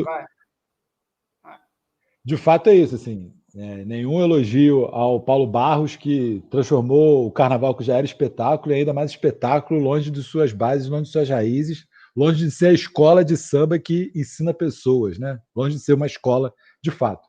[2.24, 3.30] De fato é isso, assim.
[3.57, 8.78] É, nenhum elogio ao Paulo Barros, que transformou o carnaval que já era espetáculo e
[8.78, 11.86] ainda mais espetáculo, longe de suas bases, longe de suas raízes,
[12.16, 15.38] longe de ser a escola de samba que ensina pessoas, né?
[15.55, 16.52] Longe de ser uma escola
[16.82, 17.28] de fato.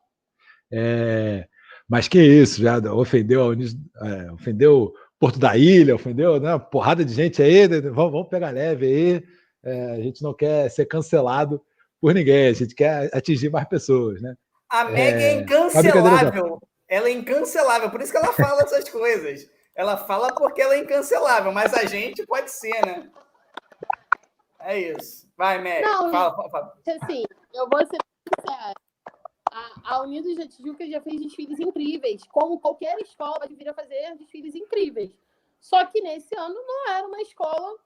[0.71, 1.47] É,
[1.87, 7.41] mas que isso, já ofendeu é, ofendeu Porto da Ilha, ofendeu né, porrada de gente
[7.41, 9.23] aí, né, vamos, vamos pegar leve aí.
[9.63, 11.61] É, a gente não quer ser cancelado
[12.01, 14.35] por ninguém, a gente quer atingir mais pessoas, né?
[14.69, 16.59] A Meg é, é incancelável.
[16.87, 19.49] Ela é incancelável, por isso que ela fala essas coisas.
[19.73, 23.09] Ela fala porque ela é incancelável, mas a gente pode ser, né?
[24.59, 25.27] É isso.
[25.35, 25.81] Vai, Meg.
[25.81, 26.77] Não, fala, fala, fala.
[27.01, 27.97] Assim, eu vou ser
[28.39, 28.73] sincera
[29.55, 34.53] a, a Unidos da Tijuca já fez desfiles incríveis, como qualquer escola deveria fazer desfiles
[34.53, 35.15] incríveis.
[35.61, 37.77] Só que nesse ano não era uma escola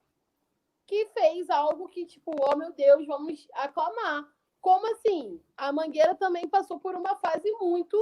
[0.87, 4.27] que fez algo que, tipo, oh meu Deus, vamos aclamar.
[4.61, 5.41] Como assim?
[5.55, 7.97] A Mangueira também passou por uma fase muito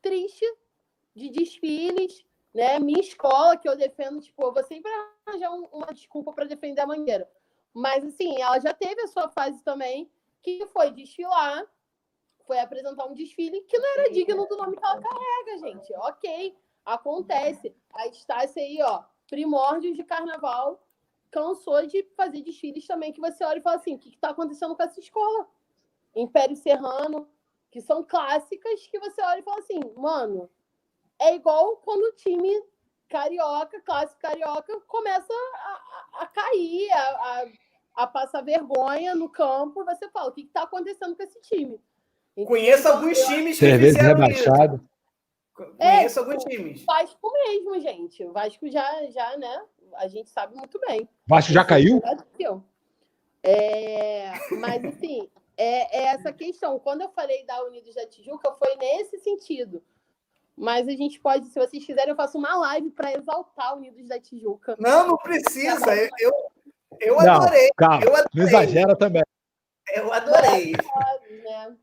[0.00, 0.44] triste
[1.14, 2.24] de desfiles,
[2.54, 2.78] né?
[2.78, 4.90] Minha escola, que eu defendo, tipo, eu vou sempre
[5.26, 7.30] arranjar uma desculpa para defender a Mangueira.
[7.72, 10.10] Mas, assim, ela já teve a sua fase também,
[10.42, 11.68] que foi desfilar
[12.50, 15.94] foi apresentar um desfile que não era digno do nome que ela carrega, gente.
[15.98, 17.72] Ok, acontece.
[17.94, 20.84] A Estácia aí, ó, primórdios de carnaval,
[21.30, 24.74] cansou de fazer desfiles também que você olha e fala assim: o que está acontecendo
[24.74, 25.46] com essa escola?
[26.14, 27.28] Império Serrano,
[27.70, 30.50] que são clássicas que você olha e fala assim, mano,
[31.18, 32.62] é igual quando o time
[33.08, 37.46] carioca, clássico carioca, começa a, a, a cair, a, a,
[38.02, 41.80] a, passar vergonha no campo, você fala, o que está acontecendo com esse time?
[42.46, 44.76] Conheço alguns times que Três vezes rebaixado.
[44.76, 44.90] Isso.
[45.54, 46.84] Conheço é, alguns times.
[46.84, 48.24] Vasco mesmo, gente.
[48.24, 49.62] O Vasco já, já, né?
[49.96, 51.06] A gente sabe muito bem.
[51.26, 52.00] Vasco já caiu?
[53.42, 55.28] É, mas, assim,
[55.60, 56.78] é, é, essa questão.
[56.78, 59.84] Quando eu falei da Unidos da Tijuca, foi nesse sentido.
[60.56, 64.18] Mas a gente pode, se vocês quiserem, eu faço uma live para exaltar Unidos da
[64.18, 64.74] Tijuca.
[64.78, 65.94] Não, não precisa.
[65.94, 66.32] Eu, eu,
[67.00, 67.66] eu adorei.
[67.66, 68.30] Não, calma, eu adorei.
[68.34, 69.22] Não exagera também.
[69.94, 70.72] Eu adorei.
[71.42, 71.76] Né?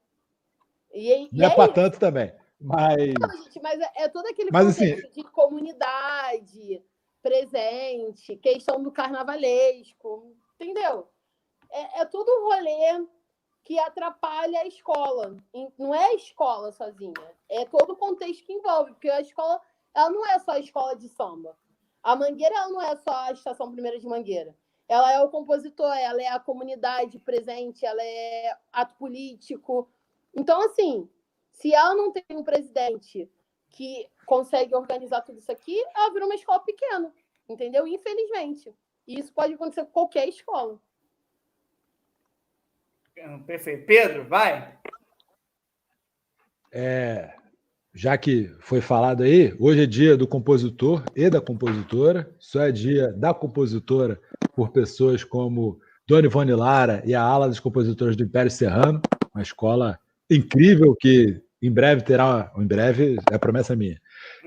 [0.92, 2.34] E, não é, é para tanto também.
[2.60, 6.84] Mas, não, gente, mas é, é todo aquele mas, assim, de comunidade,
[7.22, 11.08] presente, questão do carnavalesco, entendeu?
[11.70, 13.08] É, é tudo um rolê
[13.68, 15.36] que atrapalha a escola.
[15.78, 17.14] Não é a escola sozinha,
[17.50, 19.62] é todo o contexto que envolve, porque a escola
[19.94, 21.58] ela não é só a escola de samba.
[22.02, 24.56] A Mangueira ela não é só a Estação Primeira de Mangueira.
[24.88, 29.90] Ela é o compositor, ela é a comunidade presente, ela é ato político,
[30.38, 31.10] então, assim,
[31.52, 33.28] se ela não tem um presidente
[33.70, 37.12] que consegue organizar tudo isso aqui, ela vira uma escola pequena,
[37.50, 37.88] entendeu?
[37.88, 38.74] Infelizmente.
[39.08, 40.80] E isso pode acontecer com qualquer escola.
[43.46, 43.86] Perfeito.
[43.86, 44.74] Pedro, vai.
[46.72, 47.34] É,
[47.94, 52.72] já que foi falado aí, hoje é dia do compositor e da compositora, só é
[52.72, 54.20] dia da compositora
[54.56, 59.02] por pessoas como Dona Ivone Lara e a ala dos compositores do Império Serrano,
[59.34, 60.00] uma escola
[60.30, 64.00] incrível que em breve terá, em breve é promessa minha.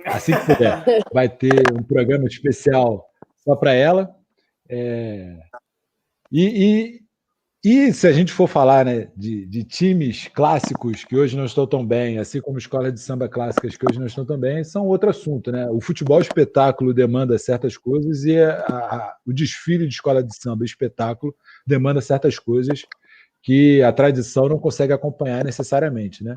[0.06, 4.14] Assim que puder, vai ter um programa especial só para ela.
[4.68, 5.36] É,
[6.30, 7.00] e, e,
[7.62, 11.66] e, se a gente for falar né, de, de, times clássicos que hoje não estão
[11.66, 14.86] tão bem, assim como escolas de samba clássicas que hoje não estão tão bem, são
[14.86, 15.52] outro assunto.
[15.52, 15.68] Né?
[15.68, 20.64] O futebol espetáculo demanda certas coisas e a, a, o desfile de escola de samba
[20.64, 21.34] espetáculo
[21.66, 22.86] demanda certas coisas
[23.42, 26.36] que a tradição não consegue acompanhar necessariamente, né?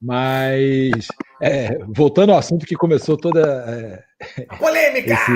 [0.00, 1.08] Mas
[1.40, 5.32] é, voltando ao assunto que começou toda é, polêmica, esse,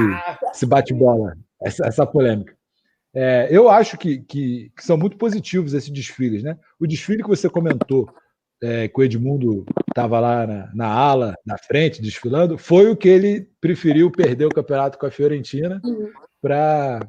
[0.51, 2.58] esse bate-bola, essa, essa polêmica.
[3.21, 6.57] É, eu acho que, que, que, são muito positivos esses desfiles, né?
[6.79, 8.09] O desfile que você comentou,
[8.63, 13.09] é, que o Edmundo estava lá na, na, ala, na frente, desfilando, foi o que
[13.09, 16.13] ele preferiu perder o campeonato com a Fiorentina uhum.
[16.41, 17.01] para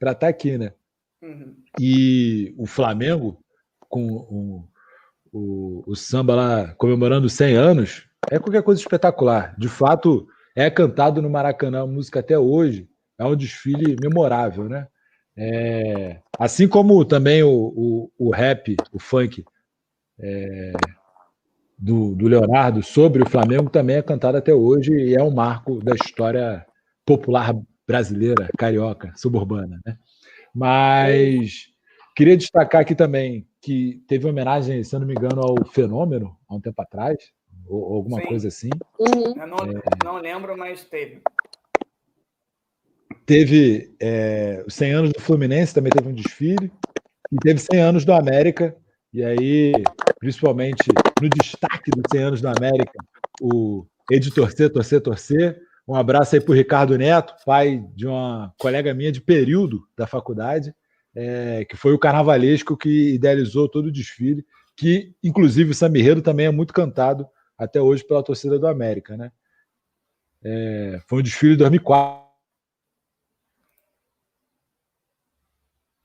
[0.00, 0.72] estar tá aqui, né?
[1.20, 1.56] Uhum.
[1.80, 3.36] E o Flamengo,
[3.88, 4.68] com o,
[5.32, 9.56] o, o samba lá comemorando 100 anos, é qualquer coisa espetacular.
[9.58, 12.88] De fato, é cantado no Maracanã a música até hoje.
[13.18, 14.86] É um desfile memorável, né?
[15.38, 19.44] É, assim como também o, o, o rap, o funk
[20.18, 20.72] é,
[21.78, 25.78] do, do, Leonardo sobre o Flamengo também é cantado até hoje e é um marco
[25.84, 26.64] da história
[27.04, 27.54] popular
[27.86, 29.78] brasileira, carioca, suburbana.
[29.84, 29.98] Né?
[30.54, 31.66] Mas
[32.16, 36.54] queria destacar aqui também que teve homenagem, se eu não me engano, ao Fenômeno, há
[36.54, 37.18] um tempo atrás,
[37.68, 38.26] ou, ou alguma Sim.
[38.26, 38.70] coisa assim.
[38.98, 39.34] Uhum.
[39.36, 40.04] Eu não, é...
[40.04, 41.20] não lembro, mas teve.
[43.24, 46.70] Teve é, os 100 anos do Fluminense, também teve um desfile.
[47.32, 48.76] E teve 100 anos do América.
[49.12, 49.72] E aí,
[50.18, 50.84] principalmente
[51.20, 52.98] no destaque dos 100 anos do América,
[53.40, 55.58] o Ed Torcer, Torcer, Torcer.
[55.88, 60.06] Um abraço aí para o Ricardo Neto, pai de uma colega minha de período da
[60.06, 60.74] faculdade,
[61.14, 64.44] é, que foi o carnavalesco que idealizou todo o desfile,
[64.76, 67.26] que inclusive o Samirredo também é muito cantado
[67.56, 69.16] até hoje pela torcida do América.
[69.16, 69.30] Né?
[70.42, 72.25] É, foi um desfile de 2004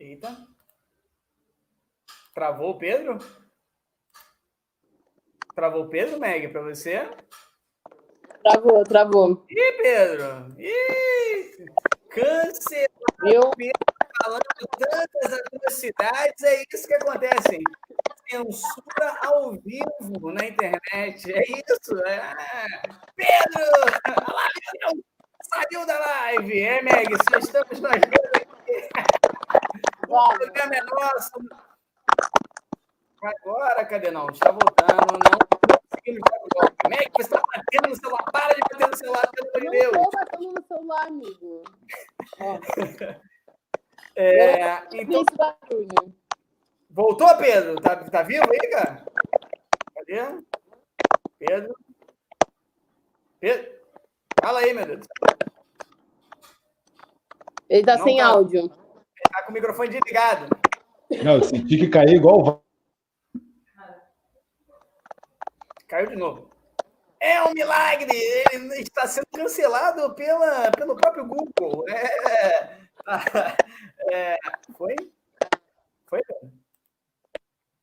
[0.02, 0.36] Eita.
[2.34, 3.20] Travou o Pedro?
[5.54, 7.08] Travou o Pedro, Meg, para você?
[8.42, 9.46] Travou, travou.
[9.48, 10.48] Ih, Pedro!
[10.58, 11.66] Ih!
[12.10, 12.90] Câncer!
[13.28, 13.52] Eu...
[14.24, 14.42] falando
[14.80, 17.60] tantas atrocidades, é isso que acontece.
[18.28, 21.32] Censura ao vivo na internet.
[21.32, 22.04] É isso.
[22.08, 22.34] É.
[23.16, 23.66] Pedro!
[24.06, 25.04] A live
[25.54, 26.60] saiu da live.
[26.60, 29.32] É, Meg, só estamos nós dois aqui.
[30.08, 31.32] O programa é nosso.
[33.24, 34.28] Agora, cadê não?
[34.30, 35.40] Está voltando, não
[35.92, 36.22] conseguimos
[36.54, 38.24] jogar Como é que você está batendo no celular?
[38.32, 39.94] Para de bater no celular, pelo amor de Deus.
[39.94, 41.64] Não estou batendo no celular, amigo.
[44.16, 45.26] é, então...
[46.90, 47.76] Voltou, Pedro?
[47.76, 49.06] Tá, tá vivo aí, cara?
[49.96, 50.44] Cadê?
[51.40, 51.76] Pedro?
[53.40, 53.72] Pedro?
[54.42, 55.06] Fala aí, meu Deus.
[57.70, 58.26] Ele tá Não sem tá.
[58.26, 58.81] áudio.
[59.32, 60.48] Tá com o microfone desligado.
[61.24, 62.64] Não, eu senti que caiu igual
[65.88, 66.50] Caiu de novo.
[67.20, 68.18] É um milagre!
[68.52, 71.86] Ele está sendo cancelado pela, pelo próprio Google.
[71.90, 72.78] É,
[74.12, 74.38] é,
[74.78, 74.96] foi?
[76.08, 76.22] Foi?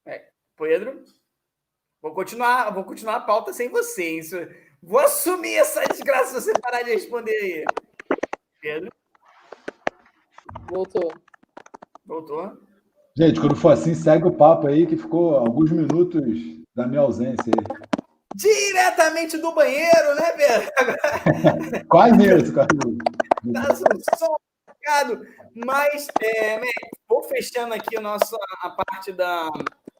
[0.07, 1.05] É, Pedro?
[2.01, 4.19] Vou continuar, vou continuar a pauta sem você.
[4.19, 4.37] Isso,
[4.83, 7.65] vou assumir essa desgraça se você parar de responder aí.
[8.61, 8.91] Pedro?
[10.71, 11.13] Voltou.
[12.09, 12.57] Voltou.
[13.15, 16.25] Gente, quando for assim, segue o papo aí, que ficou alguns minutos
[16.75, 17.89] da minha ausência aí.
[18.35, 20.71] Diretamente do banheiro, né, Pedro?
[21.89, 23.53] quase isso, quase isso.
[23.53, 23.75] Tá
[24.17, 24.35] som
[25.67, 26.61] mas é,
[27.07, 29.51] vou fechando aqui a nossa a parte da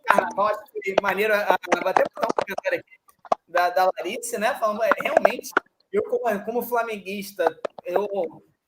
[0.07, 2.99] carnaval, acho que maneira a, até botar um comentário aqui
[3.47, 4.55] da, da Larissa, né?
[4.55, 5.51] Falando, é, realmente,
[5.93, 7.45] eu como, como flamenguista,
[7.85, 8.07] eu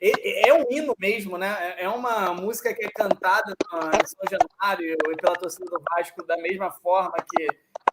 [0.00, 1.74] é, é um hino mesmo, né?
[1.76, 6.24] É, é uma música que é cantada em São Januário e pela torcida do Vasco
[6.26, 7.48] da mesma forma que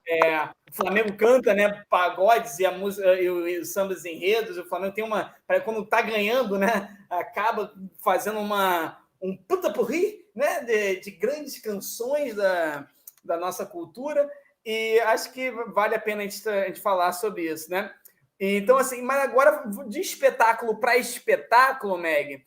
[0.10, 1.84] é, o Flamengo canta, né?
[1.90, 4.58] Pagodes e a música e os sambas enredos.
[4.58, 5.36] O Flamengo tem uma,
[5.66, 6.98] quando tá ganhando, né?
[7.10, 10.62] Acaba fazendo uma um puta porri, né?
[10.62, 12.88] De, de grandes canções da,
[13.24, 14.30] da nossa cultura.
[14.66, 17.94] E acho que vale a pena a gente, a gente falar sobre isso, né?
[18.40, 22.46] Então, assim, mas agora de espetáculo para espetáculo, Meg,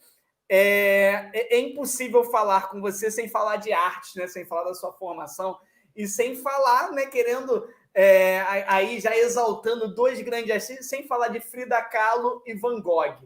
[0.49, 4.27] é, é, é, impossível falar com você sem falar de arte, né?
[4.27, 5.59] Sem falar da sua formação
[5.95, 7.07] e sem falar, né?
[7.07, 12.81] Querendo é, aí já exaltando dois grandes artistas, sem falar de Frida Kahlo e Van
[12.81, 13.17] Gogh.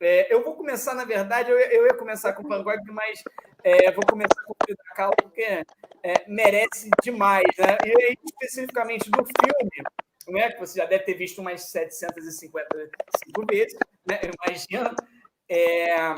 [0.00, 3.22] É, eu vou começar, na verdade, eu, eu ia começar com Van Gogh, mas
[3.62, 5.64] é, vou começar com Frida Kahlo porque
[6.02, 7.78] é, merece demais, né?
[7.86, 9.84] E especificamente do filme
[10.28, 14.94] né, que você já deve ter visto umas 755 vezes, né, imagina.
[15.48, 16.14] É,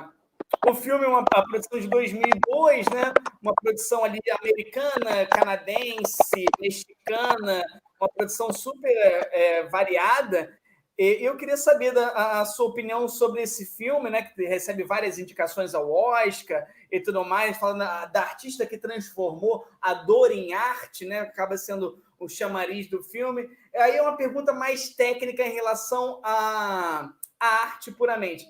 [0.66, 7.64] o filme é uma produção de 2002, né, uma produção ali americana, canadense, mexicana,
[8.00, 8.90] uma produção super
[9.32, 10.56] é, variada.
[10.98, 15.18] E eu queria saber da, a sua opinião sobre esse filme, né, que recebe várias
[15.18, 20.54] indicações ao Oscar e tudo mais, falando da, da artista que transformou a dor em
[20.54, 23.48] arte, né, acaba sendo o chamariz do filme.
[23.74, 28.46] Aí é uma pergunta mais técnica em relação à, à arte puramente.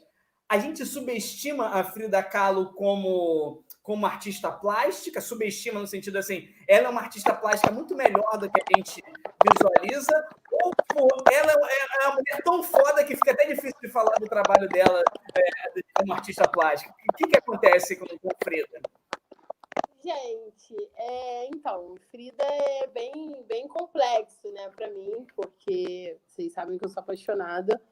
[0.49, 6.89] a gente subestima a Frida Kahlo como como artista plástica, subestima no sentido assim, ela
[6.89, 9.01] é uma artista plástica muito melhor do que a gente
[9.47, 13.89] visualiza, ou pô, ela é, é uma mulher tão foda que fica até difícil de
[13.89, 15.05] falar do trabalho dela
[15.39, 16.93] é, como artista plástica.
[17.13, 18.81] O que, que acontece com, com Frida?
[20.07, 26.85] Gente, é, então, Frida é bem, bem complexo, né, para mim, porque vocês sabem que
[26.85, 27.83] eu sou apaixonada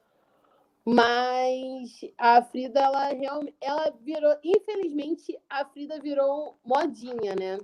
[0.85, 7.57] mas a Frida, ela realmente, ela virou, infelizmente, a Frida virou modinha, né?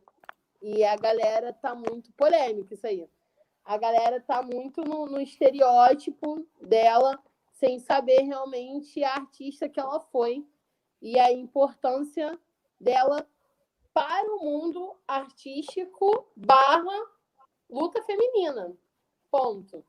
[0.60, 3.08] E a galera tá muito polêmica isso aí.
[3.64, 7.20] A galera tá muito no, no estereótipo dela,
[7.52, 10.44] sem saber realmente a artista que ela foi
[11.00, 12.40] e a importância
[12.80, 13.28] dela
[13.94, 16.98] para o mundo artístico barra
[17.70, 18.76] luta feminina.
[19.30, 19.84] Ponto.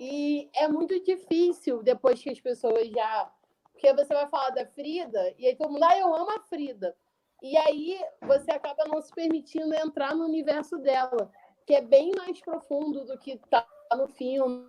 [0.00, 3.32] E é muito difícil depois que as pessoas já.
[3.72, 6.96] Porque você vai falar da Frida, e aí todo mundo, ah, eu amo a Frida.
[7.42, 11.30] E aí você acaba não se permitindo entrar no universo dela,
[11.66, 13.66] que é bem mais profundo do que está
[13.96, 14.68] no filme,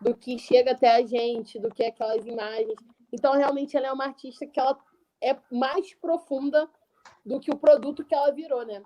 [0.00, 2.74] do que chega até a gente, do que aquelas imagens.
[3.12, 4.76] Então, realmente, ela é uma artista que ela
[5.22, 6.68] é mais profunda
[7.24, 8.82] do que o produto que ela virou, né?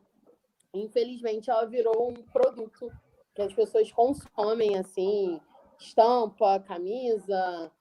[0.73, 2.91] Infelizmente, ela virou um produto
[3.35, 5.41] que as pessoas consomem, assim,
[5.79, 7.73] estampa, camisa,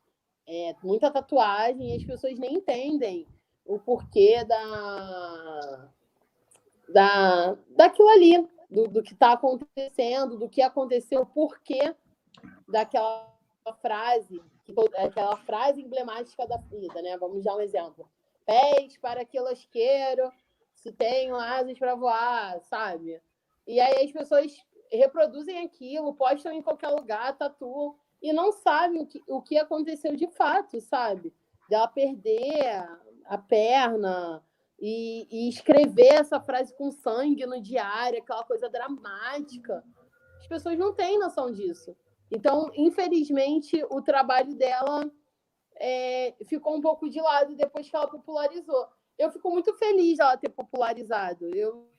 [0.48, 3.28] é, muita tatuagem, e as pessoas nem entendem
[3.66, 5.90] o porquê da,
[6.90, 11.94] da daquilo ali, do, do que está acontecendo, do que aconteceu, o porquê
[12.68, 13.28] daquela
[13.82, 14.42] frase,
[14.98, 17.18] aquela frase emblemática da vida, né?
[17.18, 18.10] Vamos dar um exemplo.
[18.48, 19.38] Pés para que
[19.70, 20.32] quero,
[20.74, 23.22] se tenho asas para voar, sabe?
[23.68, 24.56] E aí as pessoas
[24.90, 30.16] reproduzem aquilo, postam em qualquer lugar, tatuam, e não sabem o que, o que aconteceu
[30.16, 31.34] de fato, sabe?
[31.70, 32.88] Dela perder
[33.26, 34.42] a perna
[34.80, 39.84] e, e escrever essa frase com sangue no diário, aquela coisa dramática.
[40.40, 41.94] As pessoas não têm noção disso.
[42.32, 45.12] Então, infelizmente, o trabalho dela
[45.80, 48.88] é, ficou um pouco de lado depois que ela popularizou.
[49.18, 51.48] Eu fico muito feliz dela ter popularizado.
[51.56, 51.90] Eu,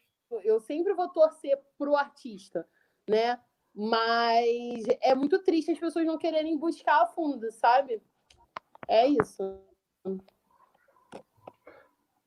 [0.44, 2.66] eu sempre vou torcer para o artista
[3.08, 3.38] né?
[3.74, 8.02] Mas é muito triste as pessoas não quererem buscar a fundo, sabe?
[8.88, 9.58] É isso.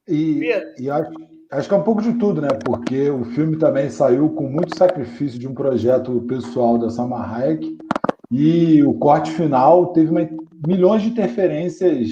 [0.08, 0.41] E,
[0.78, 1.12] e acho,
[1.52, 2.49] acho, que é um pouco de tudo, né?
[2.66, 7.78] Porque o filme também saiu com muito sacrifício de um projeto pessoal da Salma Hayek
[8.32, 10.27] e o corte final teve uma,
[10.65, 12.09] milhões de interferências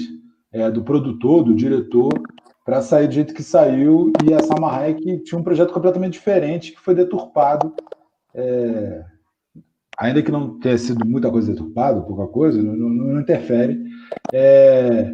[0.52, 2.12] é, do produtor, do diretor,
[2.64, 4.12] para sair do jeito que saiu.
[4.28, 7.72] E a Salma Hayek tinha um projeto completamente diferente que foi deturpado
[8.34, 9.04] é,
[9.98, 13.82] ainda que não tenha sido muita coisa deturpada, pouca coisa, não, não, não interfere,
[14.32, 15.12] é,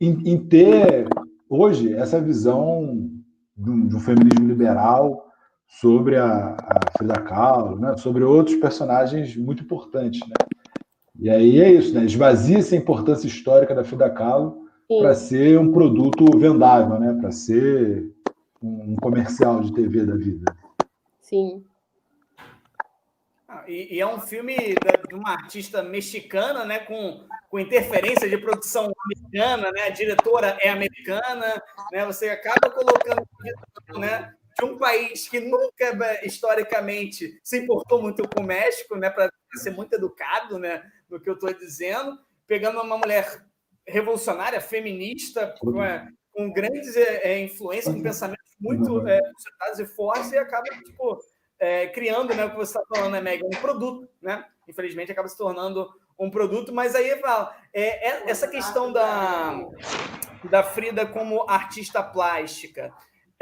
[0.00, 1.06] em, em, ter
[1.48, 3.10] hoje essa visão
[3.56, 5.21] de um, de um feminismo liberal
[5.80, 10.20] sobre a, a Frida Kahlo, né, sobre outros personagens muito importantes.
[10.28, 10.34] Né?
[11.18, 12.04] E aí é isso, né?
[12.04, 17.16] esvazia essa importância histórica da Frida Kahlo para ser um produto vendável, né?
[17.18, 18.12] para ser
[18.62, 20.54] um comercial de TV da vida.
[21.20, 21.64] Sim.
[23.66, 24.56] E, e, é um filme
[25.08, 30.70] de uma artista mexicana, né, com, com interferência de produção americana, né, a diretora é
[30.70, 31.62] americana,
[31.92, 33.22] né, você acaba colocando
[33.98, 39.30] né, de um país que nunca historicamente se importou muito com o México, né, para
[39.56, 43.44] ser muito educado, né, no que eu estou dizendo, pegando uma mulher
[43.86, 45.72] revolucionária, feminista, com,
[46.32, 49.18] com grandes é, influências, com pensamentos muito é,
[49.78, 51.18] e fortes, e acaba tipo
[51.58, 54.44] é, criando, né, o que você está falando, né, Meg, um produto, né?
[54.68, 55.88] Infelizmente acaba se tornando
[56.18, 59.60] um produto, mas aí fala, é, é, essa questão da,
[60.50, 62.92] da Frida como artista plástica.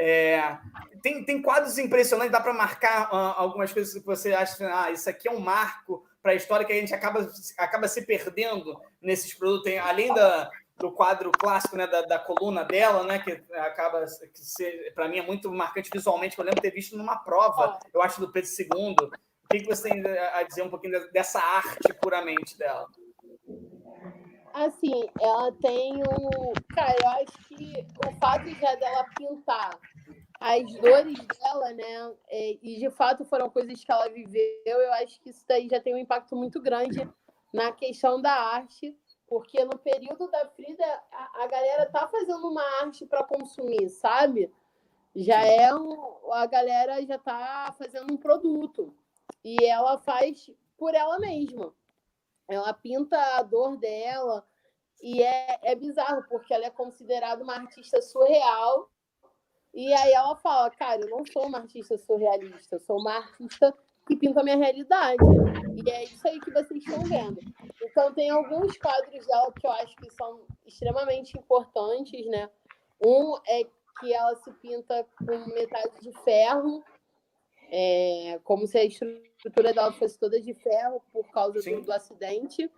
[0.03, 0.57] É,
[1.03, 5.07] tem, tem quadros impressionantes, dá para marcar uh, algumas coisas que você acha, ah, isso
[5.07, 9.31] aqui é um marco para a história que a gente acaba, acaba se perdendo nesses
[9.35, 10.49] produtos, além da,
[10.79, 15.21] do quadro clássico, né, da, da coluna dela, né, que acaba que para mim é
[15.21, 18.95] muito marcante visualmente, que eu lembro ter visto numa prova, eu acho do Pedro II.
[19.05, 20.03] O que, que você tem
[20.33, 22.87] a dizer um pouquinho dessa arte puramente dela?
[24.53, 26.53] Assim, ela tem um.
[26.75, 29.79] Cara, eu acho que o fato já dela pintar
[30.41, 32.13] as dores dela, né?
[32.27, 35.79] É, e de fato foram coisas que ela viveu, eu acho que isso daí já
[35.79, 37.07] tem um impacto muito grande
[37.53, 38.97] na questão da arte
[39.31, 44.53] porque no período da Frida, a, a galera tá fazendo uma arte para consumir, sabe?
[45.15, 48.93] Já é um, a galera já tá fazendo um produto.
[49.41, 51.73] E ela faz por ela mesma.
[52.45, 54.45] Ela pinta a dor dela,
[55.01, 58.89] E é, é bizarro, porque ela é considerada uma artista surreal.
[59.73, 63.73] E aí ela fala, cara, eu não sou uma artista surrealista, eu sou uma artista
[64.05, 65.23] que pinta a minha realidade.
[65.83, 67.39] E é isso aí que vocês estão vendo.
[67.81, 72.49] Então tem alguns quadros dela que eu acho que são extremamente importantes, né?
[73.03, 73.63] Um é
[73.99, 76.83] que ela se pinta com metade de ferro,
[77.69, 82.69] é, como se a estrutura dela fosse toda de ferro por causa do, do, acidente.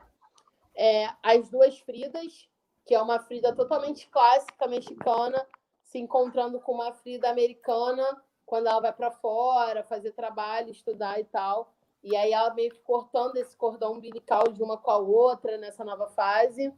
[0.76, 2.48] É, as duas Fridas,
[2.86, 5.46] que é uma Frida totalmente clássica mexicana,
[5.94, 8.04] se encontrando com uma Frida americana
[8.48, 11.72] quando ela vai para fora fazer trabalho, estudar e tal.
[12.04, 15.86] E aí ela meio que cortando esse cordão umbilical de uma com a outra nessa
[15.86, 16.74] nova fase.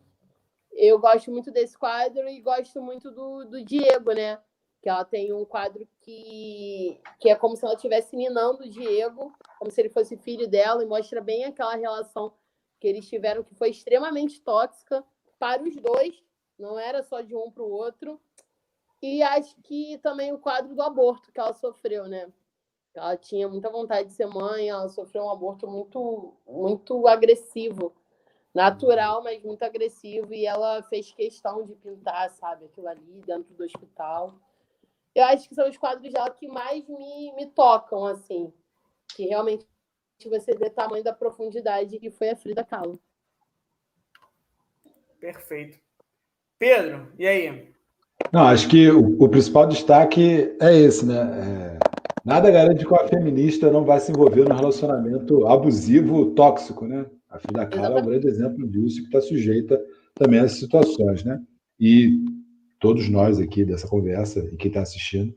[0.73, 4.37] Eu gosto muito desse quadro e gosto muito do, do Diego, né?
[4.81, 9.33] Que ela tem um quadro que, que é como se ela estivesse minando o Diego,
[9.57, 12.33] como se ele fosse filho dela, e mostra bem aquela relação
[12.81, 15.03] que eles tiveram, que foi extremamente tóxica
[15.39, 16.21] para os dois,
[16.59, 18.19] não era só de um para o outro.
[19.07, 22.27] E acho que também o quadro do aborto que ela sofreu, né?
[22.91, 27.94] Ela tinha muita vontade de ser mãe, ela sofreu um aborto muito, muito agressivo
[28.52, 33.64] natural, mas muito agressivo, e ela fez questão de pintar, sabe, aquilo ali dentro do
[33.64, 34.34] hospital.
[35.14, 38.52] Eu acho que são os quadros dela que mais me, me tocam, assim,
[39.10, 39.68] que realmente
[40.26, 42.99] você vê o tamanho da profundidade que foi a Frida Kahlo.
[45.19, 45.80] Perfeito.
[46.57, 47.74] Pedro, e aí?
[48.31, 51.15] Não, acho que o, o principal destaque é esse, né?
[51.15, 51.79] É,
[52.25, 57.05] nada garante que uma feminista não vai se envolver num relacionamento abusivo, tóxico, né?
[57.29, 59.81] A Frida Kahlo é um grande exemplo disso, que está sujeita
[60.15, 61.39] também a essas situações, né?
[61.79, 62.09] E
[62.79, 65.33] todos nós aqui dessa conversa e quem está assistindo,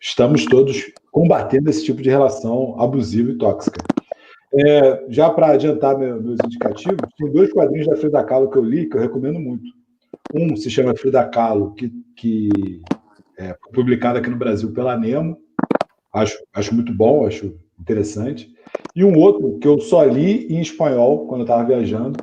[0.00, 3.82] estamos todos combatendo esse tipo de relação abusiva e tóxica.
[4.54, 8.88] É, já para adiantar meus indicativos, tem dois quadrinhos da Frida Kahlo que eu li
[8.88, 9.64] que eu recomendo muito.
[10.34, 12.82] Um se chama Frida Kahlo, que, que
[13.38, 15.38] é publicado aqui no Brasil pela Nemo.
[16.12, 18.52] Acho, acho muito bom, acho interessante.
[18.94, 22.22] E um outro que eu só li em espanhol quando eu estava viajando,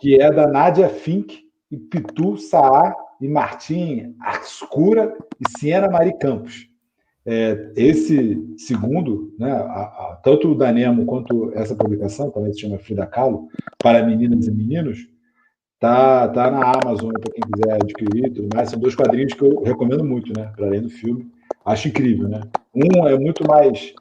[0.00, 1.40] que é da Nádia Fink
[1.70, 6.68] e Pitu Saá e Martim Ascura e Siena Mari Campos.
[7.28, 12.60] É, esse segundo, né, a, a, tanto o da Nemo quanto essa publicação, também se
[12.60, 13.48] chama Frida Kahlo,
[13.78, 15.08] para meninas e meninos,
[15.78, 18.70] tá, tá na Amazon para quem quiser adquirir tudo mais.
[18.70, 21.30] São dois quadrinhos que eu recomendo muito, né, para além do filme.
[21.64, 22.40] Acho incrível, né?
[22.74, 23.92] Um é muito mais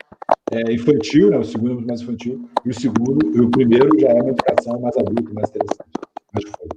[0.52, 1.38] é, infantil, né?
[1.38, 2.48] O segundo é muito mais infantil.
[2.64, 5.90] E o segundo, e o primeiro já é uma educação mais adulta, mais interessante.
[6.36, 6.68] Acho que foi.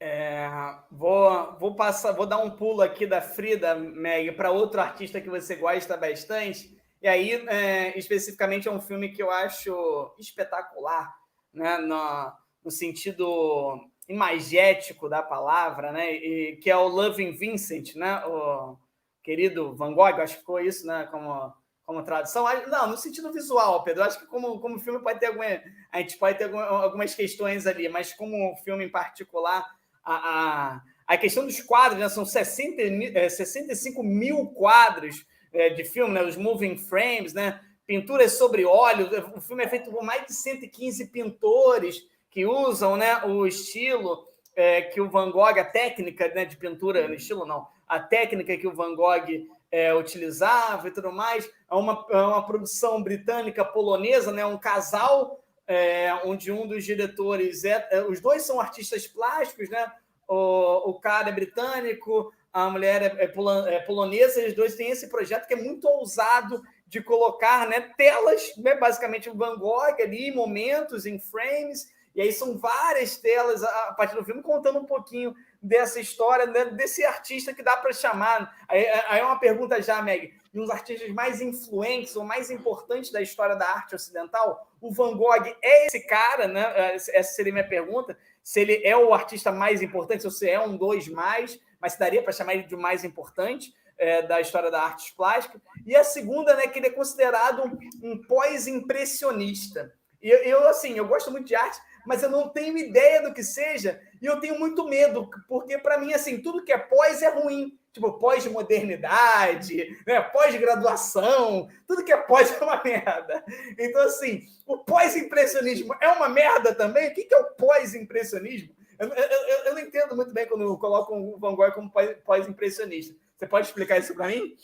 [0.00, 0.48] É,
[0.90, 5.28] vou, vou passar, vou dar um pulo aqui da Frida Meg para outro artista que
[5.28, 6.76] você gosta bastante.
[7.02, 11.14] E aí, é, especificamente, é um filme que eu acho espetacular,
[11.52, 11.76] né?
[11.78, 12.32] No,
[12.68, 16.12] no sentido imagético da palavra, né?
[16.12, 18.22] E, que é o Loving Vincent, né?
[18.26, 18.76] O
[19.22, 21.08] querido Van Gogh, acho que ficou isso, né?
[21.10, 21.50] Como
[21.86, 22.44] como tradução.
[22.66, 24.02] Não, no sentido visual, Pedro.
[24.02, 25.46] Acho que como, como filme pode ter alguma.
[25.90, 29.66] A gente pode ter algumas questões ali, mas como filme em particular,
[30.04, 32.10] a, a, a questão dos quadros, né?
[32.10, 35.24] São 60, 65 é, mil quadros
[35.54, 36.22] é, de filme, né?
[36.22, 37.58] Os moving frames, né?
[37.86, 39.08] Pinturas sobre óleo.
[39.34, 42.06] O filme é feito por mais de 115 pintores
[42.38, 47.08] que usam né, o estilo é, que o Van Gogh, a técnica né, de pintura,
[47.08, 49.26] no estilo não, a técnica que o Van Gogh
[49.72, 51.50] é, utilizava e tudo mais.
[51.68, 54.46] É uma, é uma produção britânica polonesa, né?
[54.46, 59.90] um casal é, onde um dos diretores é, é, os dois são artistas plásticos, né?
[60.28, 64.90] O, o cara é britânico, a mulher é, é, é polonesa, e os dois têm
[64.90, 70.00] esse projeto que é muito ousado de colocar né, telas, né, basicamente o Van Gogh
[70.00, 74.84] ali, momentos em frames, e aí são várias telas a partir do filme contando um
[74.84, 78.56] pouquinho dessa história, né, desse artista que dá para chamar.
[78.68, 83.12] Aí, aí, é uma pergunta já, Meg, de uns artistas mais influentes ou mais importantes
[83.12, 86.96] da história da arte ocidental, o Van Gogh é esse cara, né?
[86.96, 88.18] Essa seria minha pergunta.
[88.42, 92.20] Se ele é o artista mais importante, se você é um dois mais, mas daria
[92.20, 95.62] para chamar ele de mais importante é, da história da arte plástica.
[95.86, 99.94] E a segunda, né, que ele é considerado um, um pós-impressionista.
[100.20, 101.78] E eu, eu, assim, eu gosto muito de arte,
[102.08, 105.98] mas eu não tenho ideia do que seja e eu tenho muito medo, porque para
[105.98, 107.78] mim, assim, tudo que é pós é ruim.
[107.92, 110.20] Tipo, pós-modernidade, né?
[110.20, 113.44] pós-graduação, tudo que é pós é uma merda.
[113.78, 117.08] Então, assim, o pós-impressionismo é uma merda também?
[117.08, 118.74] O que é o pós-impressionismo?
[118.98, 121.92] Eu, eu, eu, não entendo muito bem quando colocam o Van Gogh como
[122.24, 123.16] pós-impressionista.
[123.36, 124.54] Você pode explicar isso para mim?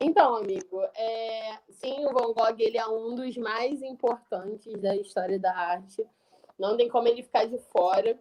[0.00, 5.38] Então, amigo, é, sim, o Van Gogh ele é um dos mais importantes da história
[5.38, 6.06] da arte.
[6.58, 8.18] Não tem como ele ficar de fora.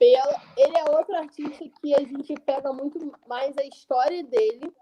[0.00, 4.74] Ele é outro artista que a gente pega muito mais a história dele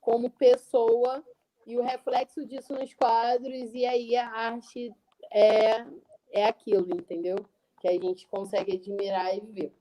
[0.00, 1.24] como pessoa
[1.66, 4.92] e o reflexo disso nos quadros, e aí a arte
[5.32, 5.86] é,
[6.30, 7.36] é aquilo, entendeu?
[7.80, 9.72] Que a gente consegue admirar e ver.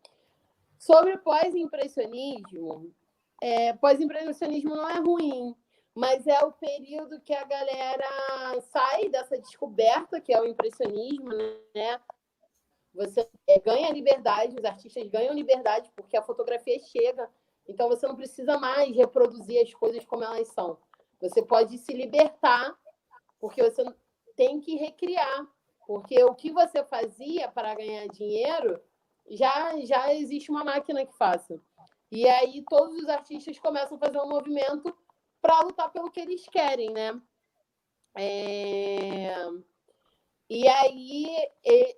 [0.78, 2.94] Sobre pós-impressionismo,
[3.42, 5.54] é, pós-impressionismo não é ruim,
[5.96, 8.08] mas é o período que a galera
[8.72, 11.30] sai dessa descoberta, que é o impressionismo,
[11.76, 12.02] né?
[12.96, 17.30] Você é, ganha liberdade, os artistas ganham liberdade porque a fotografia chega.
[17.68, 20.78] Então você não precisa mais reproduzir as coisas como elas são.
[21.22, 22.76] Você pode se libertar,
[23.40, 23.84] porque você
[24.36, 25.48] tem que recriar.
[25.86, 28.82] Porque o que você fazia para ganhar dinheiro,
[29.30, 31.60] já, já existe uma máquina que faça.
[32.12, 34.96] E aí todos os artistas começam a fazer um movimento
[35.44, 37.22] para lutar pelo que eles querem, né?
[38.16, 39.36] É...
[40.50, 41.36] E aí,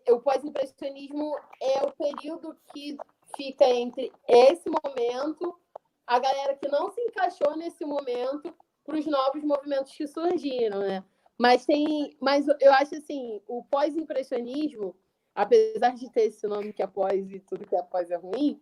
[0.10, 2.98] o pós-impressionismo é o período que
[3.38, 5.60] fica entre esse momento,
[6.08, 8.52] a galera que não se encaixou nesse momento,
[8.84, 11.04] para os novos movimentos que surgiram, né?
[11.38, 14.96] Mas tem, mas eu acho assim, o pós-impressionismo,
[15.36, 16.88] apesar de ter esse nome que é
[17.36, 18.60] e tudo que é é ruim,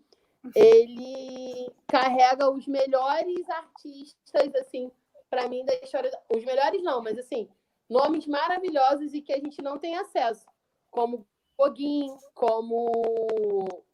[0.55, 4.91] ele carrega os melhores artistas assim,
[5.29, 7.49] para mim da história, os melhores não, mas assim,
[7.89, 10.45] nomes maravilhosos e que a gente não tem acesso,
[10.91, 11.25] como
[11.57, 12.89] Gauguin, como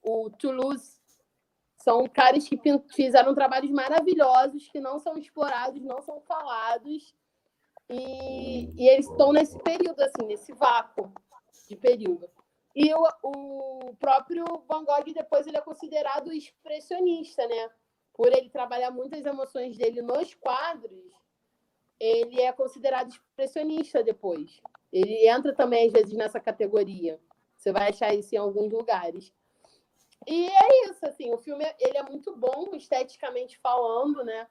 [0.02, 1.00] o Toulouse.
[1.78, 2.60] São caras que
[2.94, 7.16] fizeram trabalhos maravilhosos que não são explorados, não são falados.
[7.90, 11.12] E, e eles estão nesse período, assim, nesse vácuo
[11.68, 12.30] de período.
[12.82, 17.70] E o, o próprio Van Gogh, depois, ele é considerado expressionista, né?
[18.14, 21.14] Por ele trabalhar muitas emoções dele nos quadros,
[22.00, 24.62] ele é considerado expressionista depois.
[24.94, 27.20] Ele entra também, às vezes, nessa categoria.
[27.58, 29.34] Você vai achar isso em alguns lugares.
[30.26, 34.48] E é isso, assim, o filme ele é muito bom, esteticamente falando, né?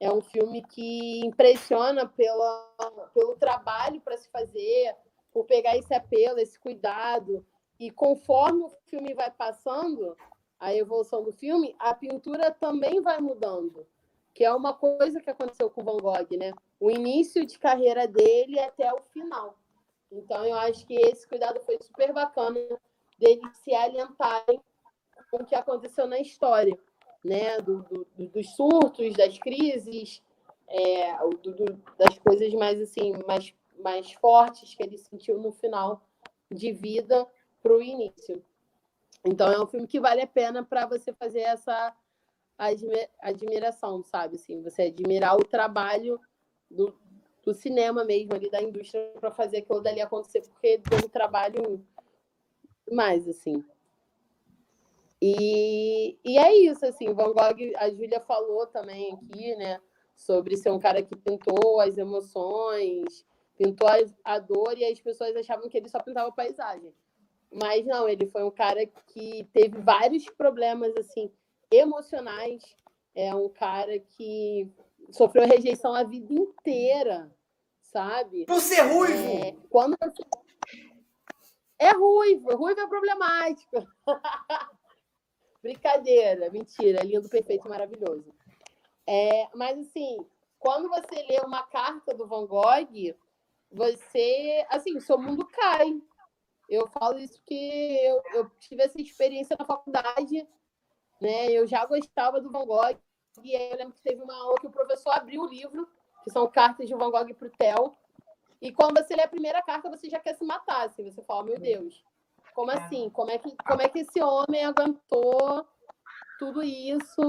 [0.00, 2.74] É um filme que impressiona pela,
[3.14, 4.96] pelo trabalho para se fazer,
[5.30, 7.46] por pegar esse apelo, esse cuidado.
[7.78, 10.16] E conforme o filme vai passando,
[10.58, 13.86] a evolução do filme, a pintura também vai mudando,
[14.34, 16.52] que é uma coisa que aconteceu com Van Gogh, né?
[16.80, 19.56] O início de carreira dele até o final.
[20.10, 22.58] Então, eu acho que esse cuidado foi super bacana
[23.18, 24.60] deles se alientarem
[25.30, 26.76] com o que aconteceu na história,
[27.24, 27.60] né?
[27.60, 30.22] Do, do, dos surtos, das crises,
[30.66, 36.02] é, do, das coisas mais assim, mais, mais fortes que ele sentiu no final
[36.50, 37.26] de vida
[37.68, 38.42] para o início.
[39.22, 41.94] Então é um filme que vale a pena para você fazer essa
[43.20, 44.36] admiração, sabe?
[44.36, 46.18] Assim, você admirar o trabalho
[46.70, 46.98] do,
[47.44, 51.84] do cinema mesmo, ali da indústria, para fazer aquilo dali acontecer, porque deu um trabalho
[52.90, 53.62] mais, assim.
[55.20, 59.80] E, e é isso, assim, Van Gogh, a Júlia falou também aqui, né,
[60.14, 63.26] sobre ser um cara que pintou as emoções,
[63.58, 63.88] pintou
[64.24, 66.94] a dor, e as pessoas achavam que ele só pintava paisagem.
[67.52, 71.30] Mas não, ele foi um cara que teve vários problemas, assim,
[71.70, 72.62] emocionais,
[73.14, 74.70] é um cara que
[75.10, 77.34] sofreu rejeição a vida inteira,
[77.82, 78.44] sabe?
[78.44, 79.44] Por ser ruivo!
[79.44, 80.22] É, quando você...
[81.78, 83.86] É ruivo, ruivo é problemático.
[85.62, 88.34] Brincadeira, mentira, lindo, perfeito, maravilhoso.
[89.06, 90.18] É, mas assim,
[90.58, 93.14] quando você lê uma carta do Van Gogh,
[93.70, 96.00] você, assim, o seu mundo cai.
[96.68, 100.46] Eu falo isso que eu, eu tive essa experiência na faculdade,
[101.20, 101.50] né?
[101.50, 102.98] Eu já gostava do Van Gogh,
[103.42, 105.88] e aí eu lembro que teve uma aula que o professor abriu o livro,
[106.22, 107.96] que são cartas de Van Gogh para o Theo.
[108.60, 111.44] E quando você lê a primeira carta, você já quer se matar, assim, você fala,
[111.44, 112.04] meu Deus,
[112.54, 113.08] como assim?
[113.10, 115.64] Como é que, como é que esse homem aguentou
[116.38, 117.22] tudo isso?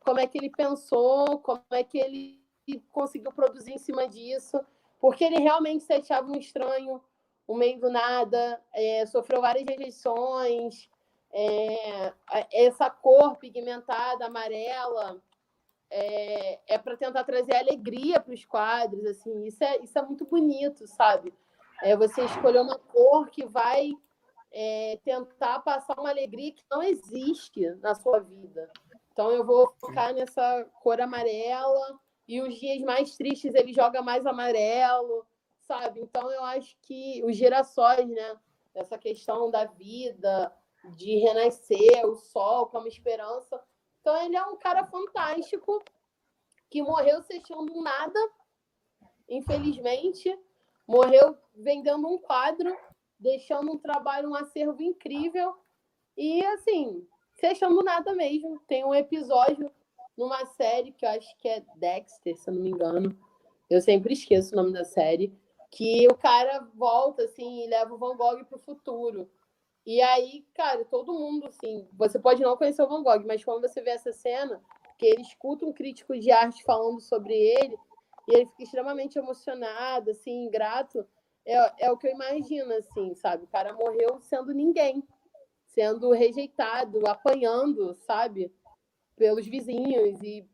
[0.00, 1.38] Como é que ele pensou?
[1.40, 2.42] Como é que ele
[2.90, 4.58] conseguiu produzir em cima disso?
[4.98, 7.00] Porque ele realmente se achava um estranho,
[7.50, 10.88] um meio do nada, é, sofreu várias rejeições,
[11.32, 12.12] é,
[12.52, 15.20] essa cor pigmentada, amarela,
[15.90, 20.24] é, é para tentar trazer alegria para os quadros, assim, isso é, isso é muito
[20.26, 21.34] bonito, sabe?
[21.82, 23.90] É você escolher uma cor que vai
[24.52, 28.70] é, tentar passar uma alegria que não existe na sua vida.
[29.12, 31.98] Então eu vou focar nessa cor amarela
[32.28, 35.26] e os dias mais tristes ele joga mais amarelo,
[35.70, 36.00] sabe?
[36.00, 38.36] Então eu acho que os girassóis, né?
[38.74, 40.52] Essa questão da vida,
[40.96, 43.62] de renascer, o sol como esperança,
[44.00, 45.80] então ele é um cara fantástico
[46.68, 48.18] que morreu se achando nada,
[49.28, 50.36] infelizmente,
[50.88, 52.76] morreu vendendo um quadro
[53.18, 55.54] deixando um trabalho, um acervo incrível.
[56.16, 58.58] E, assim, se achando nada mesmo.
[58.66, 59.70] Tem um episódio
[60.16, 63.16] numa série que eu acho que é Dexter, se eu não me engano.
[63.68, 65.32] Eu sempre esqueço o nome da série.
[65.70, 69.30] Que o cara volta, assim, e leva o Van Gogh pro futuro.
[69.86, 73.62] E aí, cara, todo mundo, assim, você pode não conhecer o Van Gogh, mas quando
[73.62, 74.60] você vê essa cena,
[74.98, 77.78] que ele escuta um crítico de arte falando sobre ele,
[78.28, 81.06] e ele fica extremamente emocionado, assim, grato,
[81.46, 83.44] é, é o que eu imagino, assim, sabe?
[83.44, 85.02] O cara morreu sendo ninguém,
[85.66, 88.52] sendo rejeitado, apanhando, sabe?
[89.16, 90.48] Pelos vizinhos e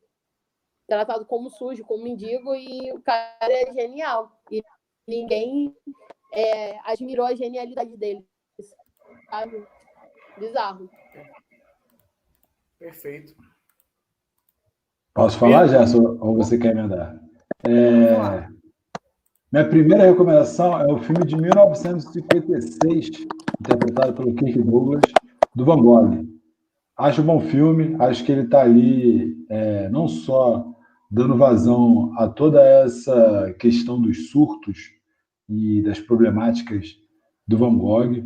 [0.86, 4.35] tratado como sujo, como mendigo, e o cara é genial.
[5.06, 5.74] Ninguém
[6.32, 8.26] é, admirou a genialidade dele
[9.30, 9.62] sabe?
[10.38, 10.88] Bizarro.
[12.78, 13.34] Perfeito.
[15.14, 17.18] Posso falar, Gerson, ou você quer emendar?
[17.64, 18.48] É...
[19.50, 23.26] Minha primeira recomendação é o filme de 1956,
[23.60, 25.02] interpretado pelo Kirk Douglas,
[25.54, 26.26] do Van Gogh.
[26.98, 30.66] Acho um bom filme, acho que ele está ali é, não só
[31.10, 34.95] dando vazão a toda essa questão dos surtos
[35.48, 36.96] e das problemáticas
[37.46, 38.24] do Van Gogh,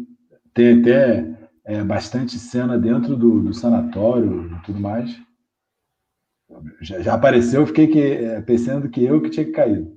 [0.54, 5.10] tem até é, bastante cena dentro do, do, sanatório e tudo mais.
[6.80, 9.92] Já, já apareceu, eu fiquei que, é, pensando que eu que tinha que caído.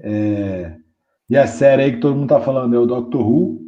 [0.00, 0.76] É,
[1.28, 3.60] e a série aí que todo mundo está falando é o Doctor Who,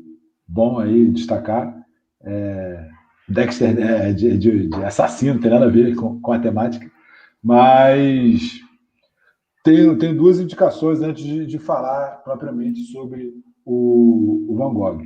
[0.47, 1.75] bom aí destacar.
[2.23, 2.89] É,
[3.29, 6.91] Dexter é, de, de, de, assassino, tem nada a ver com, com a temática,
[7.43, 8.61] mas
[9.65, 13.33] tem, tem duas indicações antes de, de falar propriamente sobre
[13.65, 15.03] o, o Van Gogh.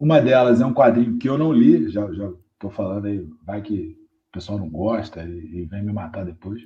[0.00, 3.98] Uma delas é um quadrinho que eu não li, já estou falando aí, vai que
[4.28, 6.62] o pessoal não gosta e, e vem me matar depois.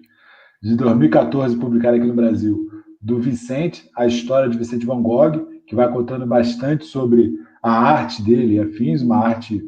[0.62, 2.68] De 2014, publicado aqui no Brasil,
[3.00, 8.22] do Vicente, a história de Vicente Van Gogh, que vai contando bastante sobre a arte
[8.22, 9.64] dele e afins, uma arte,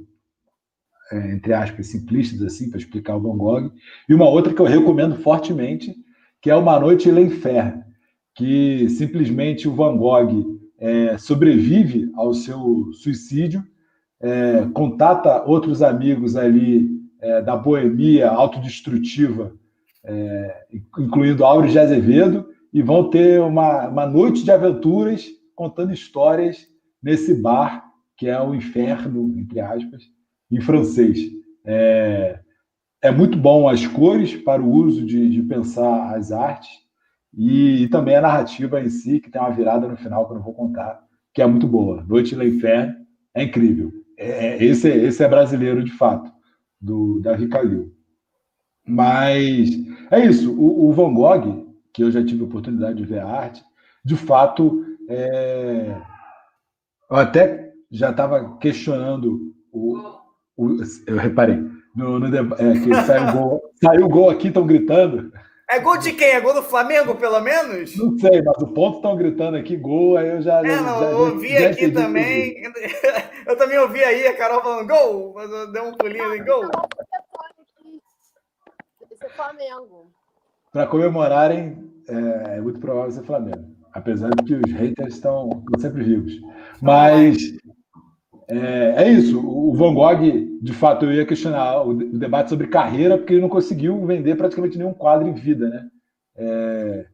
[1.11, 3.73] é, entre aspas, simplista, assim, para explicar o Van Gogh.
[4.07, 6.04] E uma outra que eu recomendo fortemente,
[6.45, 7.83] que é Uma Noite L'Enfer,
[8.35, 13.65] que simplesmente o Van Gogh é, sobrevive ao seu suicídio,
[14.21, 19.55] é, contata outros amigos ali é, da boemia autodestrutiva,
[20.05, 20.67] é,
[20.99, 26.69] incluindo Áureo de Azevedo, e vão ter uma, uma noite de aventuras contando histórias
[27.03, 27.87] nesse bar,
[28.19, 30.03] que é o inferno, entre aspas,
[30.51, 31.21] em francês.
[31.65, 32.39] É,
[33.05, 36.71] é muito bom as cores para o uso de, de pensar as artes,
[37.35, 40.37] e, e, também a narrativa em si, que tem uma virada no final que eu
[40.37, 41.05] não vou contar,
[41.35, 42.03] que é muito boa.
[42.03, 42.95] Noite no Inferno
[43.35, 43.93] é incrível.
[44.17, 46.33] É, é, esse, esse é brasileiro de fato,
[46.81, 47.93] do Davi Calil.
[48.87, 49.69] Mas
[50.11, 50.55] é isso.
[50.59, 53.63] O, o, Van Gogh, que eu já tive a oportunidade de ver a arte,
[54.03, 55.95] de fato, é...
[57.11, 59.99] eu até já estava questionando o,
[60.57, 60.77] o,
[61.07, 65.33] eu reparei no, no é, que saiu gol, saiu gol aqui, estão gritando.
[65.69, 66.29] É gol de quem?
[66.29, 67.97] É gol do Flamengo, pelo menos?
[67.97, 70.59] Não sei, mas o ponto estão gritando aqui gol, aí eu já.
[70.59, 72.63] É, não, já, ouvi já, aqui já também.
[73.47, 76.65] Eu também ouvi aí a Carol falando gol, mas eu dei um pulinho em gol.
[79.23, 80.11] É Flamengo.
[80.73, 83.67] Para comemorarem, é, é, muito provável ser Flamengo.
[83.93, 86.41] Apesar de que os haters estão, estão sempre vivos.
[86.81, 87.37] Mas
[88.49, 89.41] é, é, isso.
[89.41, 90.21] O Van Gogh,
[90.61, 94.77] de fato, eu ia questionar o, debate sobre carreira, porque ele não conseguiu vender praticamente
[94.77, 95.89] nenhum quadro em vida, né?
[96.37, 97.07] É,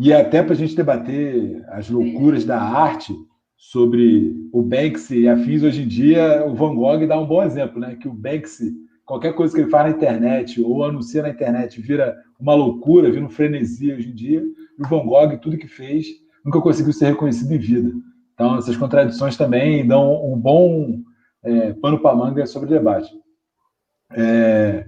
[0.00, 3.12] e até para a gente debater as loucuras da arte
[3.56, 7.80] sobre o Banksy e afins hoje em dia, o Van Gogh dá um bom exemplo,
[7.80, 7.96] né?
[7.96, 8.72] Que o Banksy,
[9.04, 13.24] qualquer coisa que ele faz na internet ou anuncia na internet, vira uma loucura, vira
[13.24, 14.40] um frenesi hoje em dia.
[14.78, 16.06] E o Van Gogh, tudo que fez,
[16.44, 17.92] nunca conseguiu ser reconhecido em vida.
[18.38, 21.00] Então, essas contradições também dão um bom
[21.42, 23.12] é, pano para manga sobre o debate.
[24.12, 24.86] É,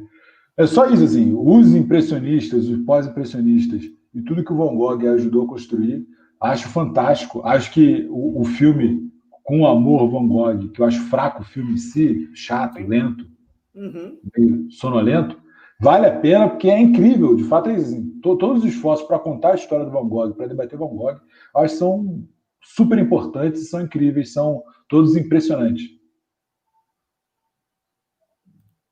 [0.56, 3.82] é só isso, assim, os impressionistas, os pós-impressionistas
[4.14, 6.06] e tudo que o Van Gogh ajudou a construir,
[6.40, 7.43] acho fantástico.
[7.44, 9.10] Acho que o, o filme
[9.43, 13.27] Com Amor Van Gogh, que eu acho fraco o filme em si, chato, lento,
[13.74, 14.68] uhum.
[14.70, 15.36] sonolento,
[15.81, 17.35] vale a pena porque é incrível.
[17.35, 20.47] De fato, é assim, todos os esforços para contar a história do Van Gogh, para
[20.47, 21.18] debater Van Gogh,
[21.56, 22.24] acho que são
[22.62, 26.01] super importantes, são incríveis, são todos impressionantes.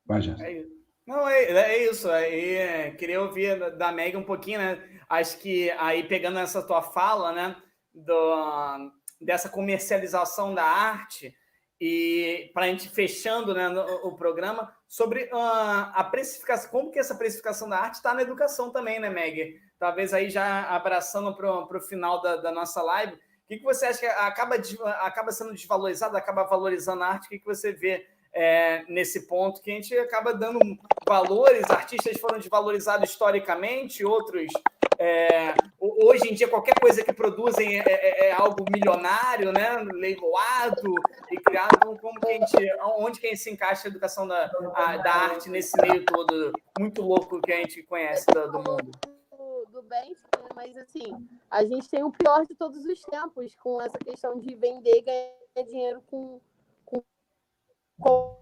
[0.06, 0.64] Vai, é
[1.06, 2.08] Não, é, é isso.
[2.10, 4.82] É, queria ouvir da Meg um pouquinho, né?
[5.08, 7.56] Acho que aí pegando essa tua fala, né?
[7.92, 8.90] Do,
[9.20, 11.34] dessa comercialização da arte
[11.80, 16.98] e para a gente fechando né, no, o programa sobre uh, a precificação, como que
[16.98, 19.60] essa precificação da arte está na educação também, né, Meg?
[19.78, 23.18] Talvez aí já abraçando para o final da, da nossa live,
[23.48, 24.56] que, que você acha que acaba,
[25.00, 27.26] acaba sendo desvalorizado, acaba valorizando a arte?
[27.26, 30.60] O que, que você vê é, nesse ponto que a gente acaba dando
[31.06, 34.52] valores, artistas foram desvalorizados historicamente, outros.
[34.98, 39.78] É, hoje em dia, qualquer coisa que produzem é, é, é algo milionário, né?
[39.92, 40.94] leiloado
[41.30, 41.70] e criado.
[41.76, 42.56] Então, como que a gente,
[42.98, 46.52] onde que a gente se encaixa a educação da, a, da arte nesse meio todo
[46.78, 48.90] muito louco que a gente conhece do mundo?
[49.80, 50.16] Do bem,
[50.56, 54.54] mas assim, a gente tem o pior de todos os tempos com essa questão de
[54.56, 56.40] vender e ganhar dinheiro com,
[56.84, 57.02] com,
[58.00, 58.36] com...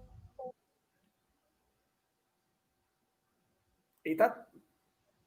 [4.03, 4.47] Eita,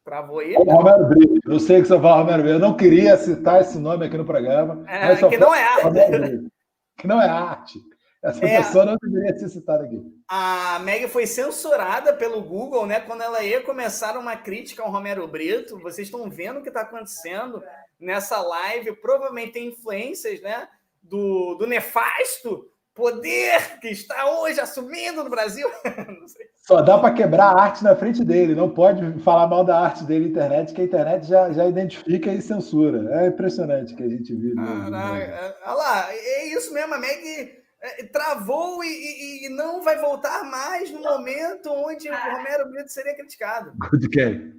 [0.04, 0.54] travou aí?
[0.56, 2.56] Romero Brito, eu sei que você vai Romero Brito.
[2.56, 4.84] Eu não queria citar esse nome aqui no programa.
[4.90, 6.50] É, que não é arte.
[6.96, 7.78] Que não é arte.
[8.22, 10.02] Essa é, pessoa não deveria ser citada aqui.
[10.28, 13.00] A Meg foi censurada pelo Google, né?
[13.00, 15.78] Quando ela ia começar uma crítica ao Romero Brito.
[15.78, 17.62] Vocês estão vendo o que está acontecendo
[17.98, 18.96] nessa live.
[18.96, 20.68] Provavelmente tem influências, né?
[21.02, 25.66] Do, do nefasto poder que está hoje assumindo no Brasil.
[26.66, 28.54] Só dá para quebrar a arte na frente dele.
[28.54, 32.30] Não pode falar mal da arte dele na internet, que a internet já, já identifica
[32.30, 33.22] e censura.
[33.22, 34.56] É impressionante que a gente vive.
[34.58, 36.92] Ah, olha lá, é isso mesmo.
[36.92, 42.14] A Meg é, travou e, e, e, não vai voltar mais no momento onde o
[42.14, 43.72] Romero Brito seria criticado.
[43.98, 44.52] De quem?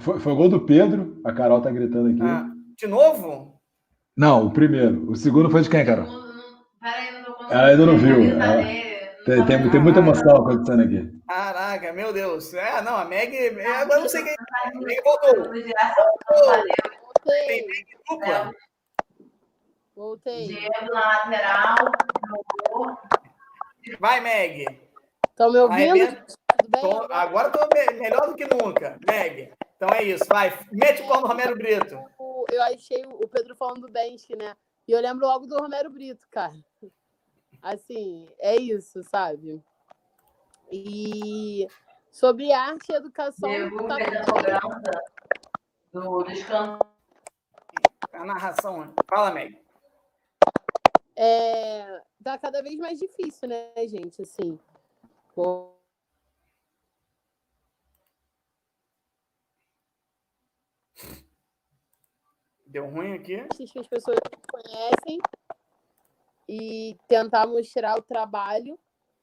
[0.00, 2.22] Foi, foi o gol do Pedro, a Carol tá gritando aqui.
[2.22, 2.46] Ah,
[2.76, 3.60] de novo?
[4.16, 5.10] Não, o primeiro.
[5.10, 6.06] O segundo foi de quem, Carol?
[7.50, 8.22] Ela ainda não viu.
[8.22, 8.62] Ela...
[9.24, 11.10] Tem, tem, tem, muita emoção acontecendo aqui.
[11.28, 12.54] Caraca, meu Deus.
[12.54, 13.36] É, não, a Meg.
[13.60, 14.32] Agora não sei quem.
[14.32, 15.44] A Meg voltou.
[15.44, 16.64] voltou.
[17.26, 18.52] Tem Meg dupla.
[20.00, 20.46] Voltei.
[20.46, 21.76] Diego na lateral.
[23.98, 24.80] Vai, Meg.
[25.28, 26.24] Estão me ouvindo?
[26.80, 27.68] Tô, agora estou
[27.98, 29.52] melhor do que nunca, Meg.
[29.76, 30.58] Então é isso, vai.
[30.72, 32.02] Mete o pau no Romero Brito.
[32.50, 34.56] Eu achei o Pedro falando do Bench, né?
[34.88, 36.56] E eu lembro logo do Romero Brito, cara.
[37.60, 39.62] Assim, é isso, sabe?
[40.72, 41.68] E
[42.10, 43.50] sobre arte e educação.
[43.86, 44.60] Tá...
[45.92, 46.78] Do descanso.
[48.14, 48.80] A narração.
[48.80, 48.92] Né?
[49.06, 49.59] Fala, Meg
[51.22, 54.22] é, tá cada vez mais difícil, né, gente?
[54.22, 54.58] Assim.
[62.66, 63.46] Deu ruim aqui?
[63.48, 64.18] Que as pessoas
[64.50, 65.18] conhecem
[66.48, 68.78] e tentar mostrar o trabalho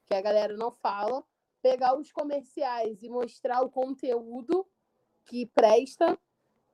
[0.06, 1.24] que a galera não fala,
[1.60, 4.64] pegar os comerciais e mostrar o conteúdo
[5.26, 6.16] que presta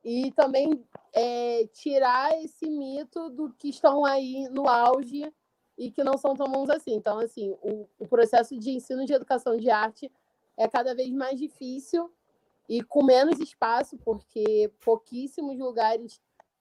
[0.04, 5.32] e também é, tirar esse mito do que estão aí no auge
[5.78, 6.94] e que não são tão bons assim.
[6.94, 10.12] Então, assim, o, o processo de ensino de educação de arte
[10.56, 12.12] é cada vez mais difícil
[12.68, 16.20] e com menos espaço, porque pouquíssimos lugares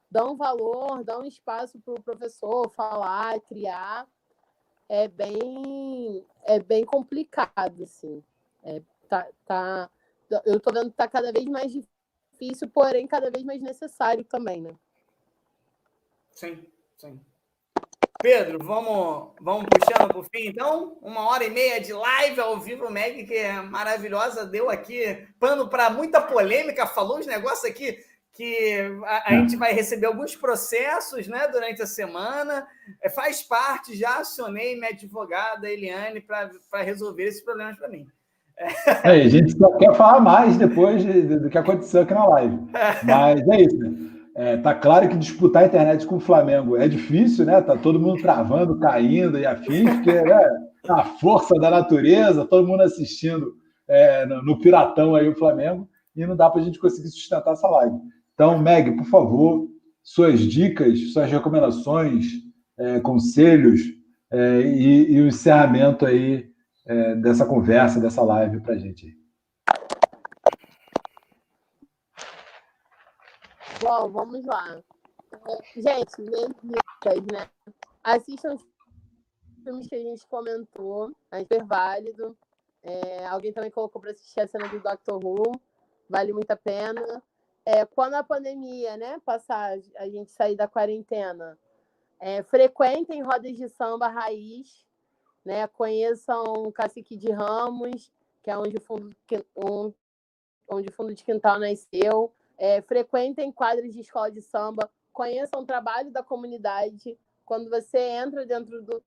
[0.09, 4.07] dão valor, dão espaço para o professor falar, criar.
[4.87, 8.23] É bem, é bem complicado, assim.
[8.61, 9.89] É, tá, tá,
[10.45, 11.92] eu estou vendo que está cada vez mais difícil
[12.33, 14.75] difícil, porém cada vez mais necessário também, né?
[16.31, 16.65] Sim,
[16.97, 17.19] sim.
[18.21, 20.97] Pedro, vamos, vamos puxando para o fim, então?
[21.01, 25.69] Uma hora e meia de live ao vivo, Meg, que é maravilhosa, deu aqui pano
[25.69, 27.99] para muita polêmica, falou uns negócios aqui
[28.31, 32.65] que a, a, gente vai receber alguns processos né, durante a semana.
[33.01, 38.07] É, faz parte, já acionei minha advogada, Eliane, para resolver esses problemas para mim.
[39.03, 42.25] É, a gente só quer falar mais depois de, de, do que aconteceu aqui na
[42.25, 42.59] live.
[43.03, 43.77] Mas é isso.
[43.77, 44.13] Né?
[44.35, 47.61] É, tá claro que disputar a internet com o Flamengo é difícil, né?
[47.61, 50.49] Tá todo mundo travando, caindo e afins, porque é
[50.89, 53.53] a força da natureza, todo mundo assistindo
[53.87, 57.53] é, no, no, piratão aí o Flamengo, e não dá para a gente conseguir sustentar
[57.53, 57.95] essa live.
[58.33, 59.67] Então, Meg, por favor,
[60.01, 62.25] suas dicas, suas recomendações,
[62.77, 63.81] é, conselhos
[64.31, 66.52] é, e, e o encerramento aí
[66.85, 69.17] é, dessa conversa, dessa live para a gente.
[73.81, 74.81] Bom, vamos lá.
[75.75, 76.23] Gente,
[76.63, 77.49] dicas, né?
[78.03, 78.65] Assistam os
[79.63, 82.37] filmes que a gente comentou, é super válido.
[82.81, 85.59] É, alguém também colocou para assistir a cena do Doctor Who,
[86.09, 87.23] vale muito a pena.
[87.65, 91.57] É, quando a pandemia, né, passar, a gente sair da quarentena,
[92.19, 94.85] é, frequentem rodas de samba raiz,
[95.43, 95.67] né?
[95.67, 98.11] Conheçam o Cacique de Ramos,
[98.41, 99.15] que é onde o fundo,
[100.69, 102.33] onde o fundo de quintal nasceu.
[102.57, 107.17] É, frequentem quadros de escola de samba, conheçam o trabalho da comunidade.
[107.45, 109.03] Quando você entra dentro do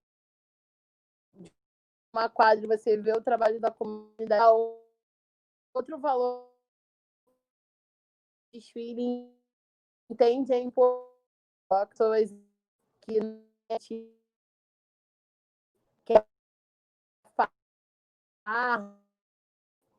[2.12, 4.42] uma quadra, você vê o trabalho da comunidade.
[5.74, 6.50] Outro valor
[8.52, 9.30] desfile
[10.08, 12.34] entende a importância
[13.02, 14.16] que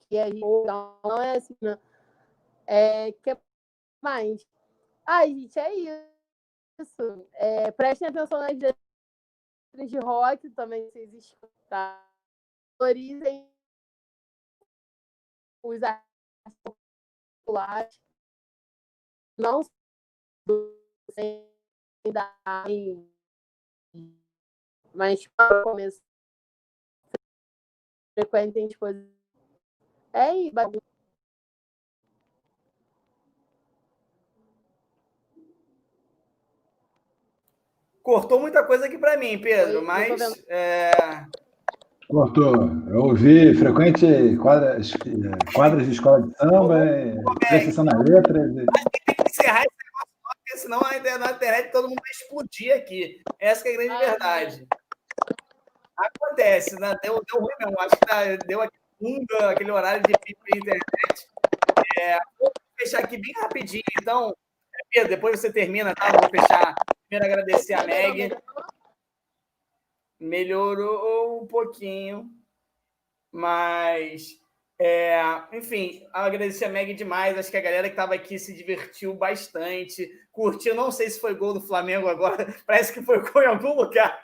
[0.07, 1.79] que a gente não é assim, não.
[2.65, 3.37] É, que
[4.01, 4.47] mais?
[5.05, 7.29] Ai, gente, é isso.
[7.33, 12.07] É, prestem atenção nas letras de rock também, se vocês escutarem.
[12.79, 13.49] Valorizem
[15.63, 16.75] os artistas
[17.43, 17.99] populares.
[19.37, 19.61] Não
[21.11, 21.47] sem
[22.11, 22.37] dar
[24.93, 26.06] mas para começar
[28.17, 29.05] frequentem exposições.
[30.13, 30.55] É isso.
[38.01, 40.19] Cortou muita coisa aqui para mim, Pedro, mas.
[40.47, 40.91] É...
[42.09, 42.55] Cortou.
[42.87, 44.93] Eu ouvi frequente quadras,
[45.53, 46.85] quadras de escola de samba,
[47.39, 48.55] prestação nas letras.
[48.55, 52.73] Tem que encerrar esse negócio, porque senão a internet, na internet todo mundo vai explodir
[52.73, 53.21] aqui.
[53.37, 54.67] Essa é a grande ah, verdade.
[55.97, 56.95] Acontece, né?
[57.01, 57.79] Deu, deu ruim mesmo.
[57.79, 61.27] Acho que tá, deu aquele horário de pico de internet.
[61.99, 64.35] É, vou fechar aqui bem rapidinho, então.
[64.89, 66.11] Pedro, depois você termina, tá?
[66.11, 66.75] Vou fechar.
[67.07, 68.37] Primeiro agradecer a Meg.
[70.19, 72.31] Melhorou um pouquinho,
[73.31, 74.39] mas
[74.79, 75.19] é,
[75.53, 77.37] enfim, agradecer a Meg demais.
[77.37, 80.75] Acho que a galera que estava aqui se divertiu bastante, curtiu.
[80.75, 84.21] Não sei se foi gol do Flamengo agora, parece que foi gol em algum lugar.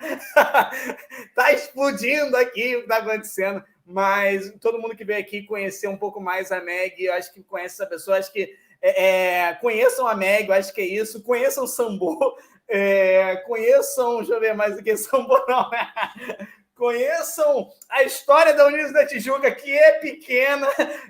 [1.33, 3.63] tá explodindo aqui o que está acontecendo.
[3.85, 7.75] Mas todo mundo que veio aqui conhecer um pouco mais a Meg, acho que conhece
[7.75, 11.23] essa pessoa, acho que é, é conheçam a Meg, acho que é isso.
[11.23, 15.69] Conheçam o Sambo, é, conheçam, deixa eu ver mais do que Sambo, não.
[16.75, 20.67] conheçam a história da Unidos da Tijuca, que é pequena.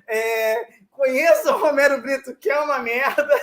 [0.08, 3.34] É, conheçam o Romero Brito, que é uma merda.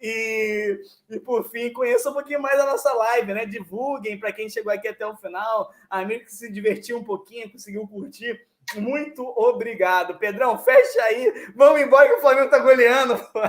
[0.00, 0.78] E,
[1.08, 3.46] e por fim, conheçam um pouquinho mais a nossa live, né?
[3.46, 7.86] Divulguem para quem chegou aqui até o final, amigo que se divertiu um pouquinho, conseguiu
[7.86, 8.46] curtir.
[8.74, 10.18] Muito obrigado.
[10.18, 11.50] Pedrão, fecha aí.
[11.54, 13.16] Vamos embora que o Flamengo tá goleando.
[13.32, 13.40] Pô.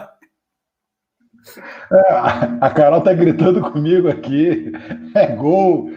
[1.91, 2.13] É,
[2.61, 4.71] a Carol tá gritando comigo aqui.
[5.15, 5.89] É gol.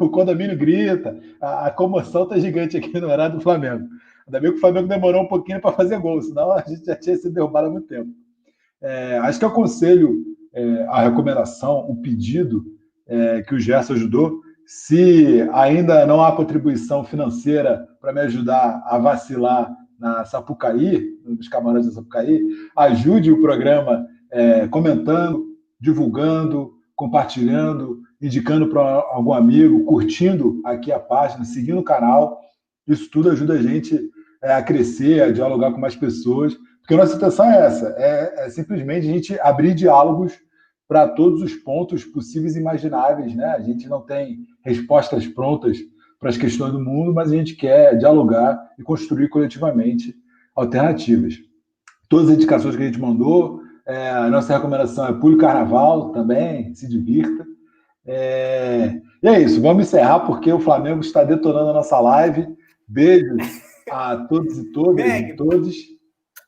[0.00, 1.18] O condomínio grita.
[1.40, 3.86] A, comoção tá gigante aqui no horário do Flamengo.
[4.26, 6.96] Ainda bem que o Flamengo demorou um pouquinho para fazer gol, senão a gente já
[6.96, 8.10] tinha sido derrubado há muito tempo.
[8.82, 12.64] É, acho que eu aconselho é, a recomendação, um pedido
[13.06, 14.40] é, que o Gerson ajudou.
[14.66, 21.86] Se ainda não há contribuição financeira para me ajudar a vacilar na Sapucaí, nos camarotes
[21.86, 22.42] da Sapucaí,
[22.76, 24.06] ajude o programa
[24.36, 25.46] é, comentando,
[25.80, 32.38] divulgando, compartilhando, indicando para algum amigo, curtindo aqui a página, seguindo o canal.
[32.86, 33.98] Isso tudo ajuda a gente
[34.42, 36.54] é, a crescer, a dialogar com mais pessoas.
[36.80, 40.34] Porque a nossa intenção é essa: é, é simplesmente a gente abrir diálogos
[40.86, 43.34] para todos os pontos possíveis e imagináveis.
[43.34, 43.46] Né?
[43.46, 45.78] A gente não tem respostas prontas
[46.20, 50.14] para as questões do mundo, mas a gente quer dialogar e construir coletivamente
[50.54, 51.34] alternativas.
[52.08, 56.74] Todas as indicações que a gente mandou, é, a nossa recomendação é pule carnaval também,
[56.74, 57.46] se divirta.
[58.04, 62.46] É, e é isso, vamos encerrar porque o Flamengo está detonando a nossa live.
[62.88, 63.42] Beijos
[63.90, 65.30] a todos e todas Meg.
[65.30, 65.76] e todos.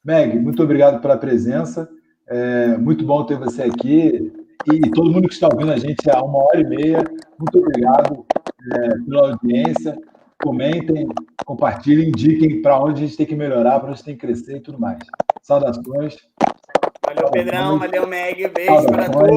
[0.05, 1.89] Meg, muito obrigado pela presença.
[2.27, 4.33] É muito bom ter você aqui.
[4.73, 7.05] E todo mundo que está ouvindo a gente há uma hora e meia,
[7.39, 8.27] muito obrigado
[8.73, 9.97] é, pela audiência.
[10.43, 11.09] Comentem,
[11.45, 14.27] compartilhem, indiquem para onde a gente tem que melhorar, para onde a gente tem que
[14.27, 14.99] crescer e tudo mais.
[15.43, 16.17] Saudações.
[17.19, 17.79] Valeu, Pedrão.
[17.79, 18.49] Valeu, Meg.
[18.49, 19.19] Beijo para todos.